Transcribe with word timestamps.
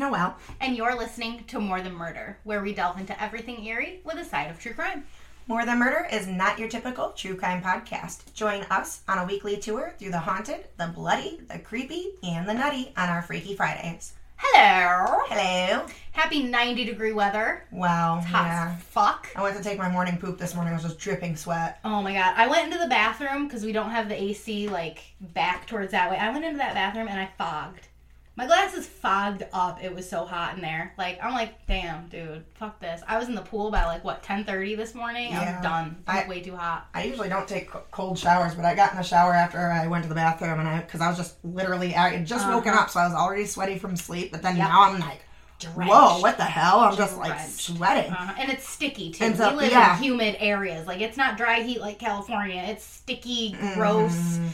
Jenna, 0.00 0.16
And 0.16 0.24
this 0.24 0.30
is 0.30 0.48
Noelle. 0.48 0.56
and 0.60 0.76
you're 0.76 0.96
listening 0.98 1.44
to 1.48 1.60
More 1.60 1.82
Than 1.82 1.94
Murder, 1.94 2.38
where 2.44 2.62
we 2.62 2.72
delve 2.74 2.98
into 2.98 3.22
everything 3.22 3.64
eerie 3.66 4.00
with 4.04 4.16
a 4.16 4.24
side 4.24 4.50
of 4.50 4.58
true 4.58 4.72
crime. 4.72 5.04
More 5.46 5.66
Than 5.66 5.78
Murder 5.78 6.06
is 6.10 6.26
not 6.26 6.58
your 6.58 6.68
typical 6.68 7.10
true 7.10 7.36
crime 7.36 7.62
podcast. 7.62 8.32
Join 8.32 8.62
us 8.70 9.02
on 9.08 9.18
a 9.18 9.26
weekly 9.26 9.58
tour 9.58 9.92
through 9.98 10.12
the 10.12 10.18
haunted, 10.18 10.64
the 10.78 10.86
bloody, 10.86 11.40
the 11.50 11.58
creepy, 11.58 12.12
and 12.22 12.48
the 12.48 12.54
nutty 12.54 12.92
on 12.96 13.08
our 13.10 13.20
Freaky 13.22 13.54
Fridays. 13.54 14.14
Hello! 14.38 15.18
Hello. 15.28 15.84
Happy 16.12 16.42
90 16.44 16.84
degree 16.86 17.12
weather. 17.12 17.64
Wow. 17.70 18.20
Hot 18.22 18.46
Yeah. 18.46 18.76
fuck. 18.76 19.28
I 19.36 19.42
went 19.42 19.54
to 19.58 19.62
take 19.62 19.76
my 19.76 19.90
morning 19.90 20.16
poop 20.16 20.38
this 20.38 20.54
morning. 20.54 20.72
I 20.72 20.76
was 20.76 20.84
just 20.84 20.98
dripping 20.98 21.36
sweat. 21.36 21.78
Oh 21.84 22.00
my 22.00 22.14
god. 22.14 22.32
I 22.38 22.46
went 22.46 22.64
into 22.64 22.78
the 22.78 22.88
bathroom 22.88 23.46
because 23.46 23.64
we 23.66 23.72
don't 23.72 23.90
have 23.90 24.08
the 24.08 24.18
AC 24.20 24.68
like 24.68 25.02
back 25.20 25.66
towards 25.66 25.90
that 25.92 26.10
way. 26.10 26.16
I 26.16 26.30
went 26.32 26.46
into 26.46 26.56
that 26.56 26.72
bathroom 26.72 27.08
and 27.08 27.20
I 27.20 27.28
fogged. 27.36 27.88
My 28.36 28.46
glasses 28.46 28.86
fogged 28.86 29.42
up. 29.52 29.82
It 29.84 29.94
was 29.94 30.08
so 30.08 30.24
hot 30.24 30.54
in 30.54 30.62
there. 30.62 30.94
Like 30.96 31.18
I'm 31.22 31.34
like, 31.34 31.66
damn, 31.66 32.06
dude, 32.08 32.44
fuck 32.54 32.80
this. 32.80 33.02
I 33.06 33.18
was 33.18 33.28
in 33.28 33.34
the 33.34 33.42
pool 33.42 33.70
by 33.70 33.84
like 33.84 34.02
what 34.02 34.22
10:30 34.22 34.76
this 34.76 34.94
morning. 34.94 35.30
Yeah. 35.32 35.56
I'm 35.56 35.62
done. 35.62 35.86
It 36.08 36.10
was 36.14 36.24
I- 36.24 36.28
way 36.28 36.40
too 36.40 36.56
hot. 36.56 36.86
I 36.94 37.04
usually 37.04 37.28
don't 37.28 37.46
take 37.46 37.70
cold 37.90 38.18
showers, 38.18 38.54
but 38.54 38.64
I 38.64 38.74
got 38.74 38.92
in 38.92 38.96
the 38.96 39.02
shower 39.02 39.34
after 39.34 39.58
I 39.58 39.86
went 39.88 40.04
to 40.04 40.08
the 40.08 40.14
bathroom, 40.14 40.58
and 40.58 40.68
I 40.68 40.80
because 40.80 41.00
I 41.02 41.08
was 41.08 41.18
just 41.18 41.36
literally 41.44 41.94
I 41.94 42.10
had 42.10 42.26
just 42.26 42.48
woken 42.48 42.72
Uh-huh. 42.72 42.82
up, 42.84 42.90
so 42.90 43.00
I 43.00 43.04
was 43.06 43.14
already 43.14 43.44
sweaty 43.46 43.78
from 43.78 43.94
sleep. 43.96 44.32
But 44.32 44.42
then 44.42 44.56
Yep. 44.56 44.68
now 44.68 44.82
I'm 44.84 45.00
like, 45.00 45.20
Drenched. 45.58 45.92
whoa, 45.92 46.20
what 46.20 46.38
the 46.38 46.44
hell? 46.44 46.80
I'm 46.80 46.96
just 46.96 47.18
like 47.18 47.38
sweating. 47.40 48.10
Uh, 48.12 48.34
and 48.38 48.50
it's 48.50 48.66
sticky 48.66 49.10
too. 49.10 49.24
And 49.24 49.36
so- 49.36 49.50
we 49.50 49.56
live 49.64 49.72
yeah. 49.72 49.96
in 49.98 50.02
humid 50.02 50.36
areas. 50.38 50.86
Like 50.86 51.02
it's 51.02 51.18
not 51.18 51.36
dry 51.36 51.60
heat 51.60 51.80
like 51.80 51.98
California. 51.98 52.62
It's 52.68 52.84
sticky, 52.84 53.54
gross. 53.74 54.14
Mm. 54.14 54.48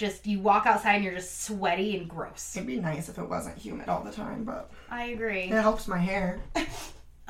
Just 0.00 0.26
you 0.26 0.40
walk 0.40 0.64
outside 0.64 0.94
and 0.94 1.04
you're 1.04 1.14
just 1.14 1.42
sweaty 1.42 1.94
and 1.94 2.08
gross. 2.08 2.56
It'd 2.56 2.66
be 2.66 2.80
nice 2.80 3.10
if 3.10 3.18
it 3.18 3.28
wasn't 3.28 3.58
humid 3.58 3.86
all 3.90 4.02
the 4.02 4.10
time, 4.10 4.44
but 4.44 4.70
I 4.90 5.04
agree. 5.08 5.42
it 5.42 5.50
helps 5.50 5.86
my 5.86 5.98
hair. 5.98 6.40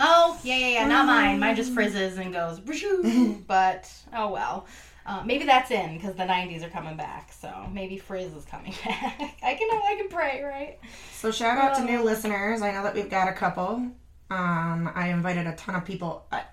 Oh 0.03 0.39
yeah, 0.45 0.57
yeah, 0.57 0.69
yeah. 0.69 0.87
Not 0.87 1.05
mine. 1.05 1.39
Mine 1.41 1.57
just 1.57 1.75
frizzes 1.75 2.17
and 2.17 2.33
goes. 2.33 2.59
But 3.47 3.93
oh 4.15 4.31
well. 4.31 4.67
Uh, 5.05 5.23
maybe 5.27 5.45
that's 5.45 5.71
in 5.71 5.97
because 5.97 6.15
the 6.15 6.23
'90s 6.23 6.65
are 6.65 6.71
coming 6.71 6.97
back. 6.97 7.33
So 7.33 7.53
maybe 7.71 7.99
frizz 7.99 8.33
is 8.35 8.45
coming 8.47 8.73
back. 8.85 9.21
I 9.43 9.55
can 9.55 9.69
I 9.71 9.97
can 9.99 10.09
pray, 10.09 10.43
right? 10.43 10.79
So 11.13 11.31
shout 11.31 11.59
out 11.59 11.77
to 11.77 11.85
new 11.85 12.03
listeners. 12.03 12.63
I 12.63 12.73
know 12.73 12.83
that 12.85 12.95
we've 12.95 13.11
got 13.11 13.29
a 13.29 13.33
couple. 13.33 13.91
Um, 14.31 14.91
I 14.95 15.09
invited 15.09 15.47
a 15.47 15.55
ton 15.57 15.75
of 15.75 15.85
people. 15.85 16.25
I, 16.33 16.45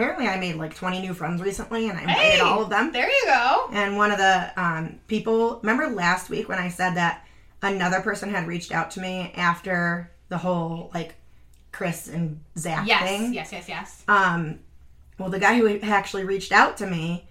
apparently, 0.00 0.26
I 0.28 0.38
made 0.38 0.56
like 0.56 0.74
20 0.74 1.00
new 1.02 1.12
friends 1.12 1.42
recently, 1.42 1.88
and 1.90 1.98
I 1.98 2.00
invited 2.02 2.22
Hey! 2.22 2.40
all 2.40 2.62
of 2.62 2.70
them. 2.70 2.90
There 2.90 3.06
you 3.08 3.22
go. 3.26 3.68
And 3.72 3.96
one 3.98 4.10
of 4.10 4.16
the 4.18 4.50
um, 4.56 4.98
people, 5.08 5.58
remember 5.62 5.88
last 5.88 6.30
week 6.30 6.48
when 6.48 6.58
I 6.58 6.68
said 6.70 6.94
that 6.94 7.26
another 7.62 8.00
person 8.00 8.30
had 8.30 8.46
reached 8.46 8.72
out 8.72 8.90
to 8.92 9.00
me 9.00 9.30
after 9.36 10.10
the 10.30 10.38
whole 10.38 10.90
like 10.94 11.16
Chris 11.72 12.08
and 12.08 12.40
Zach 12.56 12.86
Yes, 12.86 13.02
thing? 13.02 13.34
yes, 13.34 13.52
yes, 13.52 13.68
yes. 13.68 14.02
Um, 14.08 14.60
well, 15.18 15.28
the 15.28 15.38
guy 15.38 15.58
who 15.58 15.78
actually 15.80 16.24
reached 16.24 16.52
out 16.52 16.78
to 16.78 16.86
me 16.86 17.28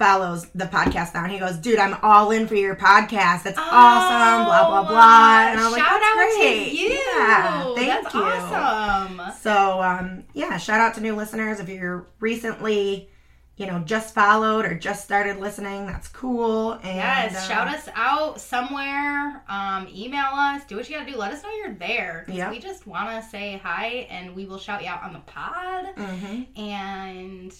follows 0.00 0.48
the 0.56 0.64
podcast 0.64 1.14
now, 1.14 1.22
and 1.22 1.32
he 1.32 1.38
goes, 1.38 1.56
"Dude, 1.58 1.78
I'm 1.78 1.96
all 2.02 2.32
in 2.32 2.48
for 2.48 2.56
your 2.56 2.74
podcast. 2.74 3.46
It's 3.46 3.56
awesome." 3.58 4.46
Blah 4.46 4.68
blah 4.68 4.88
blah. 4.88 5.48
And 5.50 5.60
I 5.60 5.64
was 5.64 5.72
like, 5.72 5.82
Oh, 5.82 5.86
Shout 5.86 6.00
"That's 6.00 6.18
out 6.18 6.38
great. 6.40 6.70
to 6.70 6.76
you. 6.76 6.88
Yeah, 6.88 7.74
thank 7.76 8.02
That's 8.02 8.14
you." 8.14 8.20
awesome. 8.22 9.32
So, 9.40 9.80
um, 9.82 10.24
yeah, 10.34 10.56
shout 10.56 10.80
out 10.80 10.94
to 10.94 11.00
new 11.00 11.14
listeners. 11.14 11.60
If 11.60 11.68
you're 11.68 12.06
recently, 12.18 13.08
you 13.56 13.66
know, 13.66 13.80
just 13.80 14.14
followed 14.14 14.64
or 14.64 14.74
just 14.74 15.04
started 15.04 15.38
listening, 15.38 15.86
that's 15.86 16.08
cool. 16.08 16.72
And, 16.82 16.96
Yes, 16.96 17.36
uh, 17.36 17.48
shout 17.48 17.68
us 17.68 17.88
out 17.94 18.40
somewhere. 18.40 19.42
Um, 19.48 19.86
email 19.94 20.30
us. 20.32 20.64
Do 20.64 20.76
what 20.76 20.88
you 20.88 20.96
gotta 20.96 21.10
do. 21.10 21.16
Let 21.18 21.32
us 21.32 21.42
know 21.42 21.50
you're 21.50 21.74
there. 21.74 22.24
Yep. 22.28 22.50
We 22.50 22.58
just 22.58 22.86
want 22.86 23.10
to 23.22 23.28
say 23.30 23.60
hi, 23.62 24.06
and 24.10 24.34
we 24.34 24.46
will 24.46 24.58
shout 24.58 24.82
you 24.82 24.88
out 24.88 25.02
on 25.02 25.12
the 25.12 25.18
pod. 25.20 25.94
mhm. 25.96 26.58
And 26.58 27.54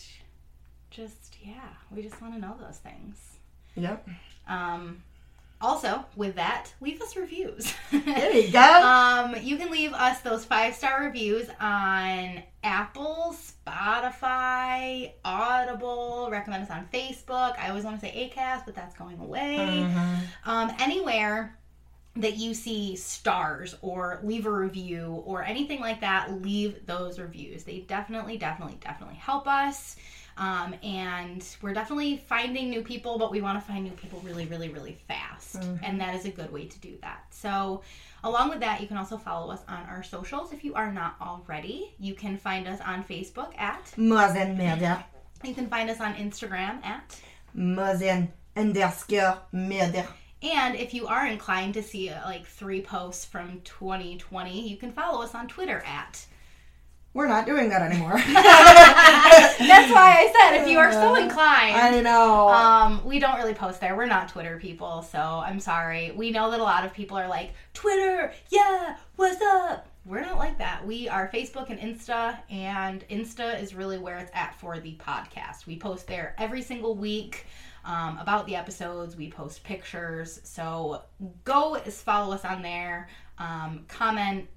just 0.91 1.37
yeah, 1.43 1.69
we 1.95 2.03
just 2.03 2.21
want 2.21 2.35
to 2.35 2.41
know 2.41 2.57
those 2.61 2.79
things. 2.79 3.17
Yep. 3.77 4.09
Um, 4.49 5.03
also, 5.63 6.05
with 6.17 6.37
that, 6.37 6.73
leave 6.81 7.01
us 7.03 7.17
reviews. 7.17 7.73
There 7.93 8.35
you 8.37 8.51
go. 8.53 8.59
um, 8.61 9.37
you 9.43 9.57
can 9.57 9.71
leave 9.71 9.93
us 9.93 10.21
those 10.21 10.45
five 10.45 10.75
star 10.75 11.05
reviews 11.05 11.49
on 11.61 12.43
Apple, 12.65 13.35
Spotify, 13.37 15.13
Audible. 15.25 16.29
Recommend 16.31 16.65
us 16.65 16.71
on 16.71 16.89
Facebook. 16.93 17.59
I 17.59 17.69
always 17.69 17.85
want 17.85 18.01
to 18.01 18.07
say 18.07 18.33
Acast, 18.35 18.65
but 18.65 18.75
that's 18.75 18.95
going 18.95 19.19
away. 19.21 19.57
Mhm. 19.87 20.19
Um, 20.47 20.73
anywhere 20.79 21.57
that 22.17 22.37
you 22.37 22.55
see 22.55 22.97
stars 22.97 23.77
or 23.83 24.19
leave 24.25 24.45
a 24.47 24.51
review 24.51 25.23
or 25.27 25.45
anything 25.45 25.81
like 25.81 26.01
that, 26.01 26.43
leave 26.43 26.85
those 26.87 27.19
reviews. 27.21 27.63
They 27.65 27.81
definitely, 27.81 28.37
definitely, 28.37 28.79
definitely 28.81 29.17
help 29.17 29.47
us. 29.47 29.97
Um, 30.41 30.75
and 30.83 31.47
we're 31.61 31.75
definitely 31.75 32.17
finding 32.17 32.71
new 32.71 32.83
people, 32.83 33.19
but 33.19 33.31
we 33.31 33.43
want 33.43 33.61
to 33.61 33.67
find 33.67 33.85
new 33.85 33.91
people 33.93 34.21
really, 34.25 34.47
really, 34.47 34.71
really 34.71 34.97
fast. 35.07 35.57
And 35.83 36.01
that 36.01 36.15
is 36.15 36.25
a 36.25 36.31
good 36.31 36.51
way 36.51 36.65
to 36.65 36.79
do 36.79 36.97
that. 37.03 37.27
So, 37.29 37.83
along 38.25 38.49
with 38.49 38.61
that, 38.61 38.81
you 38.81 38.87
can 38.87 38.97
also 38.97 39.19
follow 39.19 39.53
us 39.53 39.61
on 39.69 39.85
our 39.85 40.03
socials 40.03 40.55
if 40.55 40.65
you 40.65 40.73
are 40.75 40.91
not 40.91 41.17
already. 41.21 41.95
You 41.99 42.15
can 42.15 42.39
find 42.39 42.67
us 42.67 42.81
on 42.81 43.05
Facebook 43.05 43.57
at, 43.59 43.85
Mazen 43.99 44.57
Media. 44.57 45.05
you 45.45 45.53
can 45.55 45.69
find 45.69 45.91
us 45.91 46.01
on 46.01 46.15
Instagram 46.15 46.83
at, 46.87 47.21
Mazen 47.55 48.29
underscore 48.57 49.39
Media. 49.53 50.09
And 50.43 50.75
if 50.75 50.95
you 50.95 51.07
are 51.07 51.27
inclined 51.27 51.75
to 51.75 51.83
see 51.83 52.09
uh, 52.09 52.25
like 52.25 52.47
three 52.47 52.81
posts 52.81 53.27
from 53.27 53.61
2020, 53.65 54.67
you 54.67 54.79
can 54.79 54.91
follow 54.91 55.23
us 55.23 55.35
on 55.35 55.49
Twitter 55.49 55.83
at. 55.85 56.25
We're 57.13 57.27
not 57.27 57.45
doing 57.45 57.69
that 57.71 57.83
anymore. 57.83 58.13
That's 58.17 59.93
why 59.93 60.15
I 60.19 60.33
said 60.33 60.63
if 60.63 60.69
you 60.69 60.79
are 60.79 60.93
so 60.93 61.17
inclined. 61.17 61.77
I 61.77 62.01
know. 62.01 62.49
Um, 62.49 63.05
we 63.05 63.19
don't 63.19 63.37
really 63.37 63.55
post 63.55 63.81
there. 63.81 63.97
We're 63.97 64.07
not 64.07 64.29
Twitter 64.29 64.59
people, 64.59 65.03
so 65.03 65.19
I'm 65.19 65.59
sorry. 65.59 66.13
We 66.13 66.31
know 66.31 66.53
that 66.53 66.61
a 66.61 66.63
lot 66.63 66.85
of 66.85 66.93
people 66.93 67.17
are 67.17 67.29
like, 67.29 67.53
Twitter, 67.75 68.33
yeah, 68.51 68.97
what's 69.17 69.43
up? 69.43 69.89
We're 70.07 70.21
not 70.21 70.39
like 70.39 70.59
that. 70.59 70.87
We 70.87 71.09
are 71.09 71.29
Facebook 71.35 71.69
and 71.69 71.81
Insta, 71.81 72.39
and 72.49 73.05
Insta 73.09 73.61
is 73.61 73.75
really 73.75 73.99
where 73.99 74.19
it's 74.19 74.31
at 74.33 74.55
for 74.55 74.79
the 74.79 74.97
podcast. 74.97 75.67
We 75.67 75.79
post 75.79 76.07
there 76.07 76.35
every 76.39 76.63
single 76.63 76.95
week 76.95 77.45
um, 77.85 78.19
about 78.19 78.47
the 78.47 78.55
episodes. 78.55 79.17
We 79.17 79.31
post 79.31 79.65
pictures. 79.65 80.41
So 80.45 81.03
go 81.45 81.75
is 81.75 82.01
follow 82.01 82.33
us 82.35 82.45
on 82.45 82.63
there, 82.63 83.09
um, 83.39 83.85
comment, 83.89 84.49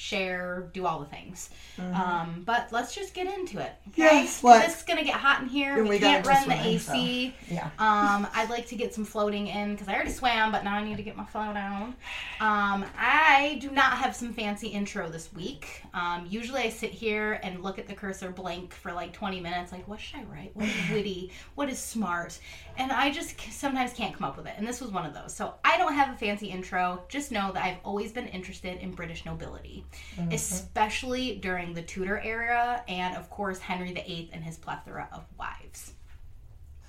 share, 0.00 0.70
do 0.72 0.86
all 0.86 0.98
the 1.00 1.06
things. 1.06 1.50
Um, 1.78 2.42
but 2.44 2.68
let's 2.72 2.94
just 2.94 3.14
get 3.14 3.26
into 3.26 3.58
it. 3.58 3.72
Okay? 3.88 4.02
Yes, 4.02 4.42
let's. 4.42 4.72
It's 4.74 4.82
gonna 4.82 5.04
get 5.04 5.14
hot 5.14 5.42
in 5.42 5.48
here. 5.48 5.74
And 5.78 5.84
we, 5.84 5.96
we 5.96 5.98
can't 5.98 6.26
run 6.26 6.48
the 6.48 6.54
swimming, 6.56 6.74
AC. 6.74 7.34
yeah. 7.50 7.70
Um, 7.78 8.26
I'd 8.34 8.50
like 8.50 8.66
to 8.68 8.76
get 8.76 8.94
some 8.94 9.04
floating 9.04 9.46
in 9.46 9.72
because 9.72 9.88
I 9.88 9.94
already 9.94 10.10
swam, 10.10 10.52
but 10.52 10.64
now 10.64 10.74
I 10.74 10.84
need 10.84 10.96
to 10.96 11.02
get 11.02 11.16
my 11.16 11.24
float 11.24 11.56
on. 11.56 11.94
Um, 12.40 12.84
I 12.98 13.58
do 13.60 13.70
not 13.70 13.92
have 13.98 14.14
some 14.16 14.32
fancy 14.32 14.68
intro 14.68 15.08
this 15.08 15.32
week. 15.32 15.82
Um, 15.94 16.26
usually 16.28 16.62
I 16.62 16.70
sit 16.70 16.90
here 16.90 17.38
and 17.42 17.62
look 17.62 17.78
at 17.78 17.86
the 17.86 17.94
cursor 17.94 18.30
blank 18.30 18.74
for 18.74 18.92
like 18.92 19.12
20 19.12 19.40
minutes, 19.40 19.72
like, 19.72 19.86
what 19.88 20.00
should 20.00 20.20
I 20.20 20.24
write? 20.24 20.50
What 20.54 20.66
is 20.68 20.90
witty? 20.90 21.32
What 21.54 21.68
is 21.68 21.78
smart? 21.78 22.38
And 22.80 22.90
I 22.90 23.10
just 23.10 23.38
sometimes 23.52 23.92
can't 23.92 24.16
come 24.16 24.26
up 24.26 24.38
with 24.38 24.46
it. 24.46 24.54
And 24.56 24.66
this 24.66 24.80
was 24.80 24.90
one 24.90 25.04
of 25.04 25.12
those. 25.12 25.34
So 25.34 25.52
I 25.62 25.76
don't 25.76 25.92
have 25.92 26.14
a 26.14 26.16
fancy 26.16 26.46
intro. 26.46 27.04
Just 27.10 27.30
know 27.30 27.52
that 27.52 27.62
I've 27.62 27.76
always 27.84 28.10
been 28.10 28.26
interested 28.28 28.78
in 28.78 28.92
British 28.92 29.26
nobility, 29.26 29.84
especially 30.32 31.36
during 31.36 31.74
the 31.74 31.82
Tudor 31.82 32.18
era 32.24 32.82
and, 32.88 33.18
of 33.18 33.28
course, 33.28 33.58
Henry 33.58 33.92
VIII 33.92 34.30
and 34.32 34.42
his 34.42 34.56
plethora 34.56 35.10
of 35.12 35.26
wives. 35.38 35.92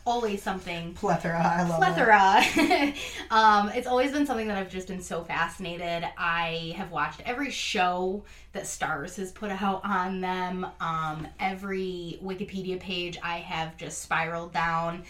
Always 0.04 0.42
something 0.42 0.96
Plethora. 0.96 1.40
I 1.40 1.68
love 1.68 1.80
it. 1.80 2.06
plethora. 2.06 2.94
um, 3.30 3.70
it's 3.70 3.86
always 3.86 4.12
been 4.12 4.26
something 4.26 4.48
that 4.48 4.58
I've 4.58 4.72
just 4.72 4.88
been 4.88 5.02
so 5.02 5.24
fascinated. 5.24 6.10
I 6.18 6.74
have 6.76 6.90
watched 6.90 7.22
every 7.24 7.52
show 7.52 8.24
that 8.54 8.64
Starz 8.64 9.16
has 9.18 9.32
put 9.32 9.52
out 9.52 9.82
on 9.86 10.20
them. 10.20 10.66
Um, 10.80 11.28
every 11.40 12.20
Wikipedia 12.24 12.80
page 12.80 13.20
I 13.22 13.38
have 13.38 13.78
just 13.78 14.02
spiraled 14.02 14.54
down. 14.54 15.04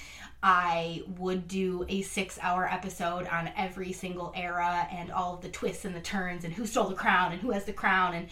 I 0.44 1.04
would 1.18 1.48
do 1.48 1.86
a 1.88 2.02
six 2.02 2.40
hour 2.42 2.68
episode 2.68 3.28
on 3.28 3.50
every 3.56 3.92
single 3.94 4.34
era 4.36 4.88
and 4.92 5.12
all 5.12 5.36
of 5.36 5.42
the 5.42 5.50
twists 5.50 5.86
and 5.86 5.96
the 5.96 6.02
turns 6.02 6.44
and 6.44 6.54
who 6.54 6.66
stole 6.66 6.90
the 6.90 6.96
crown 6.96 7.32
and 7.32 7.42
who 7.42 7.52
has 7.52 7.66
the 7.66 7.74
crown 7.74 8.16
and 8.16 8.28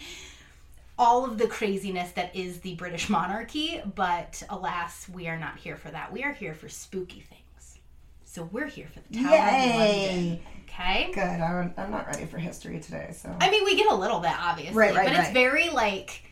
all 0.98 1.24
of 1.24 1.38
the 1.38 1.46
craziness 1.46 2.12
that 2.12 2.34
is 2.36 2.60
the 2.60 2.74
British 2.74 3.08
monarchy, 3.08 3.80
but 3.94 4.42
alas, 4.50 5.08
we 5.08 5.28
are 5.28 5.38
not 5.38 5.56
here 5.56 5.76
for 5.76 5.90
that. 5.90 6.12
We 6.12 6.22
are 6.24 6.32
here 6.32 6.52
for 6.52 6.68
spooky 6.68 7.20
things. 7.20 7.78
So 8.24 8.48
we're 8.52 8.66
here 8.66 8.86
for 8.92 9.00
the 9.08 9.22
Tower 9.22 9.34
of 9.34 9.76
London. 9.76 10.40
Okay? 10.68 11.10
Good. 11.14 11.20
I'm, 11.20 11.74
I'm 11.76 11.90
not 11.90 12.06
ready 12.06 12.26
for 12.26 12.38
history 12.38 12.80
today, 12.80 13.10
so. 13.12 13.34
I 13.40 13.50
mean, 13.50 13.64
we 13.64 13.76
get 13.76 13.90
a 13.90 13.94
little 13.94 14.20
bit, 14.20 14.32
obviously, 14.38 14.76
Right, 14.76 14.94
right, 14.94 15.08
but 15.08 15.18
it's 15.18 15.30
very 15.30 15.68
like 15.70 16.29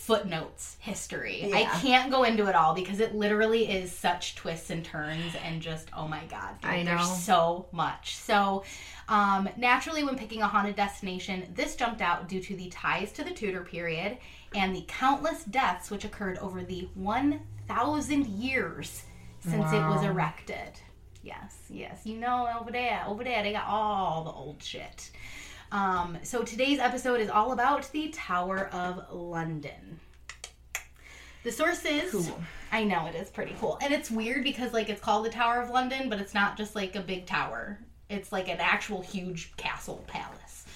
footnotes 0.00 0.78
history. 0.80 1.44
Yeah. 1.44 1.56
I 1.56 1.64
can't 1.80 2.10
go 2.10 2.24
into 2.24 2.46
it 2.46 2.54
all 2.54 2.74
because 2.74 3.00
it 3.00 3.14
literally 3.14 3.70
is 3.70 3.92
such 3.92 4.34
twists 4.34 4.70
and 4.70 4.82
turns 4.82 5.34
and 5.44 5.60
just 5.60 5.90
oh 5.94 6.08
my 6.08 6.24
god, 6.24 6.58
dude, 6.62 6.70
I 6.70 6.82
know. 6.82 6.96
there's 6.96 7.22
so 7.22 7.66
much. 7.70 8.16
So, 8.16 8.64
um, 9.08 9.48
naturally, 9.58 10.02
when 10.02 10.16
picking 10.16 10.40
a 10.40 10.48
haunted 10.48 10.74
destination, 10.74 11.52
this 11.54 11.76
jumped 11.76 12.00
out 12.00 12.28
due 12.28 12.40
to 12.40 12.56
the 12.56 12.70
ties 12.70 13.12
to 13.12 13.24
the 13.24 13.30
Tudor 13.30 13.62
period 13.62 14.16
and 14.54 14.74
the 14.74 14.84
countless 14.88 15.44
deaths 15.44 15.90
which 15.90 16.04
occurred 16.04 16.38
over 16.38 16.62
the 16.62 16.88
1,000 16.94 18.26
years 18.26 19.04
since 19.40 19.72
it 19.72 19.80
was 19.80 20.02
erected. 20.02 20.80
Yes, 21.22 21.56
yes, 21.68 22.00
you 22.04 22.16
know 22.16 22.48
over 22.58 22.72
there, 22.72 23.04
over 23.06 23.22
there 23.22 23.42
they 23.42 23.52
got 23.52 23.66
all 23.66 24.24
the 24.24 24.30
old 24.30 24.62
shit. 24.62 25.10
Um, 25.72 26.18
so 26.22 26.42
today's 26.42 26.78
episode 26.78 27.20
is 27.20 27.28
all 27.30 27.52
about 27.52 27.90
the 27.92 28.08
Tower 28.08 28.68
of 28.72 29.12
London. 29.12 30.00
The 31.42 31.52
sources. 31.52 32.10
Cool. 32.10 32.40
I 32.72 32.84
know 32.84 33.06
it 33.06 33.14
is 33.14 33.30
pretty 33.30 33.56
cool, 33.60 33.78
and 33.82 33.92
it's 33.94 34.10
weird 34.10 34.44
because 34.44 34.72
like 34.72 34.88
it's 34.88 35.00
called 35.00 35.24
the 35.24 35.30
Tower 35.30 35.60
of 35.62 35.70
London, 35.70 36.08
but 36.08 36.20
it's 36.20 36.34
not 36.34 36.56
just 36.56 36.74
like 36.74 36.96
a 36.96 37.00
big 37.00 37.26
tower. 37.26 37.78
It's 38.08 38.32
like 38.32 38.48
an 38.48 38.58
actual 38.60 39.00
huge 39.00 39.56
castle 39.56 40.04
palace. 40.06 40.66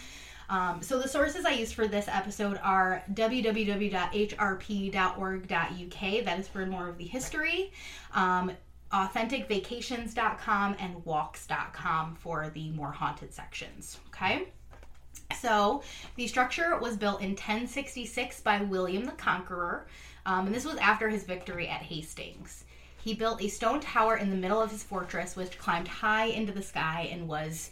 Um, 0.49 0.83
so 0.83 1.01
the 1.01 1.09
sources 1.09 1.45
I 1.45 1.53
used 1.53 1.75
for 1.75 1.87
this 1.89 2.07
episode 2.09 2.59
are 2.63 3.03
www.hrp.org.uk. 3.13 3.75
That 6.25 6.39
is 6.39 6.49
for 6.49 6.67
more 6.67 6.89
of 6.89 6.99
the 6.99 7.05
history. 7.05 7.73
Um, 8.13 8.53
authenticvacations.com 8.93 10.77
and 10.79 11.05
walks.com 11.05 12.15
for 12.17 12.51
the 12.55 12.71
more 12.71 12.93
haunted 12.93 13.33
sections. 13.35 13.99
Okay. 14.09 14.49
So, 15.41 15.83
the 16.17 16.27
structure 16.27 16.79
was 16.79 16.97
built 16.97 17.21
in 17.21 17.31
1066 17.31 18.41
by 18.41 18.63
William 18.63 19.05
the 19.05 19.13
Conqueror, 19.13 19.87
um, 20.27 20.47
and 20.47 20.55
this 20.55 20.65
was 20.65 20.77
after 20.77 21.09
his 21.09 21.25
victory 21.25 21.69
at 21.69 21.83
Hastings. 21.83 22.65
He 23.03 23.15
built 23.15 23.43
a 23.43 23.49
stone 23.49 23.81
tower 23.81 24.17
in 24.17 24.31
the 24.31 24.37
middle 24.37 24.61
of 24.61 24.71
his 24.71 24.83
fortress, 24.83 25.37
which 25.37 25.59
climbed 25.59 25.89
high 25.89 26.27
into 26.27 26.53
the 26.53 26.63
sky 26.63 27.09
and 27.13 27.29
was 27.29 27.71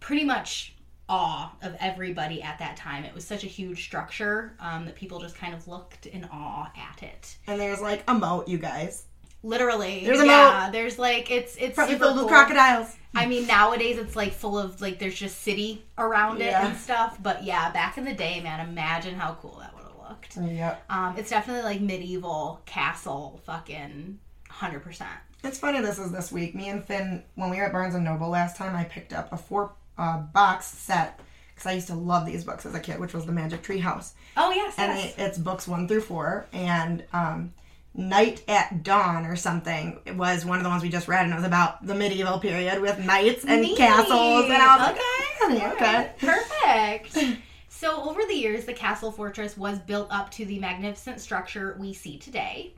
pretty 0.00 0.24
much 0.24 0.74
awe 1.10 1.52
of 1.62 1.76
everybody 1.80 2.40
at 2.40 2.58
that 2.60 2.76
time. 2.76 3.04
It 3.04 3.14
was 3.14 3.26
such 3.26 3.44
a 3.44 3.48
huge 3.48 3.84
structure 3.84 4.54
um, 4.60 4.86
that 4.86 4.94
people 4.94 5.20
just 5.20 5.34
kind 5.34 5.52
of 5.52 5.68
looked 5.68 6.06
in 6.06 6.24
awe 6.32 6.70
at 6.76 7.02
it. 7.02 7.36
And 7.46 7.60
there's 7.60 7.82
like 7.82 8.04
a 8.08 8.14
moat, 8.14 8.48
you 8.48 8.56
guys. 8.56 9.04
Literally, 9.42 10.04
There's 10.04 10.20
a 10.20 10.26
yeah. 10.26 10.68
There's 10.70 10.98
like 10.98 11.30
it's 11.30 11.56
it's 11.56 11.74
Probably 11.74 11.94
super 11.94 12.04
filled 12.06 12.16
with 12.16 12.22
cool. 12.24 12.28
crocodiles. 12.30 12.94
I 13.14 13.26
mean, 13.26 13.46
nowadays 13.46 13.98
it's 13.98 14.14
like 14.14 14.32
full 14.32 14.58
of 14.58 14.80
like 14.80 14.98
there's 14.98 15.14
just 15.18 15.40
city 15.42 15.84
around 15.98 16.40
it 16.42 16.46
Yeah. 16.50 16.68
and 16.68 16.76
stuff. 16.78 17.18
But 17.22 17.42
yeah, 17.44 17.70
back 17.72 17.96
in 17.98 18.04
the 18.04 18.12
day, 18.14 18.40
man, 18.40 18.66
imagine 18.68 19.14
how 19.14 19.34
cool 19.40 19.56
that 19.60 19.74
would 19.74 19.84
have 19.84 20.08
looked. 20.10 20.36
Yep. 20.36 20.84
Um, 20.90 21.16
it's 21.16 21.30
definitely 21.30 21.62
like 21.64 21.80
medieval 21.80 22.60
castle, 22.66 23.40
fucking 23.46 24.18
hundred 24.48 24.80
percent. 24.80 25.10
It's 25.42 25.58
funny 25.58 25.80
this 25.80 25.98
is 25.98 26.12
this 26.12 26.30
week. 26.30 26.54
Me 26.54 26.68
and 26.68 26.84
Finn, 26.84 27.24
when 27.34 27.48
we 27.48 27.56
were 27.56 27.64
at 27.64 27.72
Barnes 27.72 27.94
and 27.94 28.04
Noble 28.04 28.28
last 28.28 28.56
time, 28.58 28.76
I 28.76 28.84
picked 28.84 29.14
up 29.14 29.32
a 29.32 29.38
four 29.38 29.72
uh, 29.96 30.18
box 30.18 30.66
set 30.66 31.18
because 31.54 31.66
I 31.66 31.72
used 31.72 31.86
to 31.86 31.94
love 31.94 32.26
these 32.26 32.44
books 32.44 32.66
as 32.66 32.74
a 32.74 32.80
kid, 32.80 33.00
which 33.00 33.14
was 33.14 33.24
the 33.24 33.32
Magic 33.32 33.62
Tree 33.62 33.78
House, 33.78 34.12
Oh 34.36 34.50
yes, 34.52 34.74
and 34.78 34.96
yes. 34.98 35.14
it, 35.16 35.20
it's 35.22 35.38
books 35.38 35.66
one 35.66 35.88
through 35.88 36.02
four. 36.02 36.46
And 36.52 37.04
um, 37.14 37.54
Knight 37.94 38.42
at 38.48 38.82
Dawn 38.82 39.26
or 39.26 39.34
something 39.36 39.98
it 40.06 40.16
was 40.16 40.44
one 40.44 40.58
of 40.58 40.64
the 40.64 40.70
ones 40.70 40.82
we 40.82 40.88
just 40.88 41.08
read, 41.08 41.24
and 41.24 41.32
it 41.32 41.36
was 41.36 41.44
about 41.44 41.84
the 41.84 41.94
medieval 41.94 42.38
period 42.38 42.80
with 42.80 42.98
knights 43.04 43.44
and 43.44 43.62
Neat. 43.62 43.76
castles. 43.76 44.44
And 44.44 44.52
I 44.54 44.76
was 44.76 44.86
like, 44.86 44.96
Okay. 44.96 45.64
"Oh, 45.66 45.72
okay, 45.72 46.12
Perfect. 46.20 47.38
So, 47.68 48.02
over 48.10 48.20
the 48.28 48.34
years, 48.34 48.66
the 48.66 48.74
castle 48.74 49.10
fortress 49.10 49.56
was 49.56 49.78
built 49.78 50.08
up 50.10 50.30
to 50.32 50.44
the 50.44 50.58
magnificent 50.58 51.18
structure 51.20 51.76
we 51.80 51.94
see 51.94 52.18
today. 52.18 52.74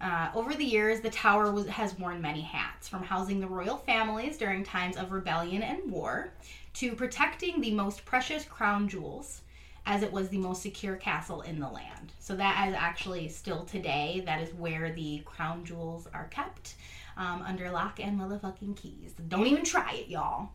Uh, 0.00 0.28
over 0.34 0.54
the 0.54 0.64
years, 0.64 1.00
the 1.00 1.10
tower 1.10 1.52
was, 1.52 1.66
has 1.68 1.96
worn 1.98 2.20
many 2.20 2.40
hats, 2.40 2.88
from 2.88 3.02
housing 3.04 3.38
the 3.38 3.46
royal 3.46 3.76
families 3.76 4.36
during 4.38 4.64
times 4.64 4.96
of 4.96 5.12
rebellion 5.12 5.62
and 5.62 5.90
war, 5.90 6.32
to 6.74 6.94
protecting 6.94 7.60
the 7.60 7.70
most 7.70 8.04
precious 8.04 8.44
crown 8.44 8.88
jewels, 8.88 9.42
as 9.86 10.02
it 10.02 10.12
was 10.12 10.28
the 10.28 10.38
most 10.38 10.62
secure 10.62 10.96
castle 10.96 11.42
in 11.42 11.58
the 11.60 11.68
land. 11.68 12.12
So, 12.18 12.36
that 12.36 12.68
is 12.68 12.74
actually 12.74 13.28
still 13.28 13.64
today, 13.64 14.22
that 14.26 14.40
is 14.40 14.52
where 14.54 14.92
the 14.92 15.22
crown 15.24 15.64
jewels 15.64 16.06
are 16.12 16.28
kept, 16.28 16.74
um, 17.16 17.42
under 17.42 17.70
lock 17.70 18.00
and 18.00 18.18
motherfucking 18.18 18.76
keys. 18.76 19.14
Don't 19.28 19.46
even 19.46 19.64
try 19.64 19.92
it, 19.94 20.08
y'all. 20.08 20.50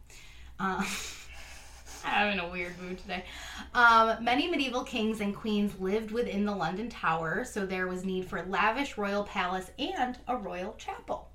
Um, 0.59 0.85
I'm 2.05 2.33
in 2.33 2.39
a 2.39 2.49
weird 2.49 2.79
mood 2.81 2.99
today. 2.99 3.25
Um, 3.73 4.23
many 4.23 4.47
medieval 4.47 4.83
kings 4.83 5.21
and 5.21 5.35
queens 5.35 5.79
lived 5.79 6.11
within 6.11 6.45
the 6.45 6.55
London 6.55 6.89
Tower, 6.89 7.43
so 7.43 7.65
there 7.65 7.87
was 7.87 8.05
need 8.05 8.29
for 8.29 8.43
lavish 8.43 8.97
royal 8.97 9.23
palace 9.23 9.71
and 9.79 10.17
a 10.27 10.37
royal 10.37 10.75
chapel. 10.77 11.29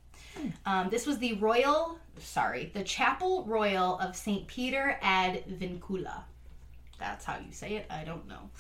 Um, 0.64 0.88
this 0.90 1.06
was 1.06 1.18
the 1.18 1.34
royal, 1.34 1.98
sorry, 2.18 2.70
the 2.72 2.84
Chapel 2.84 3.44
Royal 3.44 3.98
of 3.98 4.16
St. 4.16 4.46
Peter 4.46 4.98
ad 5.02 5.44
Vincula. 5.48 6.22
That's 7.00 7.24
how 7.24 7.38
you 7.38 7.52
say 7.52 7.76
it. 7.76 7.86
I 7.90 8.04
don't 8.04 8.28
know. 8.28 8.50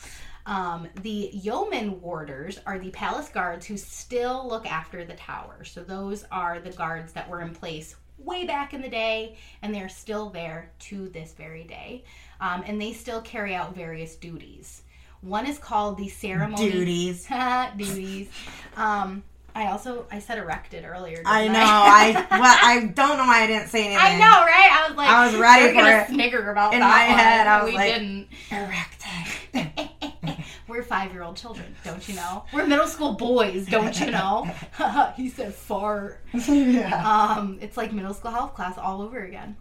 Um, 0.46 0.88
the 1.02 1.30
yeoman 1.32 2.00
warders 2.00 2.58
are 2.66 2.78
the 2.78 2.90
palace 2.90 3.28
guards 3.28 3.66
who 3.66 3.76
still 3.76 4.48
look 4.48 4.66
after 4.66 5.04
the 5.04 5.14
tower. 5.14 5.64
So 5.64 5.84
those 5.84 6.24
are 6.32 6.58
the 6.58 6.70
guards 6.72 7.12
that 7.12 7.28
were 7.28 7.42
in 7.42 7.54
place 7.54 7.94
way 8.18 8.46
back 8.46 8.74
in 8.74 8.82
the 8.82 8.88
day, 8.88 9.36
and 9.62 9.74
they're 9.74 9.88
still 9.88 10.30
there 10.30 10.72
to 10.78 11.08
this 11.10 11.32
very 11.32 11.64
day. 11.64 12.04
Um, 12.40 12.64
and 12.66 12.80
they 12.80 12.92
still 12.92 13.20
carry 13.20 13.54
out 13.54 13.74
various 13.74 14.16
duties. 14.16 14.82
One 15.20 15.46
is 15.46 15.58
called 15.58 15.98
the 15.98 16.08
ceremony 16.08 16.70
duties. 16.70 17.28
duties. 17.76 18.28
Um, 18.76 19.22
I 19.60 19.70
also 19.72 20.06
I 20.10 20.20
said 20.20 20.38
erected 20.38 20.86
earlier. 20.86 21.22
I 21.26 21.46
know. 21.46 21.54
I 21.60 22.12
well, 22.30 22.58
I 22.62 22.80
don't 22.94 23.18
know 23.18 23.24
why 23.26 23.42
I 23.42 23.46
didn't 23.46 23.68
say 23.68 23.84
anything. 23.92 24.00
I 24.02 24.12
know, 24.14 24.24
right? 24.24 24.70
I 24.72 24.88
was 24.88 24.96
like, 24.96 25.08
I 25.10 25.26
was 25.26 25.36
ready 25.36 25.74
for 25.78 25.86
it. 25.86 26.06
snigger 26.14 26.50
about 26.50 26.72
In 26.72 26.80
that 26.80 26.88
my 26.88 27.08
one. 27.08 27.18
head, 27.18 27.46
I 27.46 27.62
was 27.62 27.70
we 27.70 27.76
like- 27.76 27.92
didn't. 27.92 28.28
Erected. 28.50 30.46
We're 30.68 30.82
five 30.84 31.12
year 31.12 31.24
old 31.24 31.36
children, 31.36 31.74
don't 31.84 32.08
you 32.08 32.14
know? 32.14 32.44
We're 32.52 32.66
middle 32.66 32.86
school 32.86 33.14
boys, 33.14 33.66
don't 33.66 33.98
you 34.00 34.10
know? 34.12 34.48
he 35.16 35.28
said 35.28 35.52
fart. 35.52 36.20
yeah. 36.32 37.04
Um, 37.36 37.58
it's 37.60 37.76
like 37.76 37.92
middle 37.92 38.14
school 38.14 38.30
health 38.30 38.54
class 38.54 38.78
all 38.78 39.02
over 39.02 39.18
again. 39.24 39.56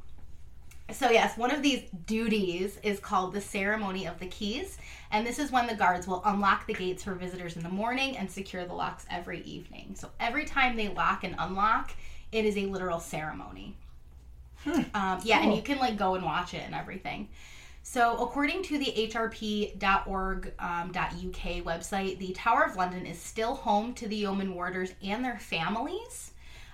So 0.91 1.10
yes, 1.10 1.38
one 1.38 1.51
of 1.51 1.62
these 1.62 1.84
duties 2.05 2.79
is 2.84 3.00
called 3.00 3.34
the 3.34 3.41
ceremony 3.41 4.08
of 4.08 4.19
the 4.19 4.27
keys, 4.27 4.77
and 5.12 5.25
this 5.25 5.39
is 5.39 5.51
when 5.51 5.67
the 5.67 5.75
guards 5.75 6.08
will 6.08 6.22
unlock 6.25 6.67
the 6.67 6.74
gates 6.74 7.03
for 7.03 7.13
visitors 7.13 7.55
in 7.55 7.63
the 7.63 7.69
morning 7.69 8.17
and 8.17 8.29
secure 8.29 8.65
the 8.65 8.74
locks 8.74 9.05
every 9.10 9.41
evening. 9.41 9.96
So 9.96 10.10
every 10.19 10.46
time 10.46 10.75
they 10.75 10.88
lock 10.89 11.24
and 11.24 11.36
unlock, 11.38 11.91
it 12.31 12.46
is 12.46 12.58
a 12.58 12.65
literal 12.65 13.00
ceremony. 13.00 13.75
Um, 14.93 15.19
yeah, 15.24 15.41
and 15.41 15.55
you 15.55 15.62
can 15.62 15.77
like 15.77 15.98
go 15.98 16.15
and 16.15 16.25
watch 16.25 16.53
it 16.53 16.63
and 16.65 16.75
everything. 16.75 17.29
So, 17.81 18.17
according 18.17 18.63
to 18.63 18.77
the 18.77 18.86
hrp.org.uk 18.86 20.46
um, 20.60 20.91
website, 20.93 22.17
the 22.19 22.34
Tower 22.34 22.65
of 22.65 22.75
London 22.75 23.05
is 23.05 23.17
still 23.19 23.55
home 23.55 23.93
to 23.96 24.08
the 24.08 24.17
yeoman 24.17 24.53
warders 24.53 24.91
and 25.01 25.24
their 25.24 25.39
families, 25.39 26.31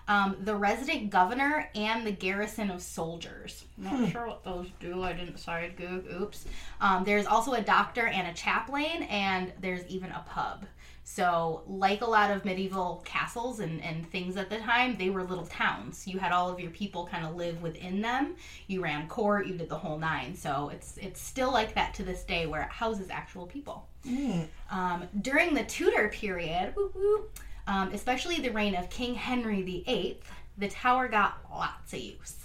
um, 0.07 0.37
the 0.41 0.55
resident 0.55 1.09
governor, 1.09 1.69
and 1.75 2.05
the 2.05 2.11
garrison 2.11 2.69
of 2.69 2.81
soldiers. 2.81 3.65
I'm 3.77 4.01
not 4.01 4.11
sure 4.11 4.27
what 4.27 4.43
those 4.43 4.67
do. 4.79 5.03
I 5.03 5.13
didn't 5.13 5.37
side 5.37 5.75
Goog. 5.77 6.05
Oops. 6.21 6.45
Um, 6.81 7.03
there's 7.03 7.25
also 7.25 7.53
a 7.53 7.61
doctor 7.61 8.07
and 8.07 8.27
a 8.27 8.33
chaplain, 8.33 9.03
and 9.03 9.51
there's 9.59 9.85
even 9.87 10.11
a 10.11 10.23
pub. 10.29 10.65
So, 11.07 11.61
like 11.67 12.01
a 12.01 12.05
lot 12.05 12.31
of 12.31 12.45
medieval 12.45 13.03
castles 13.05 13.59
and, 13.59 13.79
and 13.83 14.09
things 14.09 14.37
at 14.37 14.49
the 14.49 14.57
time, 14.57 14.95
they 14.97 15.11
were 15.11 15.23
little 15.23 15.45
towns. 15.45 16.07
You 16.07 16.17
had 16.17 16.31
all 16.31 16.49
of 16.49 16.59
your 16.59 16.71
people 16.71 17.05
kind 17.05 17.23
of 17.23 17.35
live 17.35 17.61
within 17.61 18.01
them. 18.01 18.35
You 18.65 18.81
ran 18.81 19.07
court, 19.07 19.45
you 19.45 19.55
did 19.55 19.69
the 19.69 19.77
whole 19.77 19.99
nine. 19.99 20.35
So 20.35 20.69
it's 20.73 20.97
it's 20.97 21.21
still 21.21 21.51
like 21.51 21.75
that 21.75 21.93
to 21.95 22.03
this 22.03 22.23
day, 22.23 22.47
where 22.47 22.63
it 22.63 22.69
houses 22.69 23.11
actual 23.11 23.45
people. 23.45 23.87
Neat. 24.03 24.47
Um, 24.71 25.07
during 25.21 25.53
the 25.53 25.63
Tudor 25.63 26.09
period, 26.09 26.73
whoop, 26.75 26.95
whoop, 26.95 27.39
um, 27.67 27.91
especially 27.93 28.39
the 28.39 28.49
reign 28.49 28.75
of 28.75 28.89
King 28.89 29.15
Henry 29.15 29.61
VIII, 29.61 30.19
the 30.57 30.67
tower 30.67 31.07
got 31.07 31.39
lots 31.51 31.93
of 31.93 31.99
use. 31.99 32.35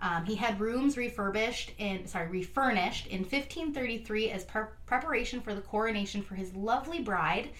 Um, 0.00 0.24
he 0.24 0.34
had 0.34 0.58
rooms 0.58 0.96
refurbished 0.96 1.72
in 1.78 2.06
sorry 2.08 2.26
refurnished 2.26 3.06
in 3.06 3.20
1533 3.20 4.30
as 4.30 4.44
pre- 4.44 4.62
preparation 4.84 5.40
for 5.40 5.54
the 5.54 5.60
coronation 5.60 6.22
for 6.22 6.34
his 6.34 6.54
lovely 6.54 7.00
bride, 7.00 7.50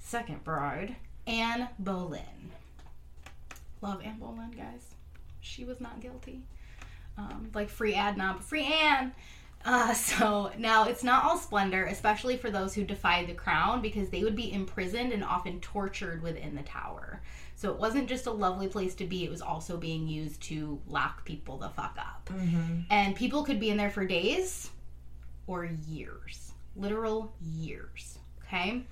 second 0.00 0.42
bride, 0.42 0.96
Anne 1.28 1.68
Boleyn. 1.78 2.50
Love 3.82 4.02
Anne 4.02 4.18
Boleyn, 4.18 4.50
guys. 4.50 4.94
She 5.40 5.64
was 5.64 5.80
not 5.80 6.00
guilty. 6.00 6.42
Um, 7.16 7.50
like 7.54 7.68
free 7.68 7.94
Adnan, 7.94 8.42
free 8.42 8.64
Anne. 8.64 9.12
Uh, 9.66 9.92
so 9.92 10.52
now 10.58 10.84
it's 10.84 11.02
not 11.02 11.24
all 11.24 11.36
splendor, 11.36 11.86
especially 11.86 12.36
for 12.36 12.50
those 12.50 12.72
who 12.72 12.84
defied 12.84 13.26
the 13.26 13.34
crown, 13.34 13.82
because 13.82 14.08
they 14.08 14.22
would 14.22 14.36
be 14.36 14.52
imprisoned 14.52 15.12
and 15.12 15.24
often 15.24 15.60
tortured 15.60 16.22
within 16.22 16.54
the 16.54 16.62
tower. 16.62 17.20
So 17.56 17.72
it 17.72 17.78
wasn't 17.78 18.08
just 18.08 18.26
a 18.26 18.30
lovely 18.30 18.68
place 18.68 18.94
to 18.96 19.06
be, 19.06 19.24
it 19.24 19.30
was 19.30 19.42
also 19.42 19.76
being 19.76 20.06
used 20.06 20.40
to 20.44 20.80
lock 20.86 21.24
people 21.24 21.58
the 21.58 21.68
fuck 21.70 21.96
up. 21.98 22.30
And 22.90 23.16
people 23.16 23.42
could 23.42 23.58
be 23.58 23.70
in 23.70 23.76
there 23.76 23.90
for 23.90 24.06
days 24.06 24.70
or 25.48 25.64
years. 25.64 26.52
Literal 26.76 27.34
years. 27.42 28.18
Okay? 28.46 28.84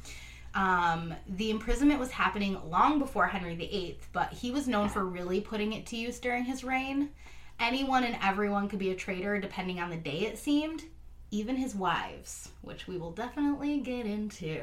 Um, 0.54 1.14
the 1.28 1.50
imprisonment 1.50 2.00
was 2.00 2.10
happening 2.10 2.58
long 2.68 2.98
before 2.98 3.26
Henry 3.26 3.54
VIII, 3.54 3.98
but 4.12 4.32
he 4.32 4.50
was 4.50 4.66
known 4.66 4.88
for 4.88 5.04
really 5.04 5.40
putting 5.40 5.72
it 5.72 5.86
to 5.86 5.96
use 5.96 6.18
during 6.18 6.44
his 6.44 6.64
reign. 6.64 7.10
Anyone 7.60 8.04
and 8.04 8.16
everyone 8.22 8.68
could 8.68 8.78
be 8.78 8.90
a 8.90 8.94
traitor 8.96 9.38
depending 9.38 9.80
on 9.80 9.90
the 9.90 9.96
day, 9.96 10.20
it 10.26 10.38
seemed, 10.38 10.82
even 11.30 11.56
his 11.56 11.74
wives, 11.74 12.50
which 12.62 12.86
we 12.86 12.98
will 12.98 13.12
definitely 13.12 13.78
get 13.80 14.06
into. 14.06 14.60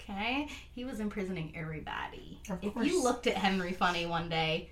Okay? 0.00 0.48
He 0.74 0.84
was 0.84 1.00
imprisoning 1.00 1.52
everybody. 1.56 2.38
If 2.50 2.74
you 2.86 3.02
looked 3.02 3.26
at 3.26 3.36
Henry 3.36 3.72
funny 3.72 4.06
one 4.06 4.28
day, 4.28 4.70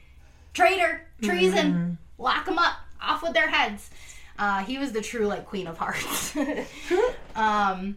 traitor, 0.55 1.03
treason, 1.23 1.73
Mm-hmm. 1.73 1.93
lock 2.23 2.47
them 2.47 2.59
up, 2.59 2.75
off 3.01 3.23
with 3.23 3.33
their 3.35 3.49
heads. 3.49 3.91
Uh, 4.39 4.65
he 4.65 4.77
was 4.79 4.93
the 4.93 5.01
true 5.01 5.27
like 5.27 5.47
Queen 5.47 5.67
of 5.67 5.79
Hearts. 5.79 6.37
um, 7.37 7.97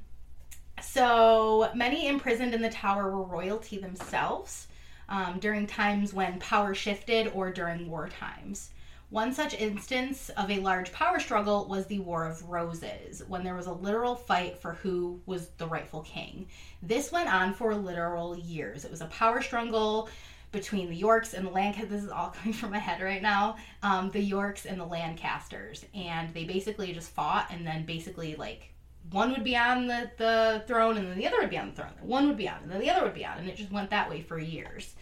so 0.81 1.69
many 1.75 2.07
imprisoned 2.07 2.53
in 2.53 2.61
the 2.61 2.69
tower 2.69 3.09
were 3.11 3.23
royalty 3.23 3.77
themselves 3.77 4.67
um, 5.09 5.39
during 5.39 5.67
times 5.67 6.13
when 6.13 6.39
power 6.39 6.73
shifted 6.73 7.31
or 7.33 7.51
during 7.51 7.89
war 7.89 8.07
times. 8.09 8.69
One 9.09 9.33
such 9.33 9.55
instance 9.55 10.29
of 10.37 10.51
a 10.51 10.59
large 10.59 10.91
power 10.91 11.19
struggle 11.19 11.65
was 11.67 11.87
the 11.87 11.99
War 11.99 12.27
of 12.27 12.47
Roses, 12.47 13.23
when 13.27 13.43
there 13.43 13.55
was 13.55 13.65
a 13.65 13.73
literal 13.73 14.15
fight 14.15 14.59
for 14.59 14.73
who 14.73 15.19
was 15.25 15.49
the 15.57 15.65
rightful 15.65 16.01
king. 16.01 16.47
This 16.83 17.11
went 17.11 17.33
on 17.33 17.55
for 17.55 17.73
literal 17.73 18.37
years. 18.37 18.85
It 18.85 18.91
was 18.91 19.01
a 19.01 19.07
power 19.07 19.41
struggle 19.41 20.09
between 20.51 20.89
the 20.89 20.95
Yorks 20.95 21.33
and 21.33 21.47
the 21.47 21.51
Lancasters. 21.51 21.89
This 21.89 22.03
is 22.03 22.11
all 22.11 22.29
coming 22.35 22.53
from 22.53 22.69
my 22.69 22.77
head 22.77 23.01
right 23.01 23.21
now. 23.21 23.55
Um, 23.81 24.11
the 24.11 24.21
Yorks 24.21 24.67
and 24.67 24.79
the 24.79 24.85
Lancasters, 24.85 25.85
and 25.95 26.31
they 26.35 26.43
basically 26.43 26.93
just 26.93 27.09
fought, 27.09 27.47
and 27.49 27.65
then 27.65 27.85
basically 27.85 28.35
like 28.35 28.71
one 29.09 29.31
would 29.31 29.43
be 29.43 29.57
on 29.57 29.87
the, 29.87 30.11
the 30.17 30.63
throne, 30.67 30.97
and 30.97 31.07
then 31.07 31.17
the 31.17 31.25
other 31.25 31.39
would 31.39 31.49
be 31.49 31.57
on 31.57 31.69
the 31.69 31.75
throne. 31.75 31.93
One 32.01 32.27
would 32.27 32.37
be 32.37 32.47
on, 32.47 32.61
and 32.61 32.71
then 32.71 32.79
the 32.79 32.91
other 32.91 33.03
would 33.03 33.15
be 33.15 33.25
on, 33.25 33.39
and 33.39 33.49
it 33.49 33.55
just 33.55 33.71
went 33.71 33.89
that 33.89 34.07
way 34.07 34.21
for 34.21 34.37
years. 34.37 34.93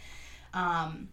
Um, 0.53 1.09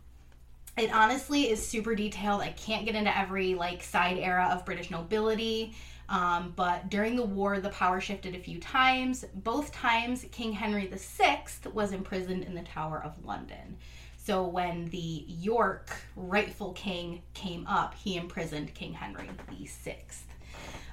it 0.76 0.92
honestly 0.92 1.50
is 1.50 1.64
super 1.64 1.94
detailed. 1.94 2.40
I 2.40 2.50
can't 2.50 2.84
get 2.84 2.94
into 2.94 3.16
every 3.16 3.54
like 3.54 3.82
side 3.82 4.18
era 4.18 4.50
of 4.52 4.64
British 4.64 4.90
nobility. 4.90 5.74
Um, 6.08 6.52
but 6.54 6.90
during 6.90 7.16
the 7.16 7.24
war, 7.24 7.60
the 7.60 7.70
power 7.70 8.00
shifted 8.00 8.34
a 8.34 8.38
few 8.38 8.60
times. 8.60 9.24
Both 9.34 9.72
times, 9.72 10.26
King 10.32 10.52
Henry 10.52 10.86
VI 10.86 11.44
was 11.72 11.92
imprisoned 11.92 12.44
in 12.44 12.54
the 12.54 12.62
Tower 12.62 13.02
of 13.02 13.24
London. 13.24 13.78
So 14.16 14.46
when 14.46 14.88
the 14.88 15.24
York 15.28 15.90
rightful 16.16 16.72
king 16.72 17.22
came 17.34 17.66
up, 17.66 17.94
he 17.94 18.16
imprisoned 18.16 18.74
King 18.74 18.94
Henry 18.94 19.28
VI. 19.50 19.98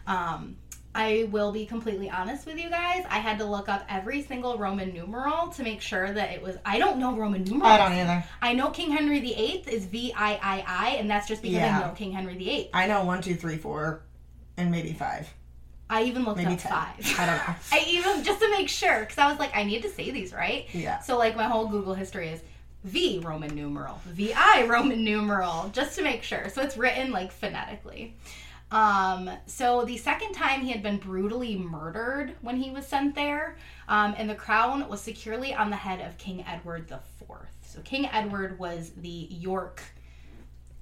Um, 0.05 0.57
I 0.93 1.29
will 1.31 1.51
be 1.51 1.65
completely 1.65 2.09
honest 2.09 2.45
with 2.45 2.57
you 2.57 2.69
guys. 2.69 3.05
I 3.09 3.19
had 3.19 3.37
to 3.39 3.45
look 3.45 3.69
up 3.69 3.85
every 3.89 4.21
single 4.23 4.57
Roman 4.57 4.93
numeral 4.93 5.47
to 5.49 5.63
make 5.63 5.79
sure 5.81 6.11
that 6.11 6.31
it 6.31 6.41
was. 6.41 6.57
I 6.65 6.79
don't 6.79 6.99
know 6.99 7.15
Roman 7.15 7.43
numerals. 7.43 7.71
I 7.71 7.77
don't 7.77 7.93
either. 7.93 8.23
I 8.41 8.53
know 8.53 8.69
King 8.71 8.91
Henry 8.91 9.19
VIII 9.21 9.63
is 9.67 9.85
V 9.85 10.13
I 10.15 10.33
I 10.41 10.63
I, 10.67 10.89
and 10.97 11.09
that's 11.09 11.27
just 11.27 11.41
because 11.41 11.55
Yeah. 11.57 11.79
I 11.79 11.87
know 11.87 11.93
King 11.93 12.11
Henry 12.11 12.35
VIII. 12.35 12.69
I 12.73 12.87
know 12.87 13.05
one, 13.05 13.21
two, 13.21 13.35
three, 13.35 13.57
four, 13.57 14.01
and 14.57 14.69
maybe 14.69 14.91
five. 14.93 15.33
I 15.89 16.03
even 16.03 16.23
looked 16.23 16.37
Maybe 16.37 16.53
up 16.53 16.59
ten. 16.59 16.71
five. 16.71 17.15
I 17.19 17.25
don't 17.25 17.37
know. 17.37 17.55
I 17.71 17.85
even 17.87 18.23
just 18.23 18.39
to 18.41 18.49
make 18.49 18.69
sure 18.69 19.01
because 19.01 19.17
I 19.17 19.29
was 19.29 19.39
like, 19.39 19.55
I 19.55 19.63
need 19.63 19.83
to 19.83 19.89
say 19.89 20.11
these 20.11 20.33
right. 20.33 20.65
Yeah. 20.73 20.99
So 20.99 21.17
like 21.17 21.35
my 21.35 21.45
whole 21.45 21.67
Google 21.67 21.93
history 21.93 22.29
is 22.29 22.41
V 22.83 23.19
Roman 23.19 23.53
numeral, 23.55 24.01
VI 24.07 24.65
Roman 24.67 25.03
numeral, 25.05 25.69
just 25.73 25.95
to 25.97 26.01
make 26.03 26.23
sure. 26.23 26.49
So 26.49 26.61
it's 26.61 26.75
written 26.77 27.11
like 27.11 27.31
phonetically. 27.31 28.15
Um, 28.71 29.29
so 29.47 29.83
the 29.83 29.97
second 29.97 30.33
time 30.33 30.61
he 30.61 30.71
had 30.71 30.81
been 30.81 30.97
brutally 30.97 31.57
murdered 31.57 32.35
when 32.41 32.55
he 32.55 32.71
was 32.71 32.87
sent 32.87 33.15
there, 33.15 33.57
um, 33.89 34.15
and 34.17 34.29
the 34.29 34.35
crown 34.35 34.87
was 34.87 35.01
securely 35.01 35.53
on 35.53 35.69
the 35.69 35.75
head 35.75 35.99
of 35.99 36.17
King 36.17 36.45
Edward 36.47 36.91
Fourth. 37.19 37.53
So 37.63 37.81
King 37.81 38.07
Edward 38.07 38.57
was 38.57 38.91
the 38.97 39.09
York 39.09 39.83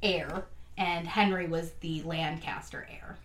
heir, 0.04 0.46
and 0.78 1.08
Henry 1.08 1.48
was 1.48 1.72
the 1.82 2.04
Lancaster 2.04 2.88
heir. 2.92 3.18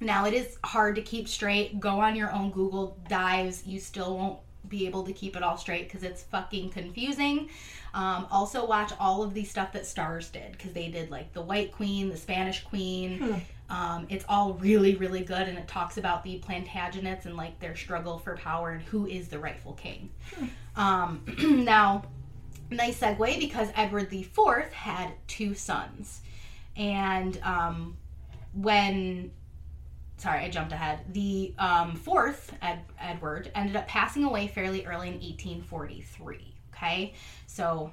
Now 0.00 0.26
it 0.26 0.34
is 0.34 0.58
hard 0.64 0.96
to 0.96 1.02
keep 1.02 1.28
straight. 1.28 1.78
Go 1.78 2.00
on 2.00 2.16
your 2.16 2.32
own 2.32 2.50
Google 2.50 2.98
dives. 3.08 3.64
You 3.64 3.78
still 3.78 4.16
won't 4.16 4.38
be 4.68 4.86
able 4.86 5.04
to 5.04 5.12
keep 5.12 5.36
it 5.36 5.42
all 5.42 5.56
straight 5.56 5.84
because 5.84 6.02
it's 6.02 6.22
fucking 6.24 6.70
confusing. 6.70 7.48
Um, 7.92 8.26
also, 8.30 8.66
watch 8.66 8.92
all 8.98 9.22
of 9.22 9.34
the 9.34 9.44
stuff 9.44 9.72
that 9.72 9.82
Starz 9.82 10.32
did 10.32 10.52
because 10.52 10.72
they 10.72 10.88
did 10.88 11.10
like 11.10 11.32
the 11.32 11.42
White 11.42 11.70
Queen, 11.70 12.08
the 12.08 12.16
Spanish 12.16 12.64
Queen. 12.64 13.42
Um, 13.70 14.06
it's 14.10 14.24
all 14.28 14.54
really, 14.54 14.96
really 14.96 15.22
good, 15.22 15.48
and 15.48 15.56
it 15.56 15.66
talks 15.66 15.96
about 15.96 16.22
the 16.22 16.38
Plantagenets 16.40 17.24
and 17.24 17.36
like 17.36 17.58
their 17.60 17.74
struggle 17.74 18.18
for 18.18 18.36
power 18.36 18.70
and 18.70 18.82
who 18.82 19.06
is 19.06 19.28
the 19.28 19.38
rightful 19.38 19.72
king. 19.72 20.10
Um, 20.76 21.22
now, 21.64 22.04
nice 22.70 23.00
segue 23.00 23.38
because 23.38 23.68
Edward 23.74 24.10
the 24.10 24.22
Fourth 24.22 24.72
had 24.72 25.12
two 25.26 25.54
sons, 25.54 26.20
and 26.76 27.40
um, 27.42 27.96
when 28.52 29.30
sorry, 30.16 30.40
I 30.44 30.48
jumped 30.48 30.72
ahead. 30.72 31.00
The 31.12 31.54
um, 31.58 31.96
fourth 31.96 32.54
Ed- 32.62 32.84
Edward 33.00 33.50
ended 33.54 33.76
up 33.76 33.86
passing 33.86 34.24
away 34.24 34.46
fairly 34.46 34.86
early 34.86 35.08
in 35.08 35.14
1843. 35.14 36.54
Okay, 36.74 37.14
so 37.46 37.92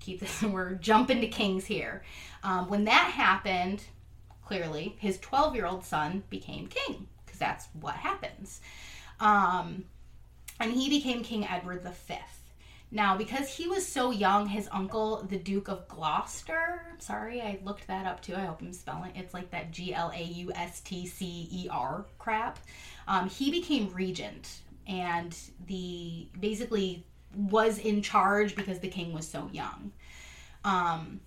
keep 0.00 0.20
this. 0.20 0.42
We're 0.42 0.74
jumping 0.74 1.20
to 1.20 1.26
kings 1.26 1.64
here. 1.64 2.02
Um, 2.42 2.68
when 2.68 2.84
that 2.84 3.10
happened, 3.12 3.82
clearly 4.52 4.94
his 4.98 5.18
12 5.20 5.54
year 5.54 5.64
old 5.64 5.82
son 5.82 6.22
became 6.28 6.66
king 6.66 7.06
because 7.24 7.38
that's 7.38 7.68
what 7.80 7.94
happens. 7.94 8.60
Um, 9.18 9.84
and 10.60 10.70
he 10.70 10.90
became 10.90 11.22
King 11.22 11.46
Edward 11.48 11.82
V. 11.82 12.14
Now, 12.90 13.16
because 13.16 13.48
he 13.48 13.66
was 13.66 13.86
so 13.86 14.10
young, 14.10 14.46
his 14.46 14.68
uncle, 14.70 15.24
the 15.26 15.38
Duke 15.38 15.68
of 15.68 15.88
Gloucester, 15.88 16.82
sorry, 16.98 17.40
I 17.40 17.58
looked 17.64 17.86
that 17.86 18.04
up 18.04 18.20
too. 18.20 18.34
I 18.34 18.40
hope 18.40 18.60
I'm 18.60 18.74
spelling 18.74 19.12
it's 19.16 19.32
like 19.32 19.50
that 19.52 19.70
G 19.70 19.94
L 19.94 20.12
A 20.14 20.22
U 20.22 20.52
S 20.54 20.80
T 20.80 21.06
C 21.06 21.48
E 21.50 21.68
R 21.70 22.04
crap. 22.18 22.58
Um, 23.08 23.30
he 23.30 23.50
became 23.50 23.90
regent 23.94 24.60
and 24.86 25.34
the 25.66 26.26
basically 26.38 27.06
was 27.34 27.78
in 27.78 28.02
charge 28.02 28.54
because 28.54 28.80
the 28.80 28.88
king 28.88 29.14
was 29.14 29.26
so 29.26 29.48
young. 29.50 29.92
Um, 30.64 31.20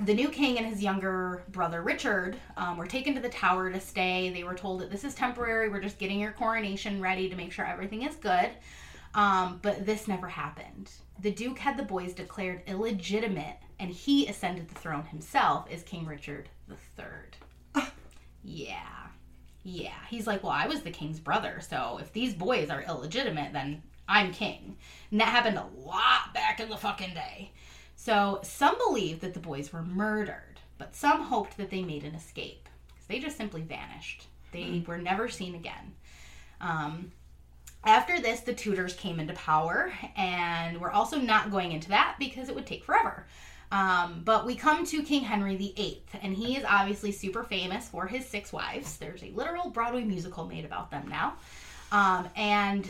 the 0.00 0.14
new 0.14 0.28
king 0.28 0.58
and 0.58 0.66
his 0.66 0.82
younger 0.82 1.42
brother 1.48 1.82
Richard 1.82 2.36
um, 2.56 2.76
were 2.76 2.86
taken 2.86 3.14
to 3.14 3.20
the 3.20 3.28
tower 3.28 3.70
to 3.70 3.80
stay. 3.80 4.30
They 4.30 4.44
were 4.44 4.54
told 4.54 4.80
that 4.80 4.90
this 4.90 5.04
is 5.04 5.14
temporary. 5.14 5.68
We're 5.68 5.80
just 5.80 5.98
getting 5.98 6.20
your 6.20 6.32
coronation 6.32 7.00
ready 7.00 7.28
to 7.28 7.36
make 7.36 7.52
sure 7.52 7.66
everything 7.66 8.02
is 8.02 8.14
good. 8.14 8.50
Um, 9.14 9.58
but 9.62 9.84
this 9.84 10.06
never 10.06 10.28
happened. 10.28 10.90
The 11.20 11.32
Duke 11.32 11.58
had 11.58 11.76
the 11.76 11.82
boys 11.82 12.12
declared 12.12 12.62
illegitimate, 12.68 13.56
and 13.80 13.90
he 13.90 14.28
ascended 14.28 14.68
the 14.68 14.74
throne 14.76 15.04
himself 15.04 15.66
as 15.72 15.82
King 15.82 16.06
Richard 16.06 16.48
III. 16.70 17.82
yeah. 18.44 18.76
Yeah. 19.64 19.98
He's 20.08 20.28
like, 20.28 20.44
well, 20.44 20.52
I 20.52 20.68
was 20.68 20.82
the 20.82 20.90
king's 20.90 21.18
brother, 21.18 21.60
so 21.60 21.98
if 22.00 22.12
these 22.12 22.34
boys 22.34 22.70
are 22.70 22.82
illegitimate, 22.82 23.52
then 23.52 23.82
I'm 24.08 24.32
king. 24.32 24.76
And 25.10 25.20
that 25.20 25.28
happened 25.28 25.58
a 25.58 25.66
lot 25.84 26.32
back 26.32 26.60
in 26.60 26.68
the 26.68 26.76
fucking 26.76 27.14
day. 27.14 27.50
So 28.08 28.40
some 28.42 28.74
believe 28.78 29.20
that 29.20 29.34
the 29.34 29.38
boys 29.38 29.70
were 29.70 29.82
murdered, 29.82 30.60
but 30.78 30.96
some 30.96 31.24
hoped 31.24 31.58
that 31.58 31.68
they 31.68 31.82
made 31.82 32.04
an 32.04 32.14
escape. 32.14 32.66
'cause 32.88 33.06
They 33.06 33.18
just 33.18 33.36
simply 33.36 33.60
vanished. 33.60 34.28
They 34.50 34.82
were 34.86 34.96
never 34.96 35.28
seen 35.28 35.54
again. 35.54 35.94
Um, 36.58 37.12
after 37.84 38.18
this, 38.18 38.40
the 38.40 38.54
Tudors 38.54 38.94
came 38.94 39.20
into 39.20 39.34
power, 39.34 39.92
and 40.16 40.80
we're 40.80 40.90
also 40.90 41.20
not 41.20 41.50
going 41.50 41.72
into 41.72 41.90
that 41.90 42.16
because 42.18 42.48
it 42.48 42.54
would 42.54 42.66
take 42.66 42.82
forever. 42.82 43.26
Um, 43.70 44.22
but 44.24 44.46
we 44.46 44.54
come 44.56 44.86
to 44.86 45.02
King 45.02 45.24
Henry 45.24 45.56
VIII, 45.56 46.02
and 46.22 46.34
he 46.34 46.56
is 46.56 46.64
obviously 46.66 47.12
super 47.12 47.44
famous 47.44 47.90
for 47.90 48.06
his 48.06 48.26
six 48.26 48.54
wives. 48.54 48.96
There's 48.96 49.22
a 49.22 49.32
literal 49.32 49.68
Broadway 49.68 50.04
musical 50.04 50.46
made 50.46 50.64
about 50.64 50.90
them 50.90 51.08
now. 51.08 51.36
Um, 51.92 52.30
and 52.36 52.88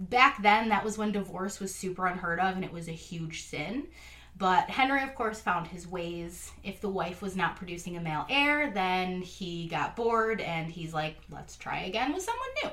back 0.00 0.40
then, 0.42 0.70
that 0.70 0.84
was 0.84 0.96
when 0.96 1.12
divorce 1.12 1.60
was 1.60 1.74
super 1.74 2.06
unheard 2.06 2.40
of 2.40 2.56
and 2.56 2.64
it 2.64 2.72
was 2.72 2.88
a 2.88 2.92
huge 2.92 3.42
sin. 3.42 3.88
But 4.36 4.68
Henry, 4.68 5.02
of 5.02 5.14
course, 5.14 5.40
found 5.40 5.66
his 5.68 5.86
ways. 5.86 6.50
If 6.64 6.80
the 6.80 6.88
wife 6.88 7.22
was 7.22 7.36
not 7.36 7.56
producing 7.56 7.96
a 7.96 8.00
male 8.00 8.26
heir, 8.28 8.70
then 8.70 9.22
he 9.22 9.68
got 9.68 9.94
bored 9.94 10.40
and 10.40 10.70
he's 10.70 10.92
like, 10.92 11.16
let's 11.30 11.56
try 11.56 11.82
again 11.84 12.12
with 12.12 12.22
someone 12.22 12.48
new. 12.62 12.70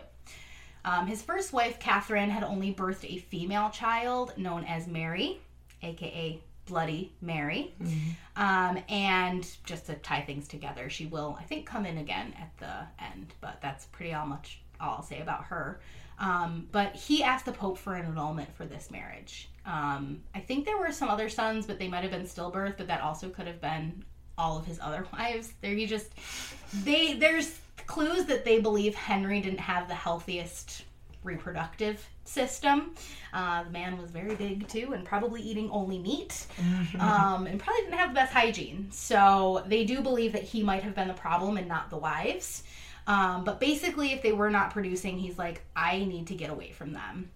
Um, 0.83 1.05
his 1.07 1.21
first 1.21 1.53
wife, 1.53 1.79
Catherine, 1.79 2.31
had 2.31 2.43
only 2.43 2.73
birthed 2.73 3.05
a 3.05 3.19
female 3.19 3.69
child 3.69 4.33
known 4.37 4.63
as 4.63 4.87
Mary, 4.87 5.39
aka 5.83 6.39
Bloody 6.65 7.11
Mary. 7.21 7.73
Um, 8.35 8.79
and 8.89 9.47
just 9.65 9.85
to 9.87 9.95
tie 9.95 10.21
things 10.21 10.47
together, 10.47 10.89
she 10.89 11.05
will, 11.05 11.37
I 11.39 11.43
think, 11.43 11.65
come 11.67 11.85
in 11.85 11.97
again 11.99 12.33
at 12.39 12.57
the 12.57 13.03
end, 13.03 13.33
but 13.41 13.59
that's 13.61 13.85
pretty 13.87 14.13
all 14.13 14.25
much 14.25 14.61
all 14.79 14.95
I'll 14.95 15.03
say 15.03 15.21
about 15.21 15.43
her. 15.45 15.79
Um, 16.21 16.67
but 16.71 16.95
he 16.95 17.23
asked 17.23 17.45
the 17.45 17.51
Pope 17.51 17.79
for 17.79 17.95
an 17.95 18.05
annulment 18.05 18.55
for 18.55 18.65
this 18.65 18.91
marriage. 18.91 19.49
Um, 19.65 20.21
I 20.35 20.39
think 20.39 20.65
there 20.65 20.77
were 20.77 20.91
some 20.91 21.09
other 21.09 21.27
sons, 21.29 21.65
but 21.65 21.79
they 21.79 21.87
might 21.87 22.03
have 22.03 22.11
been 22.11 22.23
stillbirth, 22.23 22.77
but 22.77 22.87
that 22.87 23.01
also 23.01 23.29
could 23.29 23.47
have 23.47 23.59
been 23.59 24.05
all 24.37 24.57
of 24.57 24.65
his 24.65 24.79
other 24.79 25.05
wives. 25.13 25.53
There, 25.61 25.73
he 25.73 25.87
just 25.87 26.11
they 26.83 27.15
there's 27.15 27.59
clues 27.87 28.25
that 28.25 28.45
they 28.45 28.59
believe 28.59 28.93
Henry 28.93 29.41
didn't 29.41 29.59
have 29.59 29.87
the 29.87 29.95
healthiest 29.95 30.83
reproductive 31.23 32.07
system. 32.23 32.93
Uh, 33.33 33.63
the 33.63 33.69
man 33.71 33.97
was 33.97 34.11
very 34.11 34.35
big 34.35 34.67
too, 34.67 34.93
and 34.93 35.03
probably 35.05 35.41
eating 35.41 35.69
only 35.71 35.97
meat, 35.97 36.45
um, 36.99 37.47
and 37.47 37.59
probably 37.59 37.81
didn't 37.81 37.97
have 37.97 38.09
the 38.09 38.15
best 38.15 38.33
hygiene. 38.33 38.87
So 38.91 39.63
they 39.67 39.85
do 39.85 40.01
believe 40.01 40.33
that 40.33 40.43
he 40.43 40.61
might 40.61 40.83
have 40.83 40.93
been 40.95 41.07
the 41.07 41.13
problem 41.15 41.57
and 41.57 41.67
not 41.67 41.89
the 41.89 41.97
wives. 41.97 42.63
Um, 43.07 43.43
but 43.43 43.59
basically, 43.59 44.13
if 44.13 44.21
they 44.21 44.31
were 44.31 44.49
not 44.49 44.71
producing, 44.71 45.17
he's 45.17 45.37
like, 45.37 45.63
I 45.75 45.99
need 45.99 46.27
to 46.27 46.35
get 46.35 46.49
away 46.49 46.71
from 46.71 46.93
them. 46.93 47.31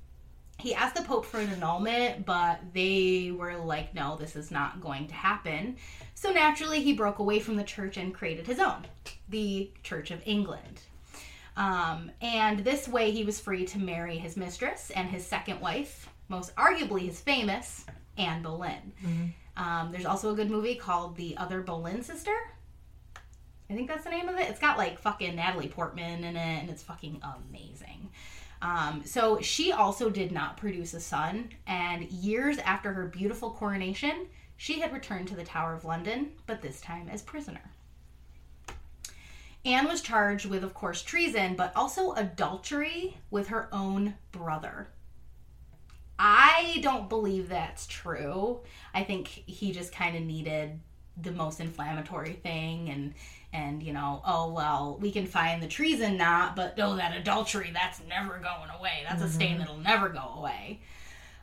He 0.57 0.73
asked 0.73 0.95
the 0.95 1.01
Pope 1.01 1.25
for 1.25 1.39
an 1.39 1.49
annulment, 1.49 2.25
but 2.25 2.61
they 2.73 3.33
were 3.35 3.57
like, 3.57 3.93
no, 3.93 4.15
this 4.15 4.35
is 4.35 4.51
not 4.51 4.79
going 4.79 5.07
to 5.07 5.13
happen. 5.13 5.75
So 6.13 6.31
naturally, 6.31 6.81
he 6.81 6.93
broke 6.93 7.19
away 7.19 7.39
from 7.39 7.57
the 7.57 7.63
church 7.63 7.97
and 7.97 8.13
created 8.13 8.47
his 8.47 8.59
own, 8.59 8.85
the 9.27 9.69
Church 9.83 10.11
of 10.11 10.21
England. 10.25 10.79
Um, 11.57 12.09
and 12.21 12.59
this 12.59 12.87
way, 12.87 13.11
he 13.11 13.23
was 13.25 13.39
free 13.39 13.65
to 13.65 13.79
marry 13.79 14.17
his 14.17 14.37
mistress 14.37 14.91
and 14.95 15.09
his 15.09 15.25
second 15.25 15.59
wife, 15.59 16.09
most 16.29 16.55
arguably 16.55 17.01
his 17.01 17.19
famous 17.19 17.85
Anne 18.17 18.41
Boleyn. 18.41 18.93
Um, 19.57 19.91
there's 19.91 20.05
also 20.05 20.31
a 20.31 20.35
good 20.35 20.49
movie 20.49 20.75
called 20.75 21.15
The 21.17 21.35
Other 21.37 21.61
Boleyn 21.61 22.01
Sister. 22.01 22.35
I 23.69 23.73
think 23.73 23.87
that's 23.87 24.03
the 24.03 24.11
name 24.11 24.29
of 24.29 24.35
it. 24.35 24.49
It's 24.49 24.59
got 24.59 24.77
like 24.77 24.99
fucking 24.99 25.35
Natalie 25.35 25.67
Portman 25.67 26.23
in 26.23 26.35
it, 26.35 26.61
and 26.61 26.69
it's 26.69 26.83
fucking 26.83 27.21
amazing. 27.23 28.09
Um, 28.61 29.03
so 29.05 29.39
she 29.41 29.71
also 29.71 30.09
did 30.09 30.31
not 30.31 30.57
produce 30.57 30.93
a 30.93 30.99
son, 30.99 31.49
and 31.67 32.09
years 32.11 32.57
after 32.59 32.93
her 32.93 33.07
beautiful 33.07 33.51
coronation, 33.51 34.27
she 34.57 34.79
had 34.79 34.93
returned 34.93 35.27
to 35.29 35.35
the 35.35 35.43
Tower 35.43 35.73
of 35.73 35.85
London, 35.85 36.31
but 36.47 36.61
this 36.61 36.79
time 36.81 37.09
as 37.09 37.21
prisoner. 37.21 37.71
Anne 39.65 39.87
was 39.87 40.01
charged 40.01 40.45
with, 40.45 40.63
of 40.63 40.75
course, 40.75 41.01
treason, 41.01 41.55
but 41.55 41.75
also 41.75 42.13
adultery 42.13 43.17
with 43.31 43.47
her 43.47 43.67
own 43.71 44.13
brother. 44.31 44.87
I 46.19 46.79
don't 46.81 47.09
believe 47.09 47.49
that's 47.49 47.87
true. 47.87 48.61
I 48.93 49.03
think 49.03 49.27
he 49.27 49.71
just 49.71 49.91
kind 49.91 50.15
of 50.15 50.21
needed 50.23 50.79
the 51.21 51.31
most 51.31 51.59
inflammatory 51.59 52.33
thing 52.33 52.89
and 52.89 53.13
and 53.55 53.81
you 53.83 53.93
know 53.93 54.21
oh 54.25 54.51
well 54.51 54.97
we 55.01 55.11
can 55.11 55.25
find 55.25 55.61
the 55.63 55.67
treason 55.67 56.17
not 56.17 56.55
but 56.55 56.73
oh 56.79 56.95
that 56.95 57.15
adultery 57.15 57.69
that's 57.73 57.99
never 58.07 58.33
going 58.39 58.69
away 58.79 58.97
that's 59.07 59.21
a 59.21 59.29
stain 59.29 59.57
that'll 59.59 59.77
never 59.77 60.09
go 60.09 60.25
away 60.37 60.79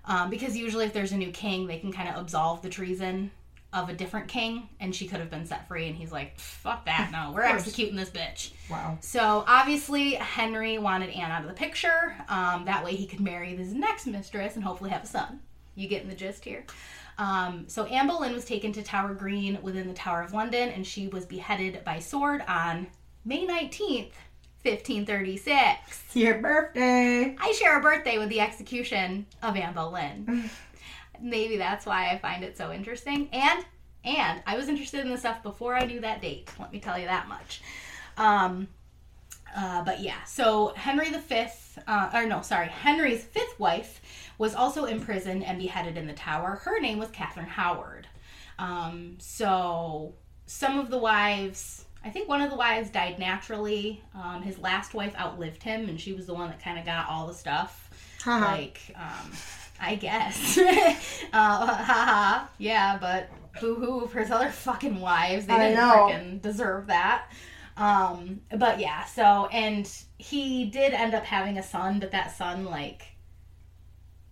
um, 0.04 0.31
because 0.31 0.57
usually 0.57 0.85
if 0.85 0.92
there's 0.92 1.12
a 1.12 1.16
new 1.16 1.31
king 1.31 1.66
they 1.66 1.78
can 1.78 1.92
kind 1.92 2.09
of 2.09 2.16
absolve 2.21 2.61
the 2.62 2.69
treason 2.69 3.31
of 3.73 3.88
a 3.88 3.95
different 3.95 4.28
king 4.28 4.69
and 4.81 4.95
she 4.95 5.07
could 5.07 5.19
have 5.19 5.31
been 5.31 5.47
set 5.47 5.66
free 5.66 5.87
and 5.87 5.97
he's 5.97 6.12
like 6.12 6.38
fuck 6.38 6.85
that 6.85 7.09
no 7.11 7.33
we're 7.35 7.40
executing 7.57 7.97
this 7.97 8.11
bitch 8.11 8.50
Wow. 8.71 8.98
so 9.01 9.44
obviously 9.46 10.14
Henry 10.14 10.77
wanted 10.79 11.09
Anne 11.11 11.31
out 11.31 11.42
of 11.42 11.48
the 11.48 11.55
picture. 11.55 12.14
Um, 12.29 12.64
that 12.66 12.85
way 12.85 12.94
he 12.94 13.07
could 13.07 13.20
marry 13.20 13.55
his 13.57 13.72
next 13.72 14.07
mistress 14.07 14.57
and 14.57 14.64
hopefully 14.64 14.90
have 14.90 15.05
a 15.05 15.07
son. 15.07 15.40
You 15.75 15.88
getting 15.88 16.09
the 16.09 16.14
gist 16.14 16.44
here? 16.44 16.64
Um, 17.22 17.66
so 17.68 17.85
Anne 17.85 18.08
Boleyn 18.08 18.32
was 18.32 18.44
taken 18.44 18.72
to 18.72 18.82
Tower 18.82 19.14
Green 19.14 19.56
within 19.62 19.87
the 19.87 19.94
Tower 19.94 20.22
of 20.22 20.32
London, 20.32 20.70
and 20.70 20.85
she 20.85 21.06
was 21.06 21.24
beheaded 21.24 21.85
by 21.85 22.00
sword 22.00 22.42
on 22.48 22.88
May 23.24 23.46
nineteenth, 23.46 24.12
fifteen 24.64 25.06
thirty-six. 25.06 26.16
Your 26.16 26.38
birthday. 26.38 27.37
I 27.38 27.52
share 27.52 27.78
a 27.78 27.80
birthday 27.80 28.18
with 28.18 28.28
the 28.28 28.40
execution 28.40 29.26
of 29.40 29.56
Anne 29.56 29.72
Boleyn. 29.72 30.50
Maybe 31.22 31.56
that's 31.58 31.87
why 31.87 32.11
I 32.11 32.18
find 32.18 32.42
it 32.42 32.58
so 32.58 32.72
interesting. 32.72 33.28
And 33.32 33.64
and 34.04 34.42
I 34.44 34.56
was 34.56 34.66
interested 34.66 35.02
in 35.02 35.11
the 35.12 35.16
stuff 35.16 35.44
before 35.44 35.76
I 35.76 35.87
knew 35.87 36.00
that 36.00 36.20
date. 36.22 36.50
Let 36.58 36.72
me 36.72 36.80
tell 36.80 36.98
you 36.98 37.06
that 37.06 37.28
much. 37.28 37.62
Um, 38.16 38.66
uh, 39.54 39.84
but 39.84 40.00
yeah, 40.00 40.22
so 40.24 40.72
Henry 40.76 41.10
V, 41.10 41.46
uh, 41.86 42.10
or 42.14 42.26
no, 42.26 42.42
sorry, 42.42 42.68
Henry's 42.68 43.22
fifth 43.22 43.58
wife 43.58 44.00
was 44.38 44.54
also 44.54 44.86
imprisoned 44.86 45.44
and 45.44 45.58
beheaded 45.58 45.96
in 45.96 46.06
the 46.06 46.12
Tower. 46.14 46.60
Her 46.64 46.80
name 46.80 46.98
was 46.98 47.10
Catherine 47.10 47.46
Howard. 47.46 48.06
Um, 48.58 49.16
so 49.18 50.14
some 50.46 50.78
of 50.78 50.90
the 50.90 50.98
wives, 50.98 51.84
I 52.04 52.10
think 52.10 52.28
one 52.28 52.40
of 52.40 52.50
the 52.50 52.56
wives 52.56 52.90
died 52.90 53.18
naturally. 53.18 54.02
Um, 54.14 54.42
his 54.42 54.58
last 54.58 54.94
wife 54.94 55.14
outlived 55.18 55.62
him, 55.62 55.88
and 55.88 56.00
she 56.00 56.12
was 56.12 56.26
the 56.26 56.34
one 56.34 56.48
that 56.48 56.62
kind 56.62 56.78
of 56.78 56.86
got 56.86 57.08
all 57.08 57.26
the 57.26 57.34
stuff. 57.34 57.90
Haha. 58.22 58.52
Like, 58.52 58.80
um, 58.96 59.32
I 59.80 59.96
guess. 59.96 60.58
uh, 61.32 61.66
haha. 61.66 62.46
Yeah, 62.58 62.98
but 62.98 63.28
boo 63.60 63.74
hoo 63.74 64.06
for 64.06 64.20
his 64.20 64.30
other 64.30 64.48
fucking 64.48 65.00
wives. 65.00 65.46
They 65.46 65.54
I 65.54 65.68
didn't 65.68 65.78
freaking 65.78 66.42
deserve 66.42 66.86
that. 66.86 67.26
Um, 67.76 68.40
but 68.56 68.80
yeah, 68.80 69.04
so, 69.04 69.46
and 69.46 69.90
he 70.18 70.66
did 70.66 70.92
end 70.92 71.14
up 71.14 71.24
having 71.24 71.58
a 71.58 71.62
son, 71.62 72.00
but 72.00 72.11
that 72.11 72.37
son, 72.37 72.64
like, 72.64 73.02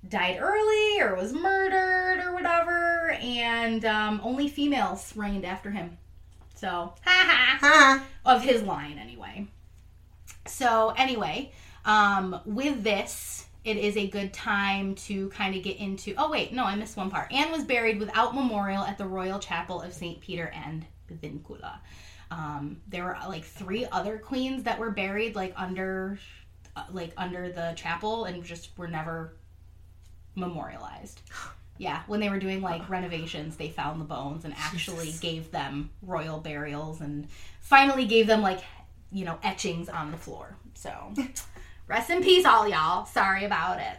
died 0.09 0.39
early 0.41 1.01
or 1.01 1.17
was 1.17 1.33
murdered 1.33 2.25
or 2.25 2.33
whatever, 2.33 3.13
and 3.21 3.85
um, 3.85 4.21
only 4.23 4.49
females 4.49 5.15
reigned 5.17 5.45
after 5.45 5.71
him. 5.71 5.97
So, 6.55 6.95
ha 7.05 7.59
ha 7.61 8.05
of 8.25 8.43
his 8.43 8.63
line 8.63 8.99
anyway. 8.99 9.49
So 10.47 10.93
anyway, 10.97 11.53
um, 11.85 12.41
with 12.45 12.83
this, 12.83 13.47
it 13.65 13.77
is 13.77 13.97
a 13.97 14.09
good 14.09 14.33
time 14.33 14.95
to 14.97 15.29
kind 15.31 15.55
of 15.55 15.63
get 15.63 15.77
into. 15.79 16.15
Oh 16.17 16.31
wait, 16.31 16.53
no, 16.53 16.65
I 16.65 16.75
missed 16.77 16.97
one 16.97 17.11
part. 17.11 17.33
Anne 17.33 17.53
was 17.53 17.65
buried 17.65 17.99
without 17.99 18.35
memorial 18.35 18.83
at 18.83 18.99
the 18.99 19.07
Royal 19.07 19.39
Chapel 19.39 19.81
of 19.81 19.93
Saint 19.93 20.21
Peter 20.21 20.53
and 20.55 20.87
Vincula. 21.11 21.79
Um, 22.31 22.81
there 22.89 23.05
were 23.05 23.17
like 23.29 23.45
three 23.45 23.87
other 23.87 24.19
queens 24.19 24.65
that 24.65 24.79
were 24.79 24.91
buried 24.91 25.35
like 25.35 25.53
under, 25.57 26.19
uh, 26.77 26.85
like 26.93 27.13
under 27.17 27.51
the 27.51 27.73
chapel, 27.77 28.25
and 28.25 28.45
just 28.45 28.77
were 28.79 28.89
never 28.89 29.35
memorialized. 30.35 31.21
Yeah, 31.79 32.03
when 32.09 32.21
they 32.21 32.29
were 32.29 32.39
doing 32.39 32.61
like 32.61 32.91
renovations, 32.91 33.57
they 33.57 33.71
found 33.71 34.03
the 34.03 34.05
bones 34.05 34.45
and 34.45 34.53
actually 34.59 35.07
Jesus. 35.07 35.21
gave 35.21 35.51
them 35.51 35.89
royal 36.03 36.39
burials 36.39 37.01
and 37.01 37.27
finally 37.63 38.05
gave 38.05 38.27
them 38.27 38.43
like, 38.43 38.61
you 39.11 39.25
know, 39.25 39.39
etchings 39.43 39.89
on 39.89 40.11
the 40.11 40.19
floor. 40.19 40.55
So, 40.75 40.93
rest 41.89 42.11
in 42.11 42.23
peace, 42.23 42.45
all 42.45 42.69
y'all. 42.69 43.07
Sorry 43.07 43.47
about 43.47 43.81
it. 43.81 43.97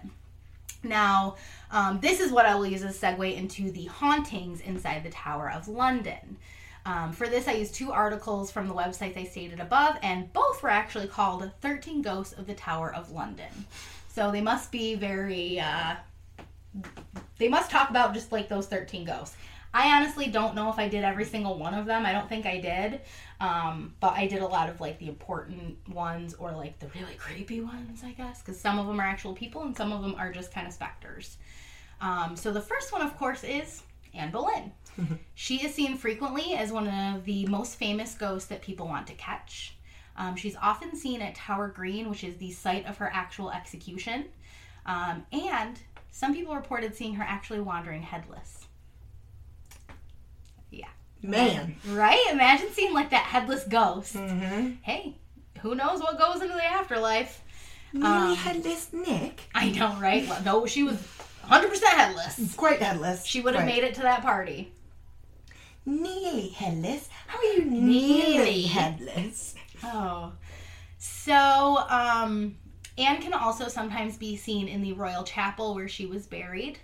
Now, 0.83 1.37
um, 1.71 1.99
this 2.01 2.19
is 2.19 2.31
what 2.31 2.45
I 2.45 2.53
will 2.53 2.67
use 2.67 2.83
as 2.83 3.01
a 3.01 3.05
segue 3.05 3.35
into 3.35 3.71
the 3.71 3.85
hauntings 3.85 4.61
inside 4.61 5.03
the 5.03 5.09
Tower 5.09 5.49
of 5.49 5.67
London. 5.67 6.37
Um, 6.85 7.11
for 7.11 7.27
this, 7.27 7.47
I 7.47 7.53
used 7.53 7.75
two 7.75 7.91
articles 7.91 8.51
from 8.51 8.67
the 8.67 8.73
websites 8.73 9.17
I 9.17 9.23
stated 9.23 9.59
above, 9.59 9.97
and 10.01 10.31
both 10.33 10.63
were 10.63 10.69
actually 10.69 11.07
called 11.07 11.49
13 11.61 12.01
Ghosts 12.01 12.33
of 12.33 12.47
the 12.47 12.53
Tower 12.53 12.93
of 12.93 13.11
London. 13.11 13.65
So 14.07 14.31
they 14.31 14.41
must 14.41 14.71
be 14.71 14.95
very, 14.95 15.59
uh, 15.59 15.95
they 17.37 17.47
must 17.47 17.69
talk 17.69 17.89
about 17.89 18.13
just 18.13 18.31
like 18.31 18.49
those 18.49 18.67
13 18.67 19.05
ghosts. 19.05 19.35
I 19.73 19.95
honestly 19.95 20.27
don't 20.27 20.53
know 20.53 20.69
if 20.69 20.77
I 20.77 20.89
did 20.89 21.03
every 21.03 21.23
single 21.23 21.57
one 21.57 21.73
of 21.73 21.85
them. 21.85 22.05
I 22.05 22.11
don't 22.11 22.27
think 22.27 22.45
I 22.45 22.59
did. 22.59 23.01
Um, 23.39 23.95
but 23.99 24.13
I 24.13 24.27
did 24.27 24.41
a 24.41 24.47
lot 24.47 24.69
of 24.69 24.81
like 24.81 24.99
the 24.99 25.07
important 25.07 25.77
ones 25.89 26.33
or 26.33 26.51
like 26.51 26.77
the 26.79 26.87
really 26.87 27.15
creepy 27.15 27.61
ones, 27.61 28.01
I 28.03 28.11
guess, 28.11 28.41
because 28.41 28.59
some 28.59 28.77
of 28.79 28.87
them 28.87 28.99
are 28.99 29.03
actual 29.03 29.33
people 29.33 29.63
and 29.63 29.75
some 29.75 29.91
of 29.91 30.01
them 30.01 30.15
are 30.17 30.31
just 30.31 30.53
kind 30.53 30.67
of 30.67 30.73
specters. 30.73 31.37
Um, 32.01 32.35
so 32.35 32.51
the 32.51 32.61
first 32.61 32.91
one, 32.91 33.01
of 33.01 33.17
course, 33.17 33.43
is 33.43 33.83
Anne 34.13 34.31
Boleyn. 34.31 34.71
she 35.35 35.65
is 35.65 35.73
seen 35.73 35.97
frequently 35.97 36.53
as 36.55 36.71
one 36.71 36.87
of 36.87 37.25
the 37.25 37.45
most 37.47 37.75
famous 37.77 38.13
ghosts 38.15 38.49
that 38.49 38.61
people 38.61 38.87
want 38.87 39.07
to 39.07 39.13
catch. 39.13 39.75
Um, 40.17 40.35
she's 40.35 40.55
often 40.61 40.95
seen 40.95 41.21
at 41.21 41.35
Tower 41.35 41.67
Green, 41.69 42.09
which 42.09 42.23
is 42.23 42.35
the 42.37 42.51
site 42.51 42.85
of 42.85 42.97
her 42.97 43.09
actual 43.13 43.51
execution. 43.51 44.25
Um, 44.85 45.25
and 45.31 45.79
some 46.11 46.33
people 46.35 46.53
reported 46.55 46.95
seeing 46.95 47.15
her 47.15 47.23
actually 47.23 47.61
wandering 47.61 48.01
headless. 48.01 48.67
Yeah. 50.69 50.87
Man. 51.23 51.75
Right? 51.89 52.23
Imagine 52.31 52.69
seeing 52.71 52.93
like 52.93 53.09
that 53.11 53.23
headless 53.23 53.63
ghost. 53.65 54.15
Mm-hmm. 54.15 54.71
Hey, 54.81 55.15
who 55.61 55.75
knows 55.75 56.01
what 56.01 56.17
goes 56.19 56.41
into 56.41 56.53
the 56.55 56.65
afterlife? 56.65 57.41
Nearly 57.93 58.07
Um, 58.31 58.35
headless 58.35 58.91
Nick. 58.93 59.41
I 59.53 59.69
know, 59.69 59.95
right? 59.99 60.27
Well, 60.27 60.41
no, 60.43 60.65
she 60.65 60.83
was 60.83 60.95
100% 61.45 61.83
headless. 61.83 62.55
Quite 62.55 62.81
headless. 62.81 63.25
She 63.25 63.41
would 63.41 63.53
have 63.55 63.63
Right. 63.65 63.75
made 63.75 63.83
it 63.83 63.95
to 63.95 64.01
that 64.01 64.21
party. 64.21 64.71
Nearly 65.85 66.49
headless. 66.49 67.09
How 67.27 67.37
are 67.39 67.43
you 67.43 67.65
Nearly. 67.65 68.33
nearly 68.33 68.61
headless? 68.63 69.55
Oh. 69.83 70.33
So, 70.97 71.83
um, 71.89 72.55
Anne 72.97 73.21
can 73.21 73.33
also 73.33 73.67
sometimes 73.67 74.17
be 74.17 74.35
seen 74.37 74.67
in 74.67 74.81
the 74.81 74.93
royal 74.93 75.23
chapel 75.23 75.73
where 75.73 75.87
she 75.87 76.05
was 76.05 76.27
buried. 76.27 76.77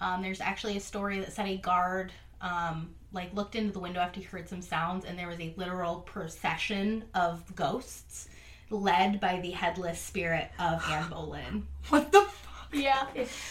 Um, 0.00 0.20
there's 0.22 0.40
actually 0.40 0.76
a 0.76 0.80
story 0.80 1.20
that 1.20 1.32
said 1.32 1.46
a 1.46 1.56
guard, 1.56 2.12
um, 2.40 2.90
like, 3.12 3.32
looked 3.34 3.54
into 3.54 3.72
the 3.72 3.78
window 3.78 4.00
after 4.00 4.20
he 4.20 4.26
heard 4.26 4.48
some 4.48 4.60
sounds, 4.62 5.04
and 5.04 5.18
there 5.18 5.28
was 5.28 5.38
a 5.40 5.54
literal 5.56 6.00
procession 6.00 7.04
of 7.14 7.54
ghosts 7.54 8.28
led 8.68 9.20
by 9.20 9.38
the 9.40 9.50
headless 9.52 10.00
spirit 10.00 10.50
of 10.58 10.82
Anne 10.90 11.08
Boleyn. 11.10 11.66
What 11.88 12.10
the? 12.12 12.22
Fuck? 12.22 12.68
Yeah. 12.74 13.06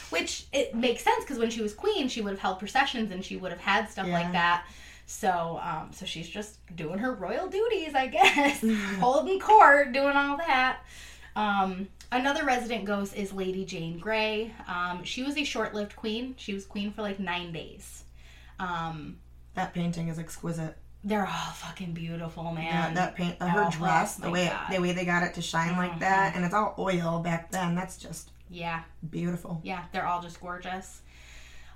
Which 0.09 0.45
it 0.51 0.73
makes 0.75 1.03
sense 1.03 1.23
because 1.23 1.37
when 1.37 1.49
she 1.51 1.61
was 1.61 1.73
queen, 1.73 2.07
she 2.09 2.21
would 2.21 2.31
have 2.31 2.39
held 2.39 2.59
processions 2.59 3.11
and 3.11 3.23
she 3.23 3.37
would 3.37 3.51
have 3.51 3.61
had 3.61 3.87
stuff 3.89 4.07
Yeah. 4.07 4.13
like 4.13 4.31
that. 4.31 4.65
So, 5.05 5.59
um, 5.63 5.91
so 5.93 6.05
she's 6.05 6.29
just 6.29 6.57
doing 6.75 6.99
her 6.99 7.13
royal 7.13 7.47
duties, 7.47 7.93
I 7.95 8.07
guess, 8.07 8.63
holding 8.99 9.39
court, 9.39 9.91
doing 9.91 10.15
all 10.15 10.37
that. 10.37 10.79
Um, 11.35 11.87
another 12.11 12.45
resident 12.45 12.85
ghost 12.85 13.15
is 13.15 13.33
Lady 13.33 13.65
Jane 13.65 13.99
Grey. 13.99 14.53
Um, 14.67 15.03
she 15.03 15.23
was 15.23 15.37
a 15.37 15.43
short-lived 15.43 15.95
queen. 15.95 16.35
She 16.37 16.53
was 16.53 16.65
queen 16.65 16.91
for 16.93 17.01
like 17.01 17.19
nine 17.19 17.51
days. 17.51 18.03
Um, 18.59 19.17
That 19.55 19.73
painting 19.73 20.07
is 20.07 20.17
exquisite. 20.19 20.77
they're 21.03 21.25
all 21.25 21.51
fucking 21.53 21.93
beautiful, 21.93 22.43
Yeah, 22.55 22.61
man. 22.61 22.93
that 22.93 23.15
paint, 23.15 23.35
uh, 23.41 23.47
her 23.47 23.65
Oh, 23.65 23.69
dress, 23.71 24.15
the 24.17 24.29
way 24.29 24.47
God. 24.47 24.53
Mm-hmm. 24.55 24.73
the 24.73 24.81
way 24.81 24.91
they 24.93 25.03
got 25.05 25.23
it 25.23 25.33
to 25.33 25.41
shine 25.41 25.75
like 25.77 25.99
that, 25.99 26.35
and 26.35 26.45
it's 26.45 26.53
all 26.53 26.75
oil 26.77 27.19
back 27.19 27.51
then. 27.51 27.75
That's 27.75 27.97
just 27.97 28.29
yeah, 28.49 28.83
beautiful. 29.09 29.59
yeah, 29.63 29.85
they're 29.91 30.05
all 30.05 30.21
just 30.21 30.39
gorgeous. 30.39 31.01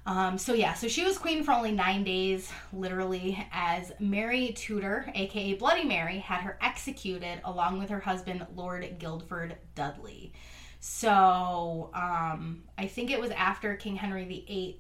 Um, 0.08 0.38
so 0.38 0.54
yeah, 0.54 0.74
so 0.74 0.88
she 0.88 1.04
was 1.04 1.18
queen 1.18 1.44
for 1.44 1.52
only 1.52 1.72
nine 1.72 2.04
days, 2.04 2.52
literally, 2.72 3.44
as 3.52 3.92
Mary 4.00 4.54
Tudor, 4.56 5.12
aka 5.16 5.56
Bloody 5.56 5.84
Mary, 5.84 6.20
had 6.20 6.42
her 6.42 6.60
executed 6.62 7.42
along 7.44 7.80
with 7.80 7.90
her 7.90 8.00
husband 8.00 8.46
Lord 8.56 9.00
Guildford 9.00 9.58
Dudley. 9.74 10.32
So 10.80 11.90
um, 11.96 12.64
I 12.78 12.86
think 12.86 13.10
it 13.10 13.20
was 13.20 13.32
after 13.32 13.76
King 13.76 13.96
Henry 13.96 14.26
VIII. 14.26 14.80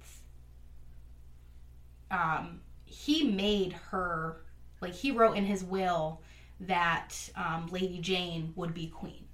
Um, 2.11 2.61
he 2.85 3.23
made 3.23 3.73
her 3.73 4.45
like 4.79 4.93
he 4.93 5.09
wrote 5.09 5.35
in 5.35 5.45
his 5.45 5.63
will 5.63 6.21
that 6.59 7.15
um, 7.35 7.67
Lady 7.71 7.97
Jane 7.97 8.53
would 8.55 8.75
be 8.75 8.87
queen. 8.87 9.25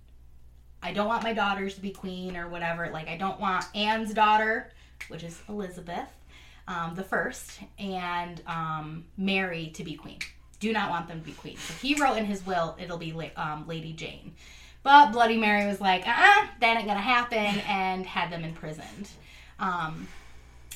I 0.81 0.93
don't 0.93 1.07
want 1.07 1.23
my 1.23 1.33
daughters 1.33 1.75
to 1.75 1.81
be 1.81 1.91
queen 1.91 2.37
or 2.37 2.47
whatever. 2.47 2.89
Like 2.89 3.09
I 3.09 3.17
don't 3.17 3.39
want 3.41 3.65
Anne's 3.75 4.13
daughter, 4.13 4.71
which 5.11 5.23
is 5.23 5.41
Elizabeth, 5.49 6.07
um, 6.67 6.95
the 6.95 7.03
first, 7.03 7.59
and 7.77 8.41
um, 8.47 9.05
Mary 9.17 9.71
to 9.75 9.83
be 9.83 9.95
queen. 9.95 10.19
Do 10.59 10.71
not 10.71 10.89
want 10.89 11.07
them 11.07 11.19
to 11.19 11.25
be 11.25 11.33
queen. 11.33 11.57
So 11.57 11.73
he 11.73 11.95
wrote 11.95 12.17
in 12.17 12.25
his 12.25 12.45
will 12.45 12.77
it'll 12.79 12.97
be 12.97 13.11
la- 13.11 13.29
um, 13.35 13.67
Lady 13.67 13.93
Jane. 13.93 14.33
But 14.83 15.11
Bloody 15.11 15.37
Mary 15.37 15.67
was 15.67 15.79
like, 15.79 16.07
uh 16.07 16.11
uh 16.11 16.47
that 16.59 16.77
ain't 16.77 16.87
gonna 16.87 16.99
happen, 16.99 17.37
and 17.67 18.05
had 18.05 18.31
them 18.31 18.43
imprisoned. 18.43 19.09
Um, 19.59 20.07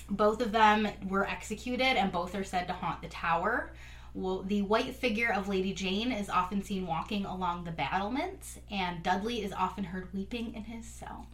both 0.10 0.42
of 0.42 0.52
them 0.52 0.88
were 1.08 1.28
executed, 1.28 1.98
and 1.98 2.12
both 2.12 2.36
are 2.36 2.44
said 2.44 2.68
to 2.68 2.74
haunt 2.74 3.02
the 3.02 3.08
tower. 3.08 3.72
Well, 4.14 4.44
the 4.44 4.62
white 4.62 4.96
figure 4.96 5.34
of 5.34 5.50
Lady 5.50 5.74
Jane 5.74 6.12
is 6.12 6.30
often 6.30 6.64
seen 6.64 6.88
walking 6.88 7.26
along 7.26 7.64
the 7.64 7.72
battlements, 7.72 8.60
and 8.72 9.04
Dudley 9.04 9.44
is 9.44 9.52
often 9.52 9.84
heard 9.84 10.14
weeping 10.14 10.54
in 10.54 10.64
his 10.64 10.86
cell. 10.86 11.28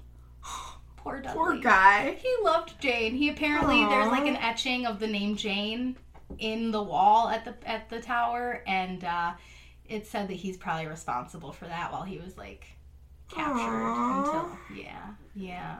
Poor 1.03 1.19
Dudley. 1.21 1.33
Poor 1.33 1.57
guy. 1.57 2.17
He 2.21 2.33
loved 2.43 2.79
Jane. 2.79 3.15
He 3.15 3.29
apparently 3.29 3.83
there's 3.85 4.07
like 4.07 4.27
an 4.27 4.37
etching 4.37 4.85
of 4.85 4.99
the 4.99 5.07
name 5.07 5.35
Jane 5.35 5.97
in 6.39 6.71
the 6.71 6.81
wall 6.81 7.29
at 7.29 7.45
the 7.45 7.55
at 7.69 7.89
the 7.89 7.99
tower, 7.99 8.63
and 8.67 9.03
uh, 9.03 9.33
it 9.87 10.07
said 10.07 10.27
that 10.27 10.35
he's 10.35 10.57
probably 10.57 10.87
responsible 10.87 11.51
for 11.51 11.65
that 11.65 11.91
while 11.91 12.03
he 12.03 12.17
was 12.19 12.37
like 12.37 12.65
captured 13.29 13.61
Aw. 13.61 14.19
until 14.19 14.57
yeah 14.75 15.07
yeah. 15.35 15.77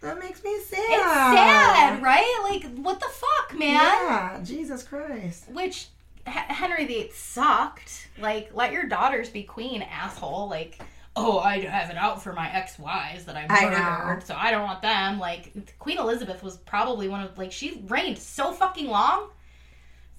That 0.00 0.18
makes 0.18 0.42
me 0.42 0.58
sad. 0.60 0.78
It's 0.78 1.04
sad, 1.04 2.02
right? 2.02 2.40
Like 2.50 2.74
what 2.76 3.00
the 3.00 3.08
fuck, 3.08 3.58
man? 3.58 3.74
Yeah, 3.74 4.40
Jesus 4.42 4.82
Christ. 4.82 5.50
Which 5.50 5.88
Henry 6.26 6.86
VIII 6.86 7.10
sucked. 7.12 8.08
Like, 8.18 8.50
let 8.54 8.72
your 8.72 8.84
daughters 8.84 9.28
be 9.28 9.42
queen, 9.42 9.82
asshole. 9.82 10.48
Like, 10.48 10.80
oh, 11.16 11.38
I 11.38 11.60
have 11.60 11.90
it 11.90 11.96
out 11.96 12.22
for 12.22 12.32
my 12.32 12.50
ex-wives 12.52 13.24
that 13.26 13.36
I 13.36 13.46
I 13.48 13.64
murdered, 13.64 14.18
know. 14.18 14.24
so 14.24 14.34
I 14.36 14.50
don't 14.50 14.64
want 14.64 14.82
them. 14.82 15.18
Like, 15.18 15.78
Queen 15.78 15.98
Elizabeth 15.98 16.42
was 16.42 16.56
probably 16.58 17.08
one 17.08 17.22
of 17.22 17.36
like 17.38 17.52
she 17.52 17.82
reigned 17.88 18.18
so 18.18 18.52
fucking 18.52 18.88
long. 18.88 19.28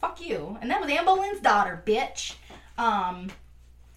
Fuck 0.01 0.21
you. 0.21 0.57
And 0.61 0.69
then 0.69 0.81
with 0.81 0.89
Anne 0.89 1.05
Boleyn's 1.05 1.39
daughter, 1.41 1.81
bitch. 1.85 2.35
Um, 2.77 3.29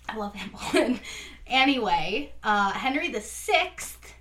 I 0.08 0.16
love 0.16 0.34
Anne 0.36 0.50
Boleyn. 0.72 1.00
anyway, 1.46 2.32
uh, 2.42 2.72
Henry 2.72 3.10
the 3.10 3.20
Sixth 3.20 4.14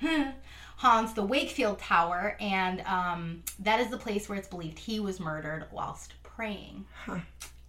haunts 0.76 1.12
the 1.12 1.24
Wakefield 1.24 1.78
Tower, 1.80 2.36
and 2.40 2.80
um, 2.82 3.42
that 3.60 3.80
is 3.80 3.88
the 3.90 3.98
place 3.98 4.28
where 4.28 4.38
it's 4.38 4.48
believed 4.48 4.78
he 4.78 5.00
was 5.00 5.18
murdered 5.20 5.66
whilst 5.72 6.14
praying. 6.22 6.84
Huh. 7.04 7.18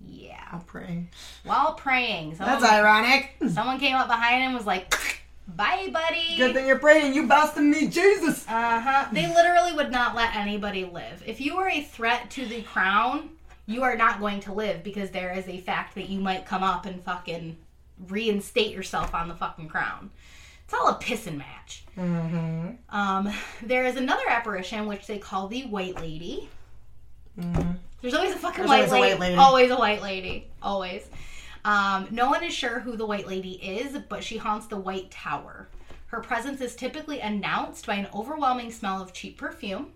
Yeah, 0.05 0.41
I'll 0.51 0.59
pray. 0.61 1.07
while 1.43 1.73
praying, 1.73 2.35
someone, 2.35 2.61
That's 2.61 2.71
ironic. 2.71 3.35
someone 3.49 3.79
came 3.79 3.95
up 3.95 4.07
behind 4.07 4.41
him 4.43 4.49
and 4.49 4.57
was 4.57 4.65
like, 4.65 4.93
"Bye, 5.47 5.89
buddy." 5.91 6.37
Good 6.37 6.55
thing 6.55 6.67
you're 6.67 6.79
praying. 6.79 7.13
You 7.13 7.27
busted 7.27 7.63
me, 7.63 7.87
Jesus. 7.87 8.45
Uh 8.47 8.79
huh. 8.79 9.07
They 9.11 9.27
literally 9.33 9.73
would 9.73 9.91
not 9.91 10.15
let 10.15 10.35
anybody 10.35 10.85
live. 10.85 11.23
If 11.25 11.41
you 11.41 11.57
are 11.57 11.69
a 11.69 11.81
threat 11.81 12.29
to 12.31 12.45
the 12.45 12.61
crown, 12.61 13.29
you 13.65 13.83
are 13.83 13.95
not 13.95 14.19
going 14.19 14.39
to 14.41 14.53
live 14.53 14.83
because 14.83 15.11
there 15.11 15.31
is 15.37 15.47
a 15.47 15.59
fact 15.59 15.95
that 15.95 16.09
you 16.09 16.19
might 16.19 16.45
come 16.45 16.63
up 16.63 16.85
and 16.85 17.03
fucking 17.03 17.57
reinstate 18.07 18.71
yourself 18.73 19.13
on 19.13 19.27
the 19.27 19.35
fucking 19.35 19.67
crown. 19.67 20.09
It's 20.65 20.73
all 20.73 20.87
a 20.87 20.99
pissing 20.99 21.37
match. 21.37 21.83
Mm-hmm. 21.97 22.95
Um, 22.95 23.33
there 23.63 23.85
is 23.85 23.95
another 23.95 24.23
apparition 24.29 24.85
which 24.85 25.07
they 25.07 25.17
call 25.17 25.47
the 25.47 25.63
White 25.63 25.95
Lady. 25.95 26.47
Mm-hmm. 27.39 27.71
There's 28.01 28.13
always 28.13 28.33
a 28.33 28.37
fucking 28.37 28.65
There's 28.65 28.69
white, 28.69 28.89
always 28.89 28.91
a 28.91 28.93
lady. 28.93 29.11
white 29.13 29.19
lady. 29.19 29.35
Always 29.35 29.71
a 29.71 29.75
white 29.77 30.01
lady. 30.01 30.47
Always. 30.61 31.07
Um, 31.65 32.07
no 32.11 32.29
one 32.29 32.43
is 32.43 32.53
sure 32.53 32.79
who 32.79 32.95
the 32.95 33.05
White 33.05 33.27
Lady 33.27 33.51
is, 33.53 33.97
but 34.07 34.23
she 34.23 34.37
haunts 34.37 34.67
the 34.67 34.77
White 34.77 35.11
Tower. 35.11 35.67
Her 36.07 36.21
presence 36.21 36.61
is 36.61 36.75
typically 36.75 37.19
announced 37.19 37.85
by 37.85 37.95
an 37.95 38.07
overwhelming 38.13 38.71
smell 38.71 39.01
of 39.01 39.11
cheap 39.13 39.37
perfume, 39.37 39.91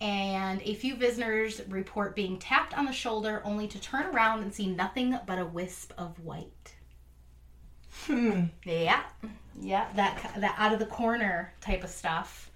and 0.00 0.62
a 0.62 0.74
few 0.74 0.96
visitors 0.96 1.60
report 1.68 2.16
being 2.16 2.38
tapped 2.38 2.76
on 2.76 2.86
the 2.86 2.92
shoulder 2.92 3.42
only 3.44 3.68
to 3.68 3.78
turn 3.78 4.06
around 4.06 4.42
and 4.42 4.52
see 4.52 4.66
nothing 4.66 5.18
but 5.26 5.38
a 5.38 5.44
wisp 5.44 5.92
of 5.98 6.18
white. 6.24 6.74
Hmm. 8.06 8.44
Yeah, 8.64 9.02
yeah, 9.60 9.86
that 9.94 10.32
that 10.38 10.54
out 10.58 10.72
of 10.72 10.78
the 10.78 10.86
corner 10.86 11.52
type 11.60 11.84
of 11.84 11.90
stuff. 11.90 12.50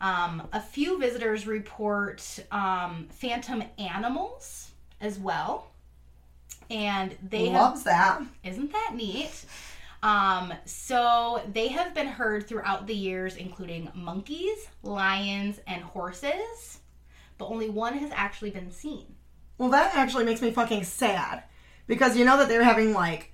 Um, 0.00 0.46
a 0.52 0.60
few 0.60 0.98
visitors 0.98 1.46
report 1.46 2.22
um, 2.52 3.08
phantom 3.10 3.64
animals 3.78 4.70
as 5.00 5.18
well, 5.18 5.70
and 6.70 7.16
they 7.28 7.46
have 7.46 7.70
Loves 7.72 7.82
that. 7.84 8.22
isn't 8.44 8.72
that 8.72 8.92
neat? 8.94 9.44
Um, 10.02 10.54
so 10.64 11.42
they 11.52 11.68
have 11.68 11.94
been 11.94 12.06
heard 12.06 12.46
throughout 12.46 12.86
the 12.86 12.94
years, 12.94 13.36
including 13.36 13.90
monkeys, 13.94 14.68
lions, 14.82 15.58
and 15.66 15.82
horses, 15.82 16.78
but 17.36 17.46
only 17.46 17.68
one 17.68 17.94
has 17.94 18.10
actually 18.14 18.50
been 18.50 18.70
seen. 18.70 19.06
Well, 19.58 19.70
that 19.70 19.96
actually 19.96 20.24
makes 20.24 20.40
me 20.40 20.52
fucking 20.52 20.84
sad 20.84 21.42
because 21.88 22.16
you 22.16 22.24
know 22.24 22.36
that 22.36 22.48
they're 22.48 22.62
having 22.62 22.92
like 22.92 23.32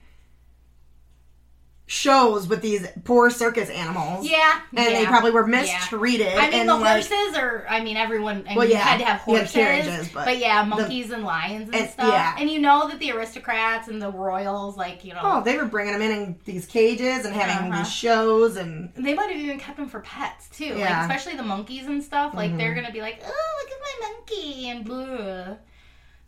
shows 1.86 2.48
with 2.48 2.62
these 2.62 2.86
poor 3.04 3.28
circus 3.28 3.68
animals. 3.68 4.26
Yeah, 4.26 4.60
And 4.74 4.94
they 4.94 5.04
probably 5.04 5.30
were 5.32 5.42
yeah. 5.50 5.60
mistreated. 5.62 6.32
I 6.34 6.48
mean, 6.48 6.66
the 6.66 6.74
like, 6.76 7.04
horses 7.06 7.36
are. 7.36 7.66
I 7.68 7.82
mean, 7.84 7.98
everyone. 7.98 8.44
I 8.46 8.48
mean, 8.50 8.56
Well, 8.56 8.66
you 8.66 8.72
yeah, 8.72 8.78
had 8.78 8.98
to 9.00 9.04
have 9.04 9.16
you 9.26 9.34
horses, 9.36 9.52
carriages, 9.52 10.08
but 10.08 10.24
but, 10.24 10.38
yeah, 10.38 10.64
monkeys 10.64 11.10
and 11.10 11.24
lions 11.24 11.66
and, 11.68 11.74
and- 11.74 11.90
stuff. 11.90 12.08
yeah. 12.08 12.36
And 12.38 12.50
you 12.50 12.58
know 12.58 12.88
that 12.88 12.98
the 13.00 13.10
aristocrats 13.12 13.88
and 13.88 14.00
the 14.00 14.10
royals, 14.10 14.78
like 14.78 15.04
you 15.04 15.12
know, 15.12 15.20
Oh, 15.22 15.42
they 15.44 15.58
were 15.58 15.66
bringing 15.66 15.92
them 15.92 16.00
in 16.02 16.10
in 16.12 16.38
these 16.46 16.64
cages 16.64 17.26
and 17.26 17.34
having 17.34 17.70
Uh-huh. 17.70 17.82
these 17.82 17.92
shows 17.92 18.56
and 18.56 18.90
they 18.96 19.12
might 19.12 19.30
have 19.30 19.38
even 19.38 19.58
kept 19.58 19.76
them 19.76 19.88
for 19.88 20.00
pets 20.00 20.48
too. 20.48 20.74
Like 20.76 20.88
especially 20.88 21.36
the 21.36 21.42
monkeys 21.42 21.86
and 21.86 22.02
stuff. 22.02 22.32
Like 22.34 22.52
Mhm. 22.52 22.56
they're 22.56 22.74
gonna 22.74 22.92
be 22.92 23.02
like, 23.02 23.20
oh, 23.22 23.62
look 23.62 23.72
at 23.72 24.00
my 24.00 24.08
monkey 24.08 24.68
and 24.70 24.84
blah. 24.86 25.56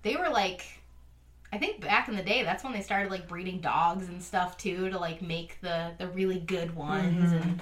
They 0.03 0.17
were 0.17 0.29
like. 0.29 0.67
I 1.57 1.59
think 1.59 1.81
back 1.81 2.07
in 2.09 2.17
the 2.17 2.23
day, 2.23 2.43
that's 2.43 2.63
when 2.63 2.75
they 2.75 2.83
started 2.83 3.11
like 3.11 3.27
breeding 3.27 3.61
dogs 3.61 4.09
and 4.09 4.23
stuff 4.23 4.59
too 4.59 4.91
to 4.91 4.99
like 4.99 5.23
make 5.23 5.59
the 5.63 5.93
the 5.99 6.07
really 6.09 6.39
good 6.39 6.77
ones 6.77 7.33
Mhm. 7.33 7.41
and 7.43 7.61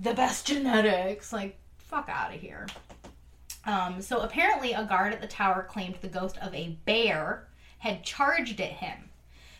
the 0.00 0.14
best 0.14 0.46
genetics. 0.46 1.30
Like, 1.30 1.58
fuck 1.76 2.08
out 2.08 2.34
of 2.34 2.40
here. 2.40 2.66
Um, 3.66 4.00
so 4.00 4.20
apparently, 4.20 4.72
a 4.72 4.84
guard 4.84 5.12
at 5.12 5.20
the 5.20 5.26
tower 5.26 5.62
claimed 5.62 5.96
the 6.00 6.08
ghost 6.08 6.38
of 6.38 6.54
a 6.54 6.78
bear 6.86 7.48
had 7.80 8.02
charged 8.02 8.62
at 8.62 8.72
him. 8.72 9.10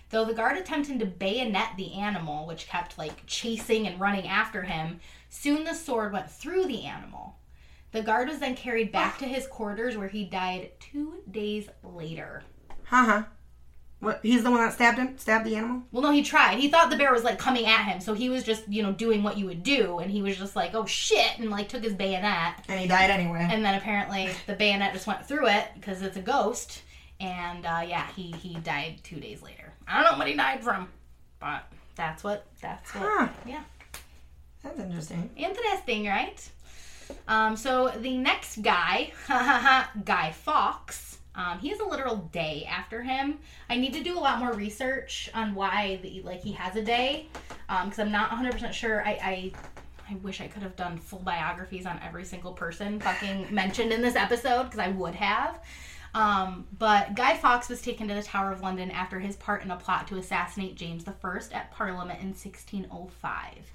Though 0.08 0.24
the 0.24 0.32
guard 0.32 0.56
attempted 0.56 0.98
to 1.00 1.06
bayonet 1.06 1.76
the 1.76 1.92
animal, 1.94 2.46
which 2.46 2.66
kept 2.66 2.96
like 2.96 3.26
chasing 3.26 3.86
and 3.86 4.00
running 4.00 4.26
after 4.26 4.62
him, 4.62 5.00
soon 5.28 5.64
the 5.64 5.74
sword 5.74 6.10
went 6.14 6.30
through 6.30 6.64
the 6.66 6.84
animal. 6.86 7.36
The 7.92 8.02
guard 8.02 8.28
was 8.28 8.38
then 8.38 8.56
carried 8.56 8.92
back 8.92 9.18
to 9.18 9.26
his 9.26 9.46
quarters 9.46 9.96
where 9.98 10.08
he 10.08 10.24
died 10.24 10.70
two 10.80 11.22
days 11.30 11.68
later. 11.82 12.42
haha. 12.84 13.24
What? 14.04 14.20
He's 14.22 14.42
the 14.44 14.50
one 14.50 14.60
that 14.60 14.72
stabbed 14.72 14.98
him. 14.98 15.16
Stabbed 15.18 15.46
the 15.46 15.56
animal. 15.56 15.82
Well, 15.90 16.02
no, 16.02 16.10
he 16.12 16.22
tried. 16.22 16.58
He 16.58 16.68
thought 16.68 16.90
the 16.90 16.96
bear 16.96 17.12
was 17.12 17.24
like 17.24 17.38
coming 17.38 17.66
at 17.66 17.84
him, 17.84 18.00
so 18.00 18.14
he 18.14 18.28
was 18.28 18.44
just, 18.44 18.68
you 18.68 18.82
know, 18.82 18.92
doing 18.92 19.22
what 19.22 19.38
you 19.38 19.46
would 19.46 19.62
do, 19.62 19.98
and 19.98 20.10
he 20.10 20.22
was 20.22 20.36
just 20.36 20.54
like, 20.54 20.74
oh 20.74 20.86
shit, 20.86 21.38
and 21.38 21.50
like 21.50 21.68
took 21.68 21.82
his 21.82 21.94
bayonet. 21.94 22.64
And 22.68 22.78
he 22.78 22.86
died 22.86 23.10
anyway. 23.10 23.46
And 23.50 23.64
then 23.64 23.74
apparently 23.74 24.30
the 24.46 24.54
bayonet 24.54 24.92
just 24.92 25.06
went 25.06 25.26
through 25.26 25.48
it 25.48 25.68
because 25.74 26.02
it's 26.02 26.16
a 26.16 26.22
ghost. 26.22 26.82
And 27.20 27.64
uh, 27.64 27.82
yeah, 27.86 28.06
he 28.14 28.32
he 28.32 28.54
died 28.56 29.00
two 29.02 29.20
days 29.20 29.42
later. 29.42 29.72
I 29.88 30.02
don't 30.02 30.12
know 30.12 30.18
what 30.18 30.26
he 30.26 30.34
died 30.34 30.62
from, 30.62 30.88
but 31.40 31.64
that's 31.94 32.22
what 32.24 32.46
that's 32.60 32.94
what. 32.94 33.04
Huh. 33.06 33.28
Yeah, 33.46 33.62
That's 34.62 34.78
interesting. 34.80 35.30
interesting, 35.36 36.06
right? 36.06 36.48
Um, 37.28 37.56
so 37.56 37.88
the 38.00 38.16
next 38.16 38.62
guy, 38.62 39.12
Guy 40.04 40.32
Fawkes. 40.32 41.13
Um, 41.36 41.58
he 41.58 41.68
has 41.70 41.80
a 41.80 41.84
literal 41.84 42.16
day 42.32 42.66
after 42.70 43.02
him. 43.02 43.38
I 43.68 43.76
need 43.76 43.92
to 43.94 44.02
do 44.02 44.18
a 44.18 44.20
lot 44.20 44.38
more 44.38 44.52
research 44.52 45.28
on 45.34 45.54
why 45.54 45.98
the 46.02 46.22
like 46.22 46.42
he 46.42 46.52
has 46.52 46.76
a 46.76 46.82
day. 46.82 47.28
because 47.68 47.98
I'm 47.98 48.12
not 48.12 48.30
100% 48.30 48.72
sure. 48.72 49.04
I, 49.04 49.10
I 49.10 49.52
I 50.10 50.14
wish 50.16 50.40
I 50.40 50.48
could 50.48 50.62
have 50.62 50.76
done 50.76 50.98
full 50.98 51.20
biographies 51.20 51.86
on 51.86 51.98
every 52.04 52.24
single 52.24 52.52
person 52.52 53.00
fucking 53.00 53.46
mentioned 53.50 53.92
in 53.92 54.02
this 54.02 54.16
episode 54.16 54.64
because 54.64 54.78
I 54.78 54.88
would 54.88 55.14
have. 55.14 55.60
Um, 56.14 56.66
but 56.78 57.14
Guy 57.14 57.36
Fawkes 57.36 57.68
was 57.68 57.82
taken 57.82 58.06
to 58.08 58.14
the 58.14 58.22
Tower 58.22 58.52
of 58.52 58.60
London 58.60 58.90
after 58.90 59.18
his 59.18 59.34
part 59.36 59.64
in 59.64 59.70
a 59.70 59.76
plot 59.76 60.06
to 60.08 60.16
assassinate 60.16 60.76
James 60.76 61.04
I 61.08 61.12
at 61.52 61.72
Parliament 61.72 62.20
in 62.20 62.28
1605. 62.28 63.72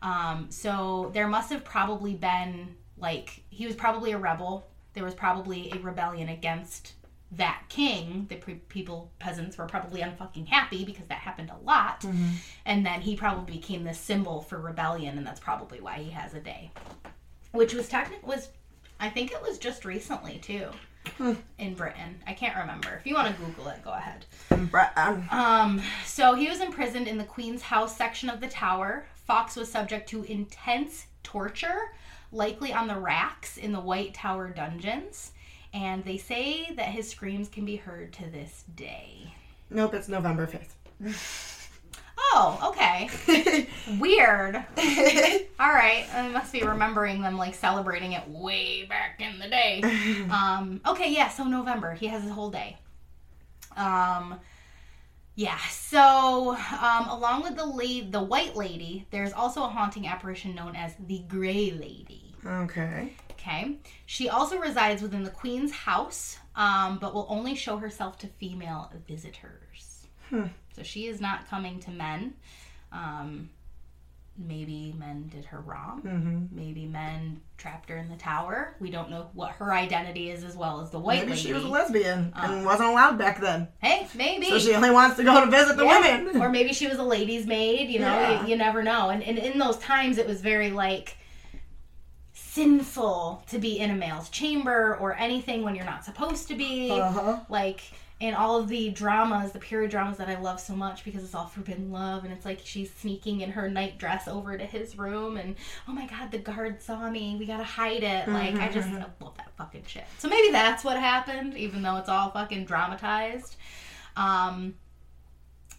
Um, 0.00 0.46
so 0.50 1.10
there 1.14 1.28
must 1.28 1.50
have 1.50 1.64
probably 1.64 2.14
been 2.14 2.74
like 2.96 3.42
he 3.50 3.66
was 3.66 3.76
probably 3.76 4.12
a 4.12 4.18
rebel. 4.18 4.66
There 4.98 5.04
was 5.04 5.14
probably 5.14 5.70
a 5.70 5.78
rebellion 5.78 6.28
against 6.28 6.94
that 7.30 7.62
king. 7.68 8.26
The 8.28 8.34
pre- 8.34 8.54
people, 8.68 9.12
peasants, 9.20 9.56
were 9.56 9.66
probably 9.66 10.00
unfucking 10.00 10.48
happy 10.48 10.84
because 10.84 11.06
that 11.06 11.20
happened 11.20 11.50
a 11.52 11.64
lot. 11.64 12.04
And 12.66 12.84
then 12.84 13.00
he 13.00 13.14
probably 13.14 13.54
became 13.58 13.84
this 13.84 13.96
symbol 13.96 14.40
for 14.40 14.58
rebellion, 14.58 15.16
and 15.16 15.24
that's 15.24 15.38
probably 15.38 15.80
why 15.80 15.98
he 15.98 16.10
has 16.10 16.34
a 16.34 16.40
day, 16.40 16.72
which 17.52 17.74
was 17.74 17.88
technically 17.88 18.28
was, 18.28 18.48
I 18.98 19.08
think 19.08 19.30
it 19.30 19.40
was 19.40 19.58
just 19.58 19.84
recently 19.84 20.38
too, 20.38 20.66
in 21.58 21.74
Britain. 21.74 22.20
I 22.26 22.32
can't 22.32 22.56
remember. 22.56 22.96
If 22.98 23.06
you 23.06 23.14
want 23.14 23.28
to 23.28 23.40
Google 23.40 23.68
it, 23.68 23.84
go 23.84 23.92
ahead. 23.92 24.24
Um, 24.50 25.28
Um, 25.30 25.80
so 26.04 26.34
he 26.34 26.48
was 26.48 26.60
imprisoned 26.60 27.06
in 27.06 27.18
the 27.18 27.24
Queen's 27.24 27.62
House 27.62 27.96
section 27.96 28.28
of 28.30 28.40
the 28.40 28.48
tower. 28.48 29.06
Fawkes 29.28 29.54
was 29.54 29.70
subject 29.70 30.08
to 30.08 30.24
intense 30.24 31.06
torture, 31.22 31.92
likely 32.32 32.72
on 32.72 32.88
the 32.88 32.96
racks 32.96 33.56
in 33.56 33.72
the 33.72 33.80
White 33.80 34.14
Tower 34.14 34.48
dungeons. 34.50 35.32
And 35.72 36.04
they 36.04 36.16
say 36.16 36.72
that 36.76 36.86
his 36.86 37.08
screams 37.08 37.48
can 37.48 37.64
be 37.64 37.76
heard 37.76 38.12
to 38.14 38.30
this 38.30 38.64
day. 38.74 39.34
nope, 39.70 39.94
it's 39.94 40.08
November 40.08 40.46
5th. 40.46 41.54
Oh, 42.20 42.72
okay. 42.72 43.66
Weird. 43.98 44.56
All 45.60 45.72
right. 45.72 46.06
I 46.12 46.28
must 46.32 46.52
be 46.52 46.62
remembering 46.62 47.22
them 47.22 47.38
like 47.38 47.54
celebrating 47.54 48.12
it 48.12 48.28
way 48.28 48.84
back 48.84 49.20
in 49.20 49.38
the 49.38 49.48
day. 49.48 49.80
Um, 50.30 50.80
okay, 50.86 51.12
yeah, 51.12 51.28
so 51.28 51.44
November. 51.44 51.94
He 51.94 52.08
has 52.08 52.22
his 52.22 52.32
whole 52.32 52.50
day. 52.50 52.76
Um, 53.76 54.38
yeah, 55.38 55.56
so 55.70 56.56
um, 56.82 57.08
along 57.10 57.44
with 57.44 57.54
the 57.54 57.64
la- 57.64 58.10
the 58.10 58.20
white 58.20 58.56
lady, 58.56 59.06
there's 59.12 59.32
also 59.32 59.62
a 59.62 59.68
haunting 59.68 60.08
apparition 60.08 60.52
known 60.52 60.74
as 60.74 60.96
the 61.06 61.20
gray 61.28 61.70
lady. 61.70 62.34
okay. 62.44 63.12
Okay. 63.30 63.76
She 64.06 64.28
also 64.28 64.58
resides 64.58 65.00
within 65.00 65.22
the 65.22 65.30
queen's 65.30 65.70
house, 65.70 66.38
um, 66.56 66.98
but 66.98 67.14
will 67.14 67.26
only 67.28 67.54
show 67.54 67.76
herself 67.76 68.18
to 68.18 68.26
female 68.26 68.92
visitors. 69.06 70.08
Hmm. 70.28 70.46
So 70.74 70.82
she 70.82 71.06
is 71.06 71.20
not 71.20 71.48
coming 71.48 71.78
to 71.82 71.92
men. 71.92 72.34
Um, 72.90 73.50
maybe 74.38 74.94
men 74.96 75.26
did 75.28 75.44
her 75.46 75.60
wrong. 75.60 76.00
Mm-hmm. 76.02 76.56
Maybe 76.56 76.86
men 76.86 77.40
trapped 77.56 77.88
her 77.90 77.96
in 77.96 78.08
the 78.08 78.16
tower. 78.16 78.76
We 78.78 78.88
don't 78.90 79.10
know 79.10 79.28
what 79.34 79.50
her 79.52 79.74
identity 79.74 80.30
is 80.30 80.44
as 80.44 80.54
well 80.56 80.80
as 80.80 80.90
the 80.90 80.98
white 81.00 81.20
Maybe 81.20 81.30
lady. 81.32 81.42
she 81.42 81.52
was 81.52 81.64
a 81.64 81.68
lesbian 81.68 82.32
Uh. 82.36 82.46
and 82.48 82.64
wasn't 82.64 82.90
allowed 82.90 83.18
back 83.18 83.40
then. 83.40 83.66
hey, 83.80 84.06
maybe. 84.14 84.46
So 84.48 84.58
she 84.60 84.74
only 84.74 84.90
wants 84.90 85.16
to 85.16 85.24
go 85.24 85.44
to 85.44 85.50
visit 85.50 85.76
the 85.76 85.84
Yeah. 85.84 86.18
women. 86.22 86.40
or 86.40 86.48
maybe 86.50 86.72
she 86.72 86.86
was 86.86 86.98
a 86.98 87.02
lady's 87.02 87.46
maid, 87.46 87.90
you 87.90 87.98
know, 87.98 88.06
Yeah. 88.06 88.42
you, 88.44 88.50
you 88.50 88.56
never 88.56 88.82
know. 88.84 89.10
And, 89.10 89.22
and 89.24 89.38
in 89.38 89.58
those 89.58 89.76
times, 89.78 90.18
it 90.18 90.26
was 90.28 90.40
very 90.40 90.70
like 90.70 91.16
sinful 92.32 93.42
to 93.48 93.58
be 93.58 93.78
in 93.78 93.90
a 93.90 93.94
male's 93.94 94.28
chamber 94.30 94.96
or 95.00 95.14
anything 95.16 95.62
when 95.62 95.74
you're 95.74 95.84
not 95.84 96.04
supposed 96.04 96.48
to 96.48 96.54
be. 96.54 96.90
Uh-huh. 96.90 97.40
Like 97.48 97.80
in 98.20 98.34
all 98.34 98.58
of 98.58 98.68
the 98.68 98.90
dramas, 98.90 99.52
the 99.52 99.60
period 99.60 99.92
dramas 99.92 100.18
that 100.18 100.28
I 100.28 100.40
love 100.40 100.58
so 100.58 100.74
much 100.74 101.04
because 101.04 101.22
it's 101.22 101.34
all 101.34 101.46
forbidden 101.46 101.92
love, 101.92 102.24
and 102.24 102.32
it's 102.32 102.44
like 102.44 102.60
she's 102.64 102.92
sneaking 102.92 103.42
in 103.42 103.50
her 103.52 103.70
night 103.70 103.98
dress 103.98 104.26
over 104.26 104.58
to 104.58 104.64
his 104.64 104.98
room, 104.98 105.36
and 105.36 105.54
oh 105.86 105.92
my 105.92 106.06
god, 106.06 106.32
the 106.32 106.38
guard 106.38 106.82
saw 106.82 107.08
me. 107.08 107.36
We 107.38 107.46
gotta 107.46 107.64
hide 107.64 108.02
it. 108.02 108.26
Mm-hmm, 108.26 108.34
like 108.34 108.54
I 108.56 108.72
just 108.72 108.88
I 108.88 109.06
love 109.20 109.36
that 109.36 109.52
fucking 109.56 109.84
shit. 109.86 110.04
So 110.18 110.28
maybe 110.28 110.50
that's 110.50 110.82
what 110.82 110.98
happened, 110.98 111.56
even 111.56 111.82
though 111.82 111.96
it's 111.96 112.08
all 112.08 112.30
fucking 112.30 112.64
dramatized. 112.64 113.56
Um, 114.16 114.74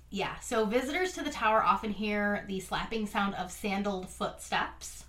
yeah, 0.09 0.39
so 0.39 0.65
visitors 0.65 1.11
to 1.13 1.23
the 1.23 1.29
tower 1.29 1.61
often 1.61 1.91
hear 1.91 2.45
the 2.47 2.61
slapping 2.61 3.05
sound 3.05 3.35
of 3.35 3.51
sandaled 3.51 4.09
footsteps. 4.09 5.03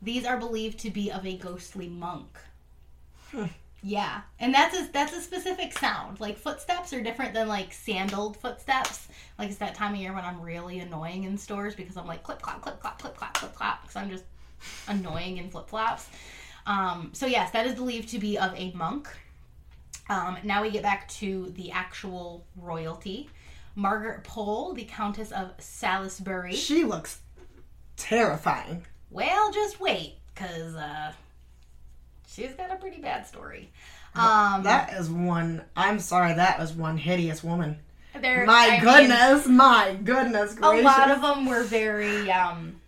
These 0.00 0.24
are 0.24 0.38
believed 0.38 0.78
to 0.80 0.90
be 0.90 1.10
of 1.10 1.26
a 1.26 1.36
ghostly 1.36 1.88
monk. 1.88 2.38
Hmm. 3.32 3.46
Yeah, 3.82 4.20
and 4.38 4.52
that's 4.52 4.78
a 4.78 4.88
that's 4.92 5.14
a 5.14 5.20
specific 5.20 5.76
sound. 5.78 6.20
Like 6.20 6.36
footsteps 6.36 6.92
are 6.92 7.00
different 7.00 7.32
than 7.32 7.48
like 7.48 7.72
sandaled 7.72 8.36
footsteps. 8.36 9.08
Like 9.38 9.48
it's 9.48 9.58
that 9.58 9.74
time 9.74 9.94
of 9.94 10.00
year 10.00 10.12
when 10.12 10.24
I'm 10.24 10.40
really 10.40 10.80
annoying 10.80 11.24
in 11.24 11.38
stores 11.38 11.74
because 11.74 11.96
I'm 11.96 12.06
like 12.06 12.22
clip 12.22 12.42
clop 12.42 12.60
clip 12.60 12.80
clop 12.80 13.00
clip 13.00 13.16
clop 13.16 13.34
clip 13.34 13.54
clop 13.54 13.82
because 13.82 13.96
I'm 13.96 14.10
just 14.10 14.24
annoying 14.86 15.38
in 15.38 15.50
flip 15.50 15.68
flops. 15.68 16.08
Um, 16.66 17.10
so 17.14 17.24
yes, 17.24 17.52
that 17.52 17.66
is 17.66 17.74
believed 17.74 18.10
to 18.10 18.18
be 18.18 18.38
of 18.38 18.52
a 18.54 18.70
monk. 18.72 19.08
Um, 20.10 20.36
now 20.42 20.62
we 20.62 20.70
get 20.70 20.82
back 20.82 21.08
to 21.08 21.52
the 21.56 21.70
actual 21.70 22.44
royalty. 22.56 23.30
Margaret 23.76 24.24
Pole, 24.24 24.74
the 24.74 24.84
Countess 24.84 25.32
of 25.32 25.52
Salisbury. 25.58 26.54
She 26.54 26.84
looks 26.84 27.20
terrifying. 27.96 28.84
Well, 29.10 29.52
just 29.52 29.80
wait, 29.80 30.16
cause 30.34 30.74
uh, 30.74 31.12
she's 32.30 32.52
got 32.54 32.70
a 32.70 32.76
pretty 32.76 33.00
bad 33.00 33.26
story. 33.26 33.72
Um, 34.14 34.62
That 34.64 34.92
is 34.94 35.08
one. 35.10 35.62
I'm 35.76 35.98
sorry, 36.00 36.34
that 36.34 36.58
was 36.58 36.72
one 36.72 36.96
hideous 36.96 37.42
woman. 37.44 37.78
there- 38.20 38.44
My 38.46 38.66
I 38.66 38.70
mean, 38.70 38.80
goodness, 38.80 39.46
my 39.46 39.96
goodness 40.02 40.56
a 40.60 40.82
lot 40.82 41.10
of 41.10 41.22
them 41.22 41.46
were 41.46 41.62
very, 41.64 42.30
um, 42.30 42.80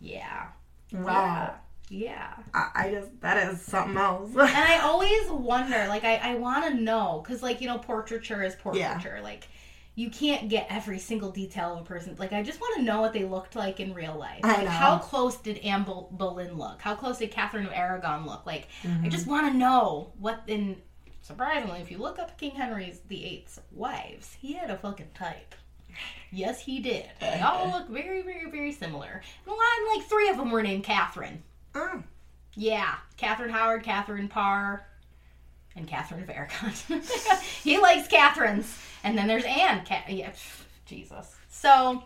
yeah, 0.00 0.46
wow. 0.92 1.54
yeah. 1.88 2.34
I, 2.54 2.70
I 2.74 2.90
just 2.90 3.20
that 3.20 3.36
is 3.52 3.60
something 3.62 3.96
else. 3.96 4.30
And 4.32 4.40
I 4.42 4.78
always 4.82 5.30
wonder, 5.30 5.86
like, 5.88 6.02
I, 6.04 6.16
I 6.16 6.34
want 6.36 6.64
to 6.66 6.74
know, 6.74 7.22
because, 7.22 7.42
like, 7.42 7.60
you 7.60 7.68
know, 7.68 7.78
portraiture 7.78 8.42
is 8.42 8.54
portraiture. 8.56 9.20
Like, 9.22 9.48
you 9.96 10.08
can't 10.10 10.48
get 10.48 10.66
every 10.70 10.98
single 10.98 11.30
detail 11.30 11.74
of 11.74 11.80
a 11.80 11.84
person. 11.84 12.14
Like, 12.18 12.32
I 12.32 12.42
just 12.42 12.60
want 12.60 12.76
to 12.76 12.82
know 12.82 13.00
what 13.00 13.12
they 13.12 13.24
looked 13.24 13.54
like 13.56 13.80
in 13.80 13.92
real 13.92 14.16
life. 14.16 14.40
I 14.44 14.48
Like, 14.56 14.64
know. 14.64 14.70
How 14.70 14.98
close 14.98 15.36
did 15.36 15.58
Anne 15.58 15.82
Bol- 15.84 16.08
Boleyn 16.12 16.56
look? 16.56 16.80
How 16.80 16.94
close 16.94 17.18
did 17.18 17.30
Catherine 17.30 17.66
of 17.66 17.72
Aragon 17.72 18.24
look? 18.26 18.46
Like, 18.46 18.68
I 18.84 18.86
Mm-hmm. 18.86 19.08
just 19.10 19.26
want 19.26 19.50
to 19.52 19.58
know 19.58 20.12
what. 20.18 20.42
In 20.46 20.76
surprisingly, 21.22 21.80
if 21.80 21.90
you 21.90 21.98
look 21.98 22.18
up 22.18 22.38
King 22.38 22.52
Henry's 22.52 23.00
the 23.08 23.24
Eighth's 23.24 23.60
wives, 23.72 24.36
he 24.40 24.52
had 24.54 24.70
a 24.70 24.76
fucking 24.78 25.10
type. 25.14 25.54
Yes, 26.30 26.60
he 26.60 26.78
did. 26.80 27.06
They 27.20 27.40
all 27.44 27.68
look 27.70 27.88
very, 27.88 28.22
very, 28.22 28.48
very 28.50 28.72
similar. 28.72 29.20
And 29.44 29.48
a 29.48 29.50
lot, 29.50 29.96
like 29.96 30.06
three 30.06 30.28
of 30.30 30.36
them 30.36 30.50
were 30.50 30.62
named 30.62 30.84
Catherine. 30.84 31.42
Oh, 31.74 32.02
Yeah, 32.54 32.94
Catherine 33.16 33.50
Howard, 33.50 33.82
Catherine 33.82 34.28
Parr, 34.28 34.86
and 35.76 35.86
Catherine 35.86 36.22
of 36.22 36.30
Aragon. 36.30 36.72
he 37.62 37.78
likes 37.78 38.08
Catherines. 38.08 38.72
And 39.04 39.16
then 39.16 39.26
there's 39.26 39.44
Anne. 39.44 39.82
Yeah, 40.08 40.30
pff, 40.30 40.62
Jesus. 40.86 41.34
So, 41.48 42.02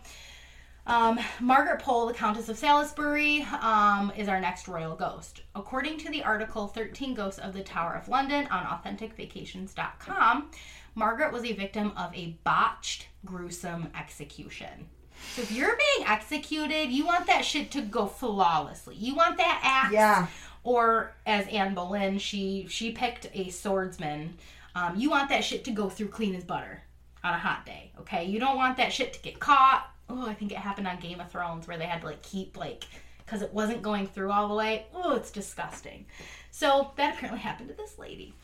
um, 0.87 1.19
Margaret 1.39 1.81
Pole, 1.81 2.05
the 2.05 2.13
Countess 2.13 2.49
of 2.49 2.57
Salisbury, 2.57 3.41
um, 3.61 4.11
is 4.15 4.27
our 4.27 4.39
next 4.39 4.67
royal 4.67 4.95
ghost. 4.95 5.41
According 5.55 5.97
to 5.99 6.11
the 6.11 6.23
article 6.23 6.67
13 6.67 7.15
Ghosts 7.15 7.39
of 7.39 7.53
the 7.53 7.63
Tower 7.63 7.95
of 7.95 8.07
London 8.07 8.47
on 8.47 8.65
AuthenticVacations.com, 8.65 10.51
Margaret 10.93 11.33
was 11.33 11.43
a 11.43 11.53
victim 11.53 11.91
of 11.97 12.13
a 12.13 12.37
botched, 12.43 13.07
gruesome 13.25 13.89
execution. 13.99 14.87
So 15.35 15.41
if 15.41 15.51
you're 15.51 15.75
being 15.75 16.07
executed, 16.07 16.91
you 16.91 17.05
want 17.05 17.25
that 17.27 17.43
shit 17.43 17.71
to 17.71 17.81
go 17.81 18.05
flawlessly. 18.05 18.95
You 18.95 19.15
want 19.15 19.37
that 19.37 19.59
axe 19.63 19.93
yeah. 19.93 20.27
or 20.63 21.13
as 21.25 21.47
Anne 21.47 21.73
Boleyn, 21.73 22.19
she 22.19 22.67
she 22.69 22.91
picked 22.91 23.27
a 23.33 23.49
swordsman. 23.49 24.37
Um, 24.75 24.95
you 24.97 25.09
want 25.09 25.29
that 25.29 25.43
shit 25.43 25.63
to 25.65 25.71
go 25.71 25.89
through 25.89 26.09
clean 26.09 26.35
as 26.35 26.43
butter 26.43 26.83
on 27.25 27.33
a 27.33 27.39
hot 27.39 27.65
day, 27.65 27.91
okay? 27.99 28.23
You 28.25 28.39
don't 28.39 28.55
want 28.55 28.77
that 28.77 28.93
shit 28.93 29.13
to 29.13 29.21
get 29.21 29.39
caught. 29.39 29.89
Oh, 30.07 30.27
I 30.27 30.35
think 30.35 30.51
it 30.51 30.59
happened 30.59 30.87
on 30.87 30.99
Game 30.99 31.19
of 31.19 31.31
Thrones 31.31 31.67
where 31.67 31.77
they 31.77 31.85
had 31.85 32.01
to 32.01 32.07
like 32.07 32.21
keep 32.21 32.55
like 32.55 32.85
because 33.17 33.41
it 33.41 33.51
wasn't 33.51 33.81
going 33.81 34.05
through 34.05 34.31
all 34.31 34.47
the 34.47 34.53
way. 34.53 34.85
Oh, 34.93 35.15
it's 35.15 35.31
disgusting. 35.31 36.05
So 36.51 36.91
that 36.97 37.15
apparently 37.15 37.41
happened 37.41 37.69
to 37.69 37.75
this 37.75 37.97
lady. 37.97 38.35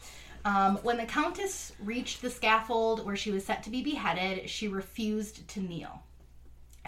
Um, 0.43 0.77
when 0.77 0.97
the 0.97 1.05
Countess 1.05 1.73
reached 1.79 2.23
the 2.23 2.29
scaffold 2.31 3.05
where 3.05 3.15
she 3.15 3.29
was 3.29 3.45
set 3.45 3.61
to 3.63 3.69
be 3.69 3.83
beheaded, 3.83 4.49
she 4.49 4.67
refused 4.67 5.47
to 5.49 5.59
kneel, 5.59 6.01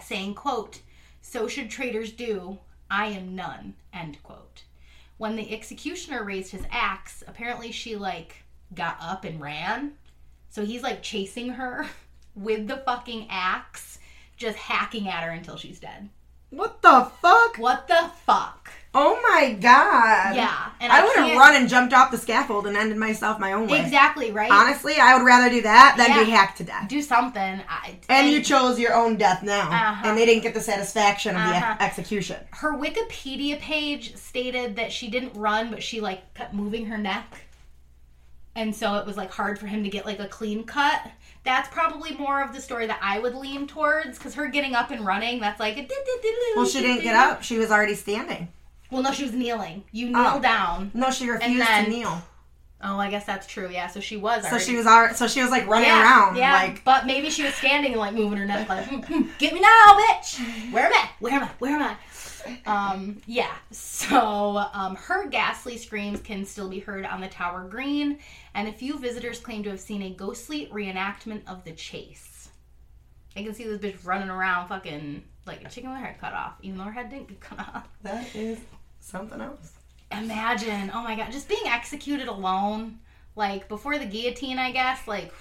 saying, 0.02 0.34
quote, 0.34 0.80
So 1.22 1.46
should 1.46 1.70
traitors 1.70 2.10
do. 2.10 2.58
I 2.90 3.06
am 3.06 3.36
none, 3.36 3.74
end 3.92 4.20
quote. 4.24 4.64
When 5.18 5.36
the 5.36 5.54
executioner 5.54 6.24
raised 6.24 6.50
his 6.50 6.64
axe, 6.72 7.22
apparently 7.28 7.70
she 7.70 7.94
like 7.94 8.42
got 8.74 8.96
up 9.00 9.24
and 9.24 9.40
ran. 9.40 9.92
So 10.54 10.64
he's 10.64 10.84
like 10.84 11.02
chasing 11.02 11.48
her 11.50 11.84
with 12.36 12.68
the 12.68 12.76
fucking 12.76 13.26
axe, 13.28 13.98
just 14.36 14.56
hacking 14.56 15.08
at 15.08 15.24
her 15.24 15.30
until 15.30 15.56
she's 15.56 15.80
dead. 15.80 16.08
What 16.50 16.80
the 16.80 17.10
fuck? 17.20 17.56
What 17.56 17.88
the 17.88 18.08
fuck? 18.24 18.70
Oh 18.94 19.18
my 19.20 19.54
god. 19.54 20.36
Yeah, 20.36 20.70
and 20.80 20.92
I, 20.92 21.00
I 21.00 21.04
would 21.04 21.16
have 21.16 21.36
run 21.36 21.56
and 21.56 21.68
jumped 21.68 21.92
off 21.92 22.12
the 22.12 22.18
scaffold 22.18 22.68
and 22.68 22.76
ended 22.76 22.96
myself 22.96 23.40
my 23.40 23.50
own 23.52 23.66
way. 23.66 23.80
Exactly 23.80 24.30
right. 24.30 24.48
Honestly, 24.52 24.94
I 25.00 25.16
would 25.18 25.24
rather 25.26 25.50
do 25.50 25.62
that 25.62 25.96
than 25.98 26.24
be 26.24 26.30
hacked 26.30 26.58
to 26.58 26.64
death. 26.64 26.88
Do 26.88 27.02
something. 27.02 27.60
I, 27.68 27.98
And 28.08 28.30
you 28.30 28.40
chose 28.40 28.78
your 28.78 28.94
own 28.94 29.16
death 29.16 29.42
now, 29.42 29.62
Uh-huh. 29.68 30.02
and 30.08 30.16
they 30.16 30.24
didn't 30.24 30.44
get 30.44 30.54
the 30.54 30.60
satisfaction 30.60 31.34
of 31.34 31.42
the 31.42 31.56
Uh-huh. 31.56 31.74
ex- 31.80 31.98
execution. 31.98 32.36
her 32.52 32.72
Wikipedia 32.78 33.58
page 33.58 34.14
stated 34.14 34.76
that 34.76 34.92
she 34.92 35.08
didn't 35.10 35.34
run, 35.34 35.72
but 35.72 35.82
she 35.82 36.00
like 36.00 36.32
kept 36.34 36.54
moving 36.54 36.86
her 36.86 36.98
neck, 36.98 37.43
and 38.56 38.74
so 38.74 38.96
it 38.96 39.06
was 39.06 39.16
like 39.16 39.30
hard 39.30 39.58
for 39.58 39.66
him 39.66 39.82
to 39.84 39.90
get 39.90 40.06
like 40.06 40.20
a 40.20 40.28
clean 40.28 40.64
cut. 40.64 41.00
That's 41.44 41.68
probably 41.68 42.12
more 42.16 42.42
of 42.42 42.54
the 42.54 42.60
story 42.60 42.86
that 42.86 42.98
I 43.02 43.18
would 43.18 43.34
lean 43.34 43.66
towards, 43.66 44.16
because 44.18 44.34
her 44.34 44.46
getting 44.46 44.74
up 44.74 44.90
and 44.90 45.04
running, 45.04 45.40
that's 45.40 45.60
like 45.60 45.76
Well, 46.56 46.66
she 46.66 46.80
didn't 46.80 47.02
get 47.02 47.14
up; 47.14 47.42
she 47.42 47.58
was 47.58 47.70
already 47.70 47.94
standing. 47.94 48.48
Well, 48.90 49.02
no, 49.02 49.12
she 49.12 49.24
was 49.24 49.32
kneeling. 49.32 49.84
You 49.92 50.06
kneel 50.08 50.32
Oh. 50.36 50.40
down. 50.40 50.90
No, 50.94 51.10
she 51.10 51.28
refused 51.28 51.66
then- 51.66 51.84
to 51.84 51.90
kneel. 51.90 52.22
Oh, 52.86 52.98
I 52.98 53.08
guess 53.08 53.24
that's 53.24 53.46
true. 53.46 53.70
Yeah, 53.70 53.86
so 53.86 53.98
she 53.98 54.18
was. 54.18 54.46
So 54.46 54.58
she 54.58 54.76
was 54.76 54.86
already, 54.86 55.14
so 55.14 55.26
she 55.26 55.40
was 55.40 55.50
like 55.50 55.66
running 55.66 55.88
yeah, 55.88 56.02
around, 56.02 56.36
yeah. 56.36 56.52
like 56.52 56.84
but 56.84 57.06
maybe 57.06 57.30
she 57.30 57.42
was 57.42 57.54
standing 57.54 57.92
and 57.92 57.98
like 58.00 58.12
moving 58.12 58.36
her 58.38 58.44
neck, 58.44 58.68
like, 58.68 58.84
"Hmm, 58.86 58.96
hmm, 59.00 59.22
"Get 59.38 59.54
me 59.54 59.60
now, 59.60 59.96
bitch! 59.98 60.38
Where 60.70 60.84
am 60.86 60.92
I? 60.92 61.08
Where 61.18 61.32
am 61.32 61.44
I? 61.44 61.50
Where 61.60 61.72
am 61.76 61.82
I?" 61.82 61.96
Um, 62.66 63.20
yeah. 63.26 63.54
So 63.70 64.64
um, 64.72 64.96
her 64.96 65.28
ghastly 65.28 65.76
screams 65.76 66.20
can 66.20 66.44
still 66.44 66.68
be 66.68 66.78
heard 66.78 67.04
on 67.06 67.20
the 67.20 67.28
Tower 67.28 67.66
Green, 67.68 68.18
and 68.54 68.68
a 68.68 68.72
few 68.72 68.98
visitors 68.98 69.38
claim 69.38 69.62
to 69.64 69.70
have 69.70 69.80
seen 69.80 70.02
a 70.02 70.10
ghostly 70.10 70.66
reenactment 70.66 71.42
of 71.46 71.64
the 71.64 71.72
chase. 71.72 72.48
I 73.36 73.42
can 73.42 73.54
see 73.54 73.64
this 73.64 73.78
bitch 73.78 74.04
running 74.06 74.28
around, 74.28 74.68
fucking 74.68 75.24
like 75.46 75.64
a 75.64 75.68
chicken 75.68 75.90
with 75.90 76.00
her 76.00 76.06
head 76.06 76.20
cut 76.20 76.32
off, 76.32 76.54
even 76.62 76.78
though 76.78 76.84
her 76.84 76.92
head 76.92 77.10
didn't 77.10 77.28
get 77.28 77.40
cut 77.40 77.58
off. 77.58 77.88
that 78.02 78.34
is 78.34 78.58
something 79.00 79.40
else. 79.40 79.72
Imagine, 80.12 80.90
oh 80.94 81.02
my 81.02 81.16
god, 81.16 81.32
just 81.32 81.48
being 81.48 81.66
executed 81.66 82.28
alone, 82.28 83.00
like 83.36 83.68
before 83.68 83.98
the 83.98 84.06
guillotine, 84.06 84.58
I 84.58 84.70
guess. 84.70 85.06
Like, 85.08 85.32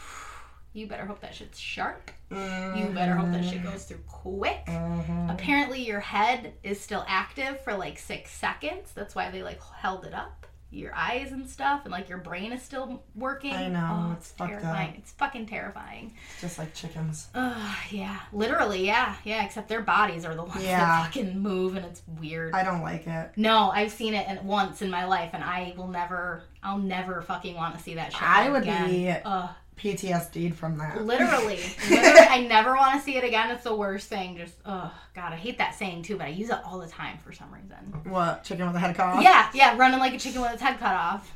you 0.74 0.88
better 0.88 1.06
hope 1.06 1.22
that 1.22 1.36
shit's 1.36 1.60
sharp. 1.60 2.12
You 2.32 2.90
better 2.94 3.14
hope 3.16 3.32
that 3.32 3.46
shit 3.46 3.64
goes 3.64 3.86
through 3.86 4.02
quick. 4.08 4.66
Mhm. 4.66 5.32
Apparently, 5.32 5.82
your 5.86 6.00
head 6.00 6.54
is 6.64 6.82
still 6.82 7.06
active 7.08 7.62
for 7.64 7.74
like 7.76 8.00
six 8.00 8.32
seconds. 8.32 8.92
That's 8.94 9.14
why 9.16 9.30
they 9.30 9.44
like 9.44 9.62
held 9.80 10.06
it 10.06 10.14
up. 10.14 10.48
Your 10.72 10.96
eyes 10.96 11.32
and 11.32 11.48
stuff, 11.48 11.82
and 11.84 11.92
like 11.92 12.10
your 12.10 12.18
brain 12.18 12.52
is 12.52 12.64
still 12.64 13.04
working. 13.14 13.54
I 13.54 13.68
know, 13.68 14.08
Oh, 14.10 14.14
it's 14.14 14.32
fucked 14.32 14.54
up. 14.54 14.62
terrifying. 14.62 14.96
It's 14.98 15.12
fucking 15.12 15.46
terrifying. 15.46 16.16
Just 16.42 16.58
like 16.58 16.74
chickens. 16.74 17.28
Ugh, 17.36 17.78
yeah, 17.92 18.18
literally, 18.32 18.84
yeah, 18.84 19.14
yeah. 19.24 19.46
Except 19.46 19.68
their 19.70 19.84
bodies 19.84 20.26
are 20.26 20.34
the 20.34 20.42
ones 20.44 20.64
Yeah. 20.64 20.80
that 20.80 21.04
fucking 21.04 21.38
move, 21.38 21.76
and 21.76 21.86
it's 21.86 22.02
weird. 22.20 22.56
I 22.56 22.64
don't 22.64 22.82
like 22.82 23.06
it. 23.06 23.34
No, 23.36 23.70
I've 23.70 23.92
seen 23.92 24.16
it 24.16 24.28
in- 24.28 24.48
once 24.48 24.82
in 24.82 24.90
my 24.90 25.06
life, 25.06 25.30
and 25.34 25.44
I 25.44 25.76
will 25.78 25.90
never, 25.90 26.42
I'll 26.64 26.80
never 26.80 27.22
fucking 27.22 27.54
want 27.56 27.78
to 27.78 27.84
see 27.84 27.94
that 27.94 28.12
shit. 28.12 28.24
I 28.24 28.50
would 28.50 28.64
again. 28.64 28.90
be- 28.90 29.10
Ugh, 29.12 29.50
PTSD'd 29.78 30.56
from 30.56 30.78
that. 30.78 31.04
literally, 31.04 31.60
literally, 31.90 32.20
I 32.20 32.46
never 32.48 32.76
want 32.76 32.98
to 32.98 33.02
see 33.04 33.18
it 33.18 33.24
again. 33.24 33.52
It's 33.52 33.64
the 33.64 33.76
worst 33.76 34.08
thing. 34.08 34.38
Just, 34.38 34.56
oh 34.66 34.94
god, 35.14 35.34
I 35.34 35.36
hate 35.36 35.58
that 35.58 35.76
saying 35.76 36.04
too, 36.04 36.18
but 36.18 36.28
I 36.28 36.30
use 36.30 36.50
it 36.50 36.60
all 36.66 36.80
the 36.80 36.88
time 36.88 37.18
for 37.18 37.32
some 37.32 37.54
reason. 37.54 38.12
What 38.12 38.44
chicken 38.44 38.68
with 38.68 38.76
a 38.76 38.80
head 38.80 38.96
cut 38.96 39.08
off? 39.08 39.24
Yeah, 39.24 39.50
yeah, 39.54 39.78
running 39.78 40.00
like 40.00 40.14
a 40.14 40.20
chicken 40.20 40.42
with 40.42 40.54
its 40.54 40.62
head 40.62 40.80
cut 40.80 40.96
off. 40.96 41.34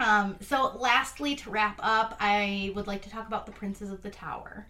Um, 0.00 0.36
so, 0.40 0.76
lastly, 0.78 1.36
to 1.36 1.50
wrap 1.50 1.78
up, 1.82 2.16
I 2.18 2.72
would 2.74 2.86
like 2.86 3.02
to 3.02 3.10
talk 3.10 3.26
about 3.28 3.46
the 3.46 3.52
princes 3.52 3.90
of 3.90 4.02
the 4.02 4.10
Tower. 4.10 4.66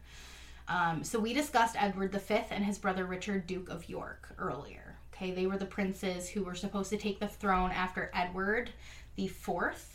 Um, 0.68 1.02
so, 1.02 1.18
we 1.18 1.32
discussed 1.32 1.76
Edward 1.80 2.12
V 2.12 2.34
and 2.50 2.64
his 2.64 2.78
brother 2.78 3.06
Richard, 3.06 3.46
Duke 3.46 3.70
of 3.70 3.88
York, 3.88 4.28
earlier. 4.38 4.96
Okay, 5.14 5.30
they 5.30 5.46
were 5.46 5.56
the 5.56 5.64
princes 5.64 6.28
who 6.28 6.44
were 6.44 6.54
supposed 6.54 6.90
to 6.90 6.96
take 6.96 7.20
the 7.20 7.28
throne 7.28 7.70
after 7.70 8.10
Edward 8.12 8.70
the 9.16 9.28
Fourth, 9.28 9.93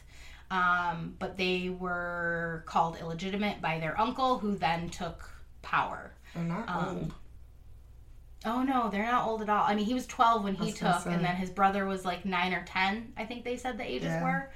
um, 0.52 1.16
but 1.20 1.38
they 1.38 1.70
were 1.70 2.64
called 2.66 2.98
illegitimate 3.00 3.62
by 3.62 3.80
their 3.80 4.00
uncle, 4.00 4.40
who 4.40 4.56
then 4.56 4.90
took 4.90 5.30
power. 5.62 6.14
They're 6.34 6.44
not 6.44 6.70
Um, 6.70 6.88
old. 6.98 7.14
Oh 8.46 8.64
no, 8.64 8.90
they're 8.90 9.06
not 9.06 9.28
old 9.28 9.42
at 9.42 9.50
all. 9.50 9.66
I 9.66 9.76
mean, 9.76 9.86
he 9.86 9.94
was 9.94 10.08
12 10.08 10.44
when 10.44 10.56
he 10.56 10.72
took, 10.72 11.02
say. 11.02 11.14
and 11.14 11.24
then 11.24 11.36
his 11.36 11.50
brother 11.50 11.86
was 11.86 12.06
like 12.06 12.24
9 12.26 12.54
or 12.54 12.64
10, 12.66 13.14
I 13.18 13.26
think 13.26 13.44
they 13.44 13.58
said 13.58 13.78
the 13.78 13.84
ages 13.84 14.06
Yeah. 14.14 14.24
were. 14.24 14.52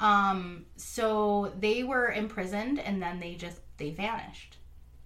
Um, 0.00 0.66
so 0.76 1.52
they 1.58 1.82
were 1.82 2.08
imprisoned 2.12 2.78
and 2.78 3.02
then 3.02 3.20
they 3.20 3.34
just 3.34 3.58
they 3.76 3.90
vanished. 3.90 4.56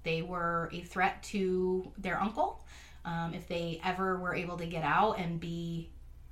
They 0.02 0.22
were 0.22 0.70
a 0.72 0.80
threat 0.82 1.22
to 1.24 1.90
their 1.98 2.20
uncle. 2.20 2.62
Um, 3.04 3.32
if 3.32 3.48
they 3.48 3.80
ever 3.82 4.18
were 4.18 4.34
able 4.34 4.58
to 4.58 4.66
get 4.66 4.84
out 4.84 5.18
and 5.18 5.40
be 5.40 5.90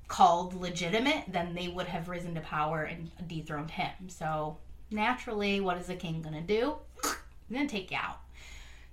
called 0.08 0.54
legitimate, 0.54 1.24
then 1.28 1.54
they 1.54 1.68
would 1.68 1.86
have 1.86 2.08
risen 2.08 2.34
to 2.34 2.40
power 2.40 2.84
and 2.84 3.10
dethroned 3.26 3.70
him. 3.70 4.08
So 4.08 4.56
naturally, 4.90 5.60
what 5.60 5.76
is 5.78 5.88
a 5.88 5.96
king 5.96 6.22
gonna 6.22 6.42
do? 6.42 6.76
He's 7.02 7.56
gonna 7.56 7.68
take 7.68 7.90
you 7.90 7.96
out. 8.00 8.20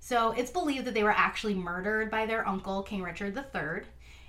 So 0.00 0.32
it's 0.32 0.50
believed 0.50 0.86
that 0.86 0.94
they 0.94 1.02
were 1.04 1.10
actually 1.10 1.54
murdered 1.54 2.10
by 2.10 2.26
their 2.26 2.46
uncle, 2.46 2.82
King 2.82 3.02
Richard 3.02 3.36
III. 3.36 3.84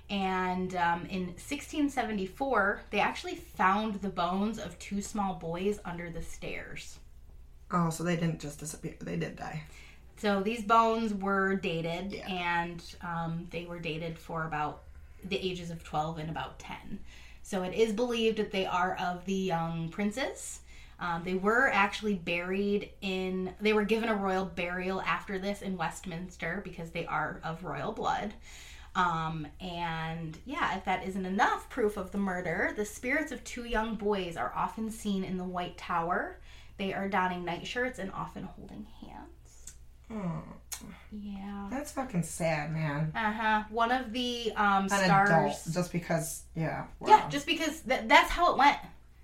And 0.08 0.74
um, 0.76 1.04
in 1.06 1.26
1674, 1.26 2.80
they 2.90 3.00
actually 3.00 3.34
found 3.34 3.96
the 3.96 4.08
bones 4.08 4.58
of 4.58 4.78
two 4.78 5.02
small 5.02 5.34
boys 5.34 5.78
under 5.84 6.10
the 6.10 6.22
stairs. 6.22 6.98
Oh, 7.72 7.90
so 7.90 8.04
they 8.04 8.14
didn't 8.14 8.40
just 8.40 8.60
disappear. 8.60 8.94
They 9.00 9.16
did 9.16 9.36
die. 9.36 9.64
So 10.18 10.40
these 10.42 10.62
bones 10.62 11.12
were 11.12 11.56
dated, 11.56 12.12
Yeah. 12.12 12.28
and 12.28 12.82
um, 13.02 13.48
they 13.50 13.66
were 13.66 13.80
dated 13.80 14.18
for 14.18 14.46
about 14.46 14.82
the 15.28 15.38
ages 15.38 15.70
of 15.70 15.84
12 15.84 16.18
and 16.18 16.30
about 16.30 16.58
10. 16.58 16.98
So 17.42 17.62
it 17.62 17.74
is 17.74 17.92
believed 17.92 18.38
that 18.38 18.50
they 18.50 18.66
are 18.66 18.96
of 18.98 19.24
the 19.24 19.32
young 19.32 19.88
princes. 19.88 20.60
Um, 20.98 21.22
they 21.24 21.34
were 21.34 21.70
actually 21.72 22.14
buried 22.14 22.90
in, 23.02 23.54
they 23.60 23.72
were 23.72 23.84
given 23.84 24.08
a 24.08 24.14
royal 24.14 24.46
burial 24.46 25.02
after 25.02 25.38
this 25.38 25.62
in 25.62 25.76
Westminster 25.76 26.62
because 26.64 26.90
they 26.90 27.06
are 27.06 27.40
of 27.44 27.64
royal 27.64 27.92
blood. 27.92 28.32
Um, 28.94 29.46
and 29.60 30.38
yeah, 30.46 30.76
if 30.76 30.86
that 30.86 31.06
isn't 31.06 31.26
enough 31.26 31.68
proof 31.68 31.98
of 31.98 32.12
the 32.12 32.18
murder, 32.18 32.72
the 32.74 32.84
spirits 32.86 33.30
of 33.30 33.44
two 33.44 33.64
young 33.64 33.94
boys 33.94 34.38
are 34.38 34.52
often 34.56 34.90
seen 34.90 35.22
in 35.22 35.36
the 35.36 35.44
White 35.44 35.76
Tower. 35.76 36.38
They 36.78 36.94
are 36.94 37.08
donning 37.08 37.44
nightshirts 37.44 37.98
and 37.98 38.10
often 38.12 38.44
holding. 38.44 38.86
Oh, 40.10 40.42
Yeah. 41.12 41.68
that's 41.70 41.92
fucking 41.92 42.22
sad, 42.22 42.72
man. 42.72 43.12
Uh 43.14 43.32
huh. 43.32 43.62
One 43.70 43.90
of 43.90 44.12
the 44.12 44.52
um, 44.56 44.84
An 44.84 44.88
stars. 44.90 45.30
adult, 45.30 45.62
just 45.72 45.92
because, 45.92 46.42
yeah. 46.54 46.84
wow. 47.00 47.08
Yeah, 47.08 47.28
just 47.28 47.46
because 47.46 47.80
th- 47.80 48.02
that's 48.06 48.30
how 48.30 48.52
it 48.52 48.58
went 48.58 48.78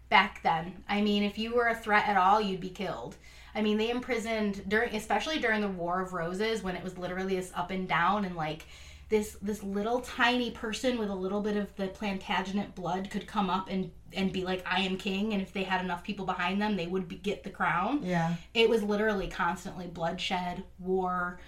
back 0.08 0.42
then. 0.42 0.82
I 0.88 1.00
mean, 1.02 1.22
if 1.22 1.38
you 1.38 1.54
were 1.54 1.68
a 1.68 1.74
threat 1.74 2.08
at 2.08 2.16
all, 2.16 2.40
you'd 2.40 2.60
be 2.60 2.70
killed. 2.70 3.16
I 3.54 3.60
mean, 3.62 3.76
they 3.76 3.90
imprisoned 3.90 4.62
during, 4.68 4.94
especially 4.96 5.38
during 5.38 5.60
the 5.60 5.68
War 5.68 6.00
of 6.00 6.12
Roses, 6.14 6.62
when 6.62 6.74
it 6.74 6.82
was 6.82 6.96
literally 6.96 7.36
this 7.36 7.52
up 7.54 7.70
and 7.70 7.86
down, 7.86 8.24
and 8.24 8.34
like 8.34 8.64
this 9.10 9.36
this 9.42 9.62
little 9.62 10.00
tiny 10.00 10.50
person 10.52 10.98
with 10.98 11.10
a 11.10 11.14
little 11.14 11.42
bit 11.42 11.56
of 11.58 11.74
the 11.76 11.88
Plantagenet 11.88 12.74
blood 12.74 13.10
could 13.10 13.26
come 13.26 13.50
up 13.50 13.68
and 13.68 13.90
and 14.14 14.32
be 14.32 14.44
like, 14.44 14.64
"I 14.66 14.80
am 14.80 14.96
king," 14.96 15.32
and 15.32 15.42
if 15.42 15.52
they 15.52 15.62
had 15.62 15.80
enough 15.84 16.02
people 16.02 16.26
behind 16.26 16.60
them, 16.60 16.76
they 16.76 16.86
would 16.86 17.08
be, 17.08 17.16
get 17.16 17.42
the 17.42 17.50
crown. 17.50 18.02
Yeah. 18.02 18.34
It 18.54 18.68
was 18.68 18.82
literally 18.82 19.28
constantly 19.28 19.86
bloodshed, 19.86 20.62
war, 20.78 21.38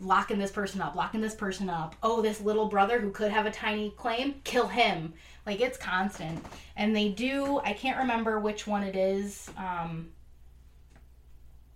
locking 0.00 0.38
this 0.38 0.50
person 0.50 0.80
up, 0.80 0.94
locking 0.94 1.20
this 1.20 1.34
person 1.34 1.68
up. 1.68 1.94
Oh, 2.02 2.22
this 2.22 2.40
little 2.40 2.66
brother 2.66 3.00
who 3.00 3.10
could 3.10 3.30
have 3.30 3.46
a 3.46 3.50
tiny 3.50 3.90
claim, 3.90 4.36
kill 4.44 4.68
him. 4.68 5.12
Like 5.46 5.60
it's 5.60 5.76
constant. 5.76 6.44
And 6.76 6.96
they 6.96 7.10
do, 7.10 7.60
I 7.60 7.72
can't 7.72 7.98
remember 7.98 8.40
which 8.40 8.66
one 8.66 8.82
it 8.82 8.96
is. 8.96 9.50
Um 9.56 10.08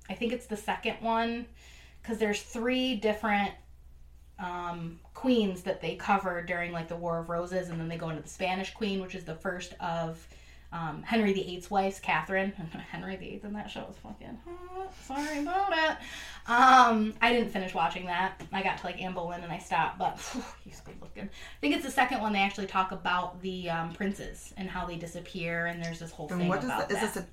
I 0.09 0.15
think 0.15 0.33
it's 0.33 0.47
the 0.47 0.57
second 0.57 0.97
one 1.01 1.47
cuz 2.03 2.19
there's 2.19 2.43
three 2.43 2.97
different 2.97 3.53
um 4.39 4.99
queens 5.14 5.62
that 5.62 5.80
they 5.80 5.95
cover 5.95 6.43
during 6.43 6.72
like 6.72 6.89
the 6.89 6.97
War 6.97 7.18
of 7.18 7.28
Roses 7.28 7.68
and 7.68 7.78
then 7.78 7.89
they 7.89 7.97
go 7.97 8.11
into 8.11 8.22
the 8.22 8.28
Spanish 8.28 8.72
queen, 8.72 9.01
which 9.01 9.14
is 9.14 9.24
the 9.24 9.35
first 9.35 9.74
of 9.80 10.26
um, 10.74 11.05
Henry 11.05 11.32
VIII's 11.32 11.70
wife's 11.70 12.01
Catherine. 12.01 12.53
Henry 12.91 13.14
VIII 13.14 13.41
in 13.45 13.53
that 13.53 13.70
show 13.70 13.85
was 13.87 13.97
fucking 13.99 14.37
hot. 14.45 14.93
Sorry 15.05 15.39
about 15.39 15.72
it. 15.72 15.97
Um, 16.51 17.14
I 17.22 17.32
didn't 17.32 17.51
finish 17.51 17.72
watching 17.72 18.07
that. 18.07 18.43
I 18.53 18.62
got 18.62 18.78
to 18.78 18.87
like 18.87 19.01
Anne 19.01 19.14
Boleyn 19.14 19.45
and 19.45 19.53
I 19.53 19.59
stopped, 19.59 19.99
but 19.99 20.18
phew, 20.18 20.43
he's 20.64 20.80
good 20.80 20.97
looking. 21.01 21.24
I 21.24 21.61
think 21.61 21.76
it's 21.76 21.85
the 21.85 21.93
second 21.93 22.20
one 22.20 22.32
they 22.32 22.41
actually 22.41 22.66
talk 22.66 22.91
about 22.91 23.41
the 23.41 23.70
um, 23.70 23.93
princes 23.93 24.53
and 24.57 24.68
how 24.68 24.85
they 24.85 24.97
disappear, 24.97 25.66
and 25.66 25.82
there's 25.82 26.01
this 26.01 26.11
whole 26.11 26.28
thing 26.28 26.41
And 26.41 26.49
what 26.49 26.59
is 26.59 26.64
about 26.64 26.89
that? 26.89 26.95
Is 26.97 27.01
that. 27.01 27.14
this 27.14 27.24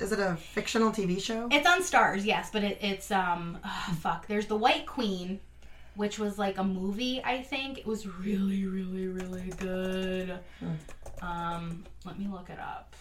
a, 0.00 0.04
is 0.04 0.12
it 0.12 0.18
a 0.18 0.36
fictional 0.36 0.90
TV 0.90 1.22
show? 1.22 1.48
It's 1.52 1.68
on 1.68 1.82
Starz, 1.82 2.24
yes, 2.24 2.50
but 2.52 2.64
it, 2.64 2.78
it's 2.80 3.12
um, 3.12 3.58
ah, 3.62 3.96
fuck. 4.00 4.26
There's 4.26 4.46
the 4.46 4.56
White 4.56 4.86
Queen, 4.86 5.38
which 5.98 6.16
was 6.16 6.38
like 6.38 6.58
a 6.58 6.62
movie. 6.62 7.20
I 7.24 7.42
think 7.42 7.78
it 7.78 7.84
was 7.84 8.06
really, 8.06 8.66
really, 8.66 9.08
really 9.08 9.52
good. 9.58 10.38
Um, 11.20 11.84
let 12.04 12.16
me 12.16 12.28
look 12.28 12.50
it 12.50 12.58
up. 12.60 12.94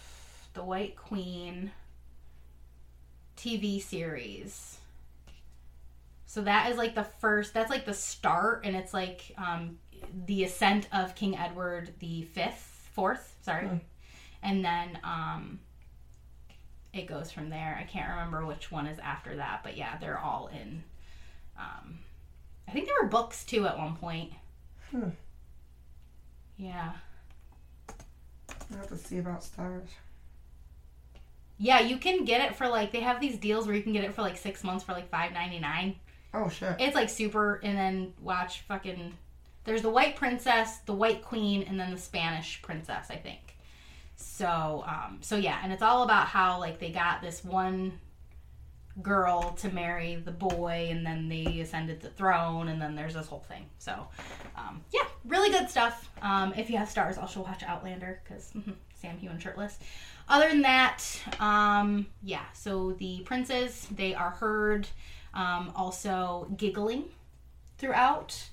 The 0.56 0.64
White 0.64 0.96
Queen 0.96 1.72
TV 3.38 3.80
series. 3.80 4.80
So 6.26 6.42
that 6.42 6.72
is 6.72 6.78
like 6.80 6.96
the 6.96 7.04
first. 7.04 7.54
That's 7.54 7.70
like 7.70 7.86
the 7.86 7.94
start, 7.94 8.66
and 8.66 8.76
it's 8.76 8.96
like 8.96 9.32
um, 9.38 9.78
the 10.26 10.44
ascent 10.46 10.88
of 10.92 11.14
King 11.14 11.38
Edward 11.38 11.94
the 12.00 12.24
Fifth 12.24 12.90
fourth, 12.94 13.36
sorry. 13.44 13.70
And 14.42 14.66
then 14.66 14.98
um 15.04 15.60
it 16.94 17.06
goes 17.06 17.30
from 17.30 17.52
there. 17.52 17.78
I 17.80 17.84
can't 17.84 18.10
remember 18.10 18.44
which 18.44 18.72
one 18.72 18.88
is 18.88 18.98
after 18.98 19.36
that, 19.36 19.62
but 19.64 19.78
yeah, 19.78 20.00
they're 20.00 20.18
all 20.18 20.50
in 20.52 20.84
um 21.60 22.00
I 22.68 22.72
think 22.72 22.86
there 22.86 22.96
were 23.02 23.08
books 23.08 23.46
too 23.46 23.66
at 23.66 23.78
one 23.78 23.96
point. 23.96 24.32
Hmm. 24.92 25.10
Yeah. 26.58 26.92
I 27.90 28.76
have 28.76 28.88
to 28.88 28.98
see 28.98 29.20
about 29.20 29.42
Starz. 29.42 29.88
Yeah, 31.58 31.80
you 31.80 31.98
can 31.98 32.26
get 32.26 32.42
it 32.42 32.56
for 32.56 32.68
like 32.68 32.92
they 32.92 33.00
have 33.00 33.20
these 33.20 33.38
deals 33.38 33.66
where 33.66 33.76
you 33.76 33.82
can 33.82 33.94
get 33.94 34.04
it 34.04 34.14
for 34.14 34.22
like 34.22 34.38
six 34.38 34.64
months 34.64 34.84
for 34.84 34.92
like 34.92 35.10
five 35.10 35.32
ninety 35.32 35.60
nine. 35.60 35.96
Oh 36.34 36.50
shit. 36.50 36.76
It's 36.80 36.96
like 36.96 37.10
super, 37.10 37.60
and 37.64 37.78
then 37.78 38.14
watch 38.22 38.62
fucking. 38.62 39.14
There's 39.64 39.82
the 39.82 39.90
White 39.90 40.16
Princess, 40.16 40.78
the 40.86 40.94
White 40.94 41.24
Queen, 41.24 41.64
and 41.64 41.80
then 41.80 41.92
the 41.92 41.98
Spanish 41.98 42.62
Princess, 42.62 43.08
I 43.10 43.16
think. 43.16 43.58
So, 44.16 44.84
um, 44.88 45.18
so 45.22 45.36
yeah, 45.36 45.60
and 45.64 45.74
it's 45.74 45.82
all 45.82 46.04
about 46.04 46.28
how 46.28 46.60
like 46.60 46.80
they 46.80 46.92
got 46.92 47.22
this 47.22 47.44
one 47.44 48.00
girl 49.02 49.52
to 49.54 49.70
marry 49.70 50.16
the 50.16 50.32
boy, 50.32 50.88
and 50.90 51.06
then 51.06 51.30
they 51.30 51.60
ascended 51.60 52.02
the 52.02 52.10
throne, 52.10 52.68
and 52.70 52.82
then 52.82 52.96
there's 52.96 53.14
this 53.14 53.28
whole 53.28 53.46
thing. 53.48 53.66
So, 53.78 54.08
um, 54.56 54.82
yeah, 54.92 55.06
really 55.26 55.50
good 55.50 55.70
stuff. 55.70 56.10
Um, 56.22 56.54
if 56.58 56.70
you 56.70 56.78
have 56.78 56.90
Starz, 56.90 57.18
I 57.18 57.22
also 57.22 57.42
watch 57.42 57.64
Outlander 57.64 58.22
because 58.24 58.52
Sam 58.94 59.18
Heughan 59.20 59.40
shirtless. 59.40 59.78
Other 60.30 60.50
than 60.50 60.62
that, 60.64 61.04
um, 61.40 62.08
yeah. 62.24 62.44
So 62.54 62.94
the 62.94 63.22
princes, 63.22 63.88
they 63.92 64.14
are 64.14 64.32
heard 64.32 64.88
um, 65.34 65.72
also 65.76 66.48
giggling 66.58 67.06
throughout. 67.78 68.50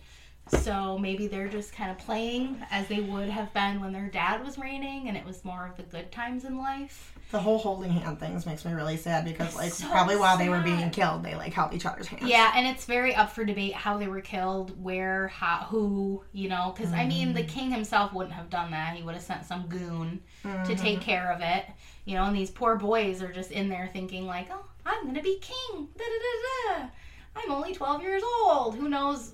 So 0.48 0.98
maybe 0.98 1.26
they're 1.26 1.48
just 1.48 1.72
kind 1.72 1.90
of 1.90 1.98
playing 1.98 2.62
as 2.70 2.86
they 2.88 3.00
would 3.00 3.30
have 3.30 3.52
been 3.54 3.80
when 3.80 3.92
their 3.92 4.08
dad 4.08 4.44
was 4.44 4.58
reigning, 4.58 5.08
and 5.08 5.16
it 5.16 5.24
was 5.24 5.44
more 5.44 5.66
of 5.66 5.76
the 5.76 5.82
good 5.84 6.12
times 6.12 6.44
in 6.44 6.58
life. 6.58 7.14
The 7.30 7.40
whole 7.40 7.58
holding 7.58 7.90
hand 7.90 8.20
things 8.20 8.44
makes 8.44 8.64
me 8.64 8.72
really 8.72 8.98
sad 8.98 9.24
because 9.24 9.56
like 9.56 9.72
so 9.72 9.88
probably 9.88 10.16
while 10.16 10.36
they 10.36 10.50
were 10.50 10.60
being 10.60 10.90
killed, 10.90 11.22
they 11.22 11.34
like 11.34 11.54
held 11.54 11.72
each 11.72 11.86
other's 11.86 12.06
hands. 12.06 12.24
Yeah, 12.24 12.52
and 12.54 12.66
it's 12.66 12.84
very 12.84 13.14
up 13.14 13.32
for 13.32 13.44
debate 13.44 13.72
how 13.72 13.96
they 13.96 14.06
were 14.06 14.20
killed, 14.20 14.80
where, 14.80 15.28
how, 15.28 15.66
who, 15.68 16.22
you 16.32 16.48
know, 16.48 16.74
because 16.76 16.92
I 16.92 17.06
mean, 17.06 17.32
the 17.32 17.40
mm-hmm. 17.40 17.48
king 17.48 17.70
himself 17.70 18.12
wouldn't 18.12 18.34
have 18.34 18.50
done 18.50 18.70
that. 18.72 18.94
He 18.94 19.02
would 19.02 19.14
have 19.14 19.24
sent 19.24 19.46
some 19.46 19.66
goon 19.66 20.20
to 20.42 20.48
mm-hmm. 20.48 20.74
take 20.74 21.00
care 21.00 21.32
of 21.32 21.40
it, 21.40 21.64
you 22.04 22.14
know. 22.14 22.24
And 22.24 22.36
these 22.36 22.50
poor 22.50 22.76
boys 22.76 23.22
are 23.22 23.32
just 23.32 23.50
in 23.50 23.68
there 23.70 23.88
thinking 23.92 24.26
like, 24.26 24.48
"Oh, 24.52 24.64
I'm 24.84 25.06
gonna 25.06 25.22
be 25.22 25.38
king." 25.40 25.88
Da 25.96 26.04
da 26.04 26.74
da 26.76 26.82
da. 26.82 26.88
I'm 27.36 27.50
only 27.50 27.74
12 27.74 28.02
years 28.02 28.22
old. 28.22 28.76
Who 28.76 28.88
knows, 28.88 29.32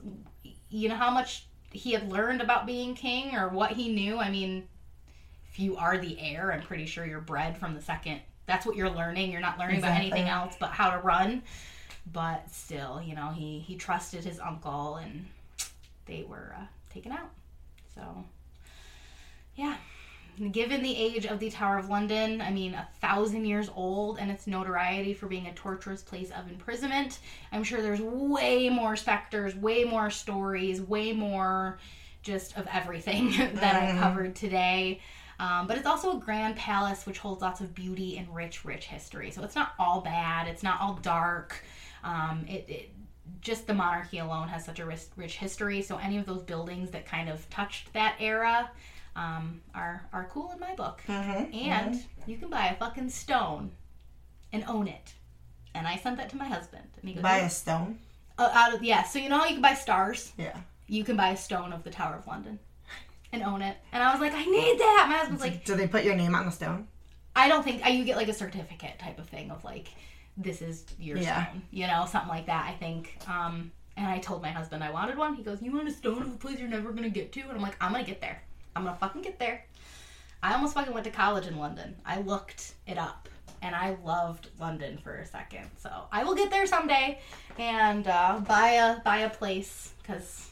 you 0.71 0.89
know, 0.89 0.95
how 0.95 1.11
much 1.11 1.47
he 1.73 1.93
had 1.93 2.11
learned 2.11 2.41
about 2.41 2.67
being 2.67 2.95
king 2.95 3.37
or 3.37 3.49
what 3.49 3.73
he 3.73 3.89
knew. 3.93 4.19
I 4.19 4.31
mean, 4.31 4.67
if 5.51 5.59
you 5.59 5.77
are 5.77 5.99
the 5.99 6.19
heir, 6.21 6.53
I'm 6.53 6.63
pretty 6.63 6.87
sure 6.87 7.07
you're 7.07 7.21
bred 7.21 7.57
from 7.57 7.75
the 7.75 7.81
second. 7.81 8.21
That's 8.47 8.67
what 8.67 8.77
you're 8.77 8.91
learning. 8.91 9.31
You're 9.31 9.41
not 9.41 9.59
learning 9.59 9.79
about 9.79 9.97
anything 9.97 10.29
else 10.29 10.57
but 10.59 10.71
how 10.71 10.91
to 10.91 10.99
run. 10.99 11.43
But 12.13 12.51
still, 12.51 13.01
you 13.01 13.15
know, 13.15 13.29
he 13.29 13.61
he 13.61 13.77
trusted 13.77 14.25
his 14.25 14.41
uncle, 14.41 14.97
and 14.97 15.27
they 16.07 16.25
were 16.29 16.55
uh, 16.59 16.65
taken 16.93 17.13
out. 17.13 17.31
So, 17.95 18.25
yeah. 19.55 19.77
Given 20.53 20.83
the 20.83 20.97
age 20.97 21.27
of 21.27 21.39
the 21.39 21.51
Tower 21.51 21.79
of 21.79 21.89
London, 21.89 22.41
I 22.41 22.51
mean, 22.51 22.75
a 22.75 22.89
thousand 23.01 23.45
years 23.45 23.71
old, 23.75 24.19
and 24.19 24.31
its 24.31 24.47
notoriety 24.47 25.15
for 25.15 25.27
being 25.27 25.47
a 25.47 25.55
torturous 25.55 26.03
place 26.03 26.31
of 26.31 26.51
imprisonment, 26.51 27.19
I'm 27.53 27.65
sure 27.65 27.83
there's 27.83 28.01
way 28.01 28.69
more 28.69 28.97
specters, 28.97 29.55
way 29.55 29.85
more 29.85 30.11
stories, 30.11 30.81
way 30.81 31.13
more 31.13 31.79
just 32.23 32.57
of 32.57 32.67
everything 32.73 33.31
that 33.55 33.77
I 33.77 33.99
covered 33.99 34.35
today. 34.35 35.01
Um, 35.39 35.67
but 35.67 35.79
it's 35.79 35.87
also 35.87 36.19
a 36.19 36.21
grand 36.21 36.57
palace 36.57 37.07
which 37.07 37.19
holds 37.19 37.41
lots 37.41 37.61
of 37.61 37.75
beauty 37.75 38.19
and 38.19 38.33
rich, 38.35 38.65
rich 38.65 38.87
history. 38.87 39.31
So 39.31 39.43
it's 39.43 39.55
not 39.55 39.73
all 39.79 40.03
bad. 40.03 40.47
It's 40.47 40.63
not 40.63 40.81
all 40.83 40.99
dark. 41.01 41.65
Um, 42.05 42.45
it, 42.47 42.67
it 42.69 42.91
just 43.41 43.67
the 43.67 43.73
monarchy 43.73 44.19
alone 44.19 44.49
has 44.49 44.65
such 44.67 44.81
a 44.81 44.87
rich, 44.87 45.03
rich 45.17 45.37
history. 45.37 45.81
So 45.81 45.97
any 45.97 46.19
of 46.19 46.27
those 46.27 46.43
buildings 46.43 46.91
that 46.91 47.07
kind 47.07 47.29
of 47.29 47.49
touched 47.49 47.93
that 47.95 48.17
era 48.21 48.71
um, 49.21 49.61
are 49.75 50.07
are 50.13 50.29
cool 50.33 50.51
in 50.53 50.59
my 50.61 50.75
book. 50.75 51.03
Mhm, 51.07 51.55
And 51.67 52.03
you 52.27 52.37
can 52.39 52.49
buy 52.49 52.67
a 52.69 52.77
fucking 52.77 53.11
stone 53.11 53.71
and 54.53 54.65
own 54.67 54.89
it. 54.89 55.13
And 55.75 55.87
I 55.87 55.97
sent 55.97 56.17
that 56.17 56.31
to 56.31 56.37
my 56.37 56.47
husband, 56.49 56.87
and 57.01 57.09
he 57.09 57.15
goes, 57.15 57.23
Buy 57.23 57.39
a 57.39 57.51
stone. 57.51 57.99
uh, 58.39 58.51
out 58.53 58.75
of 58.75 58.83
yeah. 58.83 59.03
So 59.05 59.19
you 59.19 59.29
know 59.29 59.39
how 59.39 59.45
you 59.47 59.55
can 59.55 59.63
buy 59.63 59.75
stars 59.75 60.33
Yeah. 60.37 60.57
you 60.89 61.05
can 61.05 61.17
buy 61.17 61.31
a 61.31 61.37
stone 61.37 61.73
of 61.73 61.85
the 61.85 61.91
Tower 61.91 62.17
of 62.17 62.27
London 62.27 62.59
and 63.33 63.43
own 63.43 63.63
it. 63.63 63.77
And 63.93 64.03
I 64.03 64.11
was 64.13 64.21
like, 64.21 64.33
I 64.35 64.45
need 64.45 64.79
that. 64.79 65.07
My 65.09 65.17
husband's 65.19 65.43
like, 65.43 65.65
Do 65.65 65.75
they 65.77 65.87
put 65.87 66.03
your 66.05 66.17
name 66.17 66.35
on 66.35 66.47
the 66.47 66.53
stone? 66.53 66.89
I 67.37 67.49
don't 67.49 67.63
think 67.63 67.85
I, 67.85 67.91
you 67.91 68.05
get 68.05 68.17
like 68.17 68.29
a 68.29 68.35
certificate 68.35 68.99
type 68.99 69.19
of 69.21 69.29
thing 69.29 69.51
of 69.53 69.63
like, 69.65 69.89
this 70.37 70.63
is 70.63 70.85
your 70.99 71.17
Yeah. 71.19 71.45
stone, 71.47 71.63
you 71.71 71.87
know, 71.87 72.07
something 72.07 72.29
like 72.37 72.47
that. 72.47 72.65
I 72.69 72.75
think. 72.79 73.17
Um, 73.29 73.71
and 73.97 74.07
I 74.09 74.19
told 74.19 74.41
my 74.43 74.51
husband 74.51 74.83
I 74.83 74.91
wanted 74.91 75.17
one. 75.19 75.35
He 75.35 75.43
goes, 75.43 75.61
"You 75.61 75.73
want 75.73 75.87
a 75.89 75.93
stone 75.93 76.23
of 76.23 76.29
a 76.33 76.37
place 76.37 76.59
you're 76.59 76.69
never 76.69 76.91
gonna 76.93 77.11
get 77.11 77.33
to?" 77.33 77.41
And 77.43 77.53
I'm 77.53 77.61
like, 77.61 77.77
"I'm 77.83 77.93
gonna 77.93 78.05
get 78.05 78.21
there. 78.23 78.43
I'm 78.75 78.85
gonna 78.85 78.97
fucking 78.97 79.23
get 79.23 79.39
there." 79.39 79.65
I 80.43 80.55
almost 80.55 80.75
fucking 80.75 80.93
went 80.95 81.05
to 81.05 81.11
college 81.11 81.47
in 81.47 81.59
London. 81.59 81.97
I 82.07 82.21
looked 82.21 82.75
it 82.87 82.97
up, 82.97 83.29
and 83.63 83.75
I 83.75 83.97
loved 84.05 84.49
London 84.59 84.99
for 84.99 85.17
a 85.17 85.27
second. 85.27 85.71
So 85.79 85.91
I 86.11 86.25
will 86.25 86.35
get 86.35 86.51
there 86.51 86.67
someday 86.67 87.21
and 87.59 88.07
uh, 88.07 88.41
buy 88.47 88.71
a 88.71 89.01
buy 89.01 89.19
a 89.19 89.31
place 89.31 89.93
because 90.01 90.49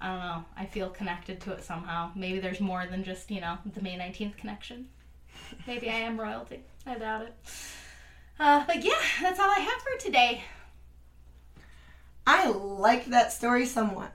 I 0.00 0.08
don't 0.08 0.20
know. 0.20 0.44
I 0.56 0.66
feel 0.66 0.88
connected 0.90 1.40
to 1.42 1.52
it 1.52 1.64
somehow. 1.64 2.12
Maybe 2.14 2.40
there's 2.40 2.60
more 2.60 2.86
than 2.86 3.04
just 3.04 3.30
you 3.30 3.40
know 3.40 3.58
the 3.74 3.82
May 3.82 3.98
19th 3.98 4.36
connection. 4.36 4.88
Maybe 5.66 5.88
I 5.88 5.94
am 5.94 6.20
royalty. 6.20 6.62
I 6.86 6.96
doubt 6.98 7.22
it. 7.22 7.34
Uh, 8.38 8.64
but 8.66 8.82
yeah, 8.82 8.92
that's 9.20 9.38
all 9.38 9.50
I 9.50 9.60
have 9.60 9.82
for 9.82 10.02
today. 10.02 10.42
I 12.26 12.48
like 12.48 13.06
that 13.06 13.32
story 13.32 13.66
somewhat. 13.66 14.12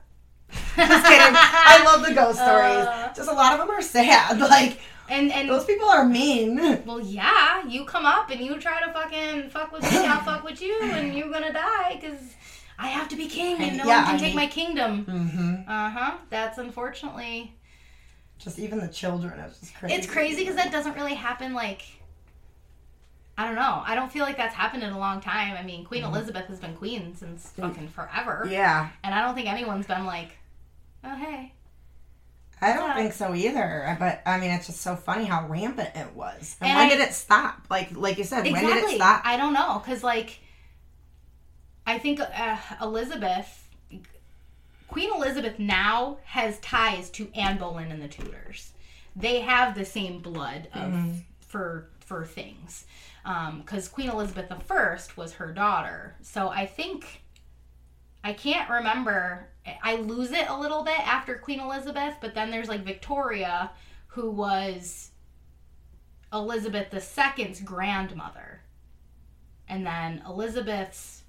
Just 0.52 1.06
kidding. 1.06 1.34
I 1.36 1.82
love 1.84 2.06
the 2.06 2.14
ghost 2.14 2.38
stories. 2.38 2.86
Uh. 2.86 3.12
Just 3.14 3.28
a 3.30 3.32
lot 3.32 3.52
of 3.52 3.58
them 3.60 3.70
are 3.70 3.82
sad. 3.82 4.38
Like 4.40 4.78
And 5.08 5.32
and 5.32 5.48
those 5.48 5.64
people 5.64 5.88
are 5.88 6.04
mean. 6.04 6.82
well, 6.84 7.00
yeah, 7.00 7.64
you 7.66 7.84
come 7.84 8.04
up 8.06 8.30
and 8.30 8.40
you 8.40 8.58
try 8.60 8.80
to 8.84 8.92
fucking 8.92 9.50
fuck 9.50 9.72
with 9.72 9.82
me, 9.90 9.98
I'll 10.06 10.22
fuck 10.22 10.44
with 10.44 10.60
you, 10.60 10.78
and 10.82 11.14
you're 11.14 11.30
gonna 11.30 11.52
die 11.52 11.98
because 12.00 12.20
I 12.78 12.88
have 12.88 13.08
to 13.08 13.16
be 13.16 13.26
king 13.26 13.56
and 13.62 13.78
no 13.78 13.84
Yeah, 13.84 13.96
one 13.98 14.06
can 14.06 14.14
I 14.14 14.18
take 14.18 14.26
mean- 14.28 14.36
my 14.36 14.46
kingdom. 14.46 15.04
Mm-hmm. 15.06 15.70
Uh 15.70 15.90
huh. 15.90 16.16
That's 16.30 16.58
unfortunately. 16.58 17.54
Just 18.38 18.58
even 18.58 18.78
the 18.80 18.88
children. 18.88 19.38
It's 19.40 19.60
just 19.60 19.74
crazy. 19.74 19.94
It's 19.94 20.06
crazy 20.06 20.40
because 20.42 20.56
that 20.56 20.70
doesn't 20.70 20.94
really 20.94 21.14
happen 21.14 21.54
like. 21.54 21.82
I 23.38 23.44
don't 23.46 23.54
know. 23.56 23.82
I 23.84 23.94
don't 23.94 24.10
feel 24.10 24.24
like 24.24 24.36
that's 24.38 24.54
happened 24.54 24.82
in 24.82 24.90
a 24.92 24.98
long 24.98 25.20
time. 25.20 25.56
I 25.58 25.62
mean, 25.62 25.84
Queen 25.84 26.04
Elizabeth 26.04 26.46
has 26.46 26.58
been 26.58 26.74
queen 26.74 27.14
since 27.16 27.50
fucking 27.50 27.88
forever. 27.88 28.48
Yeah. 28.50 28.88
And 29.04 29.14
I 29.14 29.22
don't 29.24 29.34
think 29.34 29.46
anyone's 29.48 29.86
been 29.86 30.06
like, 30.06 30.36
oh, 31.04 31.14
hey. 31.16 31.52
I 32.62 32.72
don't 32.72 32.94
think 32.94 33.12
so 33.12 33.34
either. 33.34 33.94
But 34.00 34.22
I 34.24 34.38
mean, 34.38 34.50
it's 34.52 34.66
just 34.66 34.80
so 34.80 34.96
funny 34.96 35.24
how 35.26 35.46
rampant 35.48 35.90
it 35.94 36.14
was. 36.14 36.56
And, 36.62 36.70
And 36.70 36.78
when 36.78 36.86
I- 36.86 36.90
did 36.90 37.00
it 37.06 37.12
stop? 37.12 37.66
Like, 37.68 37.94
like 37.94 38.16
you 38.16 38.24
said, 38.24 38.44
when 38.50 38.54
did 38.64 38.76
it 38.84 38.96
stop? 38.96 39.20
I 39.26 39.36
don't 39.36 39.52
know. 39.52 39.82
Because, 39.84 40.02
like, 40.02 40.40
I 41.86 41.98
think 41.98 42.20
uh, 42.20 42.56
Elizabeth, 42.80 43.68
Queen 44.88 45.10
Elizabeth 45.14 45.58
now 45.58 46.18
has 46.24 46.58
ties 46.60 47.10
to 47.10 47.28
Anne 47.34 47.58
Boleyn 47.58 47.92
and 47.92 48.00
the 48.00 48.08
Tudors. 48.08 48.72
They 49.14 49.40
have 49.40 49.74
the 49.74 49.84
same 49.84 50.20
blood 50.20 50.68
of, 50.72 50.80
Mm-hmm. 50.92 51.12
for 51.40 51.88
for 52.00 52.24
things. 52.24 52.84
Um, 53.26 53.60
because 53.60 53.88
Queen 53.88 54.08
Elizabeth 54.08 54.50
I 54.50 55.16
was 55.16 55.34
her 55.34 55.52
daughter. 55.52 56.16
So 56.22 56.48
I 56.48 56.64
think. 56.66 57.22
I 58.24 58.32
can't 58.32 58.68
remember. 58.68 59.46
I 59.84 59.96
lose 59.96 60.32
it 60.32 60.48
a 60.48 60.58
little 60.58 60.82
bit 60.82 60.98
after 60.98 61.36
Queen 61.36 61.60
Elizabeth, 61.60 62.14
but 62.20 62.34
then 62.34 62.50
there's 62.50 62.68
like 62.68 62.82
Victoria, 62.82 63.70
who 64.08 64.30
was 64.30 65.10
Elizabeth 66.32 66.92
II's 66.92 67.60
grandmother. 67.60 68.62
And 69.68 69.86
then 69.86 70.22
Elizabeth's 70.26 71.22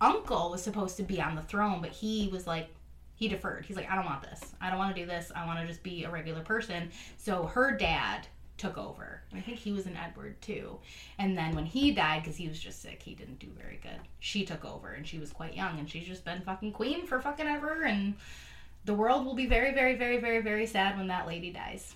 uncle 0.00 0.50
was 0.50 0.62
supposed 0.62 0.96
to 0.96 1.02
be 1.02 1.20
on 1.20 1.36
the 1.36 1.42
throne, 1.42 1.80
but 1.80 1.90
he 1.90 2.28
was 2.32 2.46
like, 2.46 2.70
he 3.14 3.28
deferred. 3.28 3.66
He's 3.66 3.76
like, 3.76 3.90
I 3.90 3.94
don't 3.94 4.06
want 4.06 4.22
this. 4.22 4.54
I 4.60 4.70
don't 4.70 4.78
want 4.78 4.94
to 4.96 5.00
do 5.00 5.06
this. 5.06 5.30
I 5.36 5.46
want 5.46 5.60
to 5.60 5.66
just 5.66 5.82
be 5.82 6.04
a 6.04 6.10
regular 6.10 6.40
person. 6.40 6.90
So 7.18 7.44
her 7.44 7.76
dad 7.76 8.26
took 8.60 8.76
over. 8.76 9.22
I 9.34 9.40
think 9.40 9.58
he 9.58 9.72
was 9.72 9.86
an 9.86 9.96
Edward 9.96 10.40
too. 10.42 10.78
And 11.18 11.36
then 11.36 11.54
when 11.54 11.64
he 11.64 11.92
died, 11.92 12.22
because 12.22 12.36
he 12.36 12.46
was 12.46 12.58
just 12.60 12.82
sick, 12.82 13.02
he 13.02 13.14
didn't 13.14 13.38
do 13.38 13.46
very 13.58 13.80
good. 13.82 13.98
She 14.18 14.44
took 14.44 14.64
over 14.64 14.90
and 14.92 15.06
she 15.06 15.18
was 15.18 15.32
quite 15.32 15.56
young 15.56 15.78
and 15.78 15.88
she's 15.88 16.06
just 16.06 16.24
been 16.26 16.42
fucking 16.42 16.72
queen 16.72 17.06
for 17.06 17.20
fucking 17.20 17.46
ever. 17.46 17.82
And 17.84 18.14
the 18.84 18.92
world 18.92 19.24
will 19.24 19.34
be 19.34 19.46
very, 19.46 19.72
very, 19.72 19.94
very, 19.96 20.18
very, 20.18 20.42
very 20.42 20.66
sad 20.66 20.98
when 20.98 21.08
that 21.08 21.26
lady 21.26 21.50
dies. 21.50 21.94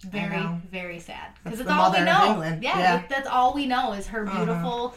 Very, 0.00 0.44
very 0.70 0.98
sad. 0.98 1.30
Because 1.42 1.60
it's 1.60 1.70
all 1.70 1.90
we 1.92 2.00
know. 2.00 2.42
Yeah, 2.60 2.78
Yeah. 2.78 3.02
that's 3.08 3.28
all 3.28 3.54
we 3.54 3.66
know 3.66 3.92
is 3.94 4.06
her 4.08 4.24
beautiful, 4.24 4.94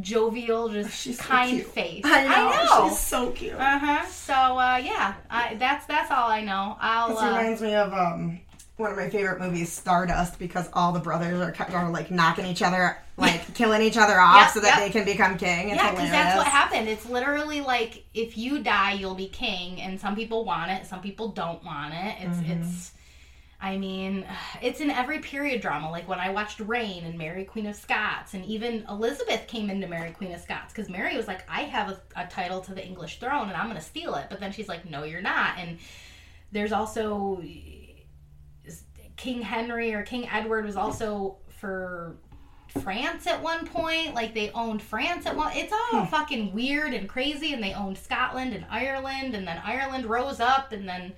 jovial, 0.00 0.68
just 0.68 0.94
She's 1.00 1.18
kind 1.18 1.50
cute. 1.50 1.66
face. 1.66 2.02
I 2.04 2.24
know. 2.24 2.50
know. 2.50 2.88
She's 2.90 2.98
so 2.98 3.30
cute. 3.30 3.54
Uh 3.54 3.78
huh. 3.78 4.04
So 4.06 4.34
uh, 4.34 4.80
yeah, 4.84 5.14
I, 5.30 5.54
that's 5.54 5.86
that's 5.86 6.10
all 6.10 6.28
I 6.30 6.42
know. 6.42 6.76
I'll 6.80 7.08
This 7.10 7.18
uh, 7.20 7.26
reminds 7.26 7.62
me 7.62 7.74
of 7.74 7.92
um, 7.94 8.40
one 8.78 8.90
of 8.90 8.96
my 8.96 9.10
favorite 9.10 9.40
movies, 9.40 9.72
Stardust, 9.72 10.38
because 10.38 10.68
all 10.72 10.92
the 10.92 11.00
brothers 11.00 11.40
are, 11.40 11.86
of 11.86 11.92
like 11.92 12.10
knocking 12.10 12.46
each 12.46 12.62
other, 12.62 12.96
like 13.16 13.54
killing 13.54 13.82
each 13.82 13.96
other 13.96 14.18
off, 14.20 14.36
Yep, 14.36 14.50
so 14.50 14.60
that 14.60 14.78
yep. 14.78 14.86
they 14.86 14.90
can 14.90 15.04
become 15.04 15.36
king. 15.36 15.70
It's 15.70 15.76
yeah, 15.76 15.90
because 15.90 16.10
that's 16.10 16.36
what 16.36 16.46
happened. 16.46 16.88
It's 16.88 17.04
literally 17.06 17.60
like 17.60 18.04
if 18.14 18.38
you 18.38 18.62
die, 18.62 18.92
you'll 18.92 19.14
be 19.16 19.28
king, 19.28 19.80
and 19.82 20.00
some 20.00 20.14
people 20.14 20.44
want 20.44 20.70
it, 20.70 20.86
some 20.86 21.00
people 21.00 21.28
don't 21.28 21.62
want 21.64 21.92
it. 21.94 22.16
It's 22.20 22.38
Mm-hmm. 22.38 22.62
it's. 22.62 22.92
I 23.60 23.76
mean, 23.76 24.24
it's 24.62 24.78
in 24.80 24.88
every 24.88 25.18
period 25.18 25.60
drama. 25.60 25.90
Like 25.90 26.08
when 26.08 26.20
I 26.20 26.30
watched 26.30 26.60
Reign 26.60 27.04
and 27.04 27.18
Mary 27.18 27.44
Queen 27.44 27.66
of 27.66 27.74
Scots, 27.74 28.34
and 28.34 28.44
even 28.44 28.86
Elizabeth 28.88 29.48
came 29.48 29.68
into 29.68 29.88
Mary 29.88 30.12
Queen 30.12 30.30
of 30.32 30.40
Scots 30.40 30.72
because 30.72 30.88
Mary 30.88 31.16
was 31.16 31.26
like, 31.26 31.42
"I 31.50 31.62
have 31.62 31.88
a, 31.88 32.00
a 32.14 32.26
title 32.28 32.60
to 32.60 32.72
the 32.74 32.86
English 32.86 33.18
throne, 33.18 33.48
and 33.48 33.56
I'm 33.56 33.64
going 33.68 33.76
to 33.76 33.82
steal 33.84 34.14
it." 34.14 34.26
But 34.30 34.38
then 34.38 34.52
she's 34.52 34.68
like, 34.68 34.88
"No, 34.88 35.02
you're 35.02 35.20
not." 35.20 35.58
And 35.58 35.78
there's 36.52 36.70
also 36.70 37.42
King 39.18 39.42
Henry 39.42 39.92
or 39.92 40.02
King 40.02 40.26
Edward 40.30 40.64
was 40.64 40.76
also 40.76 41.36
for 41.58 42.16
France 42.82 43.26
at 43.26 43.42
one 43.42 43.66
point. 43.66 44.14
Like 44.14 44.32
they 44.32 44.50
owned 44.52 44.80
France 44.80 45.26
at 45.26 45.36
one. 45.36 45.52
It's 45.54 45.72
all 45.72 46.00
Hmm. 46.04 46.06
fucking 46.06 46.54
weird 46.54 46.94
and 46.94 47.08
crazy. 47.08 47.52
And 47.52 47.62
they 47.62 47.74
owned 47.74 47.98
Scotland 47.98 48.54
and 48.54 48.64
Ireland, 48.70 49.34
and 49.34 49.46
then 49.46 49.60
Ireland 49.64 50.06
rose 50.06 50.38
up, 50.40 50.72
and 50.72 50.88
then 50.88 51.12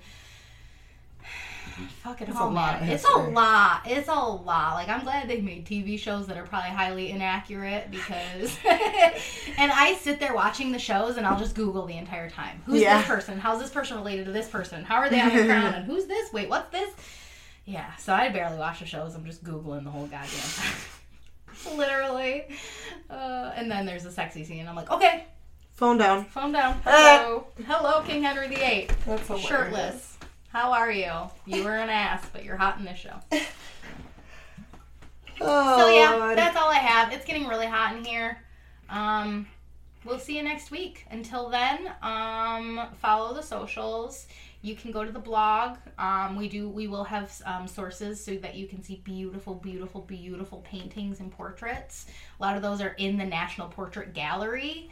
fucking 2.03 2.27
It's 2.27 2.37
oh 2.39 2.49
a 2.49 2.51
lot 2.51 2.81
man, 2.81 2.89
it's 2.89 3.05
a 3.05 3.17
lot. 3.17 3.81
It's 3.85 4.07
a 4.07 4.13
lot. 4.13 4.73
Like 4.75 4.89
I'm 4.89 5.03
glad 5.03 5.27
they 5.29 5.41
made 5.41 5.65
TV 5.65 5.97
shows 5.99 6.27
that 6.27 6.37
are 6.37 6.45
probably 6.45 6.71
highly 6.71 7.11
inaccurate 7.11 7.89
because. 7.91 8.57
and 8.65 9.71
I 9.71 9.95
sit 10.01 10.19
there 10.19 10.33
watching 10.33 10.71
the 10.71 10.79
shows, 10.79 11.17
and 11.17 11.25
I'll 11.25 11.37
just 11.39 11.55
Google 11.55 11.85
the 11.85 11.97
entire 11.97 12.29
time. 12.29 12.61
Who's 12.65 12.81
Yeah. 12.81 12.97
this 12.99 13.07
person? 13.07 13.39
How's 13.39 13.59
this 13.59 13.69
person 13.69 13.97
related 13.97 14.25
to 14.25 14.31
this 14.31 14.47
person? 14.49 14.83
How 14.83 14.95
are 14.97 15.09
they 15.09 15.19
on 15.21 15.35
the 15.35 15.43
crown? 15.45 15.73
And 15.73 15.85
who's 15.85 16.05
this? 16.05 16.31
Wait, 16.33 16.49
what's 16.49 16.71
this? 16.71 16.89
Yeah, 17.65 17.95
so 17.97 18.13
I 18.13 18.29
barely 18.29 18.57
watch 18.57 18.79
the 18.79 18.85
shows. 18.85 19.13
I'm 19.15 19.25
just 19.25 19.43
Googling 19.43 19.83
the 19.83 19.91
whole 19.91 20.07
goddamn 20.07 20.29
time. 20.55 21.75
Literally. 21.77 22.45
Uh, 23.09 23.51
and 23.55 23.69
then 23.69 23.85
there's 23.85 24.05
a 24.05 24.11
sexy 24.11 24.43
scene. 24.43 24.67
I'm 24.67 24.75
like, 24.75 24.89
okay, 24.91 25.25
Phone 25.73 25.97
down. 25.97 26.25
phone 26.25 26.51
down. 26.51 26.79
Hello. 26.85 27.47
Hello, 27.65 28.01
King 28.03 28.23
Henry 28.23 28.47
VIII. 28.47 28.89
That's 29.05 29.27
hilarious. 29.27 29.47
Shirtless. 29.47 30.17
How 30.49 30.71
are 30.73 30.91
you? 30.91 31.11
You 31.45 31.63
were 31.63 31.75
an 31.77 31.89
ass, 31.89 32.23
but 32.33 32.43
you're 32.43 32.57
hot 32.57 32.77
in 32.79 32.85
this 32.85 32.97
show. 32.97 33.15
Oh, 35.43 35.77
So 35.79 35.89
yeah, 35.89 36.11
Lord. 36.15 36.37
that's 36.37 36.55
all 36.55 36.69
I 36.69 36.75
have. 36.75 37.11
It's 37.11 37.25
getting 37.25 37.47
really 37.47 37.65
hot 37.65 37.95
in 37.95 38.05
here. 38.05 38.37
Um, 38.91 39.47
we'll 40.05 40.19
see 40.19 40.37
you 40.37 40.43
next 40.43 40.69
week. 40.69 41.05
Until 41.09 41.49
then, 41.49 41.91
um, 42.03 42.87
follow 43.01 43.33
the 43.33 43.41
socials. 43.41 44.27
You 44.63 44.75
can 44.75 44.91
go 44.91 45.03
to 45.03 45.11
the 45.11 45.17
blog. 45.19 45.77
Um, 45.97 46.35
we 46.35 46.47
do. 46.47 46.69
We 46.69 46.87
will 46.87 47.03
have 47.03 47.33
um, 47.45 47.67
sources 47.67 48.23
so 48.23 48.35
that 48.37 48.53
you 48.55 48.67
can 48.67 48.83
see 48.83 49.01
beautiful, 49.03 49.55
beautiful, 49.55 50.01
beautiful 50.01 50.59
paintings 50.59 51.19
and 51.19 51.31
portraits. 51.31 52.05
A 52.39 52.43
lot 52.43 52.55
of 52.55 52.61
those 52.61 52.79
are 52.79 52.93
in 52.99 53.17
the 53.17 53.25
National 53.25 53.67
Portrait 53.67 54.13
Gallery. 54.13 54.89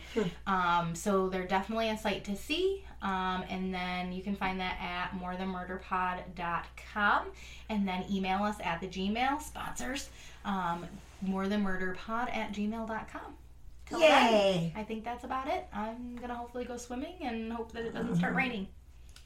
Um, 0.47 0.95
so 0.95 1.29
they're 1.29 1.45
definitely 1.45 1.89
a 1.89 1.97
sight 1.97 2.23
to 2.25 2.35
see. 2.35 2.83
Um, 3.01 3.43
and 3.49 3.73
then 3.73 4.11
you 4.11 4.21
can 4.23 4.35
find 4.35 4.59
that 4.59 4.77
at 4.81 5.11
morethanmurderpod.com. 5.21 7.27
And 7.69 7.87
then 7.87 8.03
email 8.11 8.43
us 8.43 8.57
at 8.63 8.81
the 8.81 8.87
Gmail 8.87 9.41
sponsors. 9.41 10.09
Um, 10.45 10.85
morethanmurderpod 11.25 12.35
at 12.35 12.53
gmail.com. 12.53 13.33
Till 13.85 13.99
then, 13.99 14.33
Yay! 14.33 14.73
I 14.75 14.83
think 14.83 15.03
that's 15.03 15.23
about 15.23 15.47
it. 15.47 15.67
I'm 15.73 16.15
gonna 16.15 16.35
hopefully 16.35 16.65
go 16.65 16.77
swimming 16.77 17.15
and 17.21 17.51
hope 17.51 17.71
that 17.71 17.85
it 17.85 17.93
doesn't 17.93 18.17
start 18.17 18.35
raining. 18.35 18.67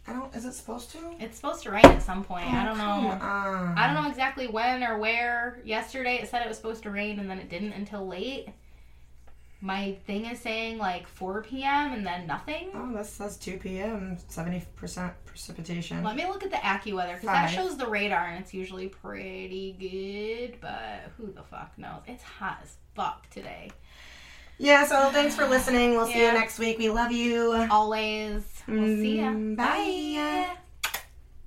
I 0.07 0.13
don't. 0.13 0.33
Is 0.35 0.45
it 0.45 0.53
supposed 0.53 0.91
to? 0.91 0.97
It's 1.19 1.37
supposed 1.37 1.63
to 1.63 1.71
rain 1.71 1.85
at 1.85 2.01
some 2.01 2.23
point. 2.23 2.45
I 2.51 2.63
oh, 2.63 2.65
don't 2.65 2.77
know. 2.77 3.09
on. 3.09 3.77
I 3.77 3.87
don't 3.87 4.03
know 4.03 4.09
exactly 4.09 4.47
when 4.47 4.83
or 4.83 4.97
where. 4.97 5.61
Yesterday 5.63 6.15
it 6.21 6.29
said 6.29 6.41
it 6.41 6.47
was 6.47 6.57
supposed 6.57 6.83
to 6.83 6.91
rain 6.91 7.19
and 7.19 7.29
then 7.29 7.39
it 7.39 7.49
didn't 7.49 7.73
until 7.73 8.05
late. 8.05 8.49
My 9.61 9.93
thing 10.05 10.25
is 10.25 10.41
saying 10.41 10.77
like 10.77 11.07
4 11.07 11.43
p.m. 11.43 11.93
and 11.93 12.05
then 12.05 12.27
nothing. 12.27 12.71
Oh, 12.73 12.91
this 12.93 13.09
says 13.09 13.37
2 13.37 13.59
p.m. 13.59 14.17
70% 14.29 15.13
precipitation. 15.23 16.03
Let 16.03 16.17
me 16.17 16.25
look 16.25 16.43
at 16.43 16.51
the 16.51 16.57
AccuWeather 16.57 17.13
because 17.13 17.27
that 17.27 17.47
shows 17.47 17.77
the 17.77 17.87
radar 17.87 18.27
and 18.27 18.43
it's 18.43 18.53
usually 18.53 18.89
pretty 18.89 19.77
good. 19.79 20.59
But 20.59 21.11
who 21.15 21.31
the 21.31 21.43
fuck 21.43 21.77
knows? 21.77 22.01
It's 22.07 22.23
hot 22.23 22.59
as 22.61 22.75
fuck 22.93 23.29
today. 23.29 23.71
Yeah, 24.63 24.85
so 24.87 25.09
thanks 25.11 25.35
for 25.35 25.45
listening. 25.45 25.91
We'll 25.91 26.07
see 26.07 26.21
Yeah. 26.21 26.31
you 26.31 26.39
next 26.39 26.57
week. 26.57 26.79
We 26.79 26.89
love 26.89 27.11
you. 27.11 27.51
Always. 27.69 28.43
We'll 28.65 28.95
see 28.95 29.17
ya. 29.19 29.27
Mm, 29.31 29.57
bye. 29.57 29.65
Bye. 29.67 30.57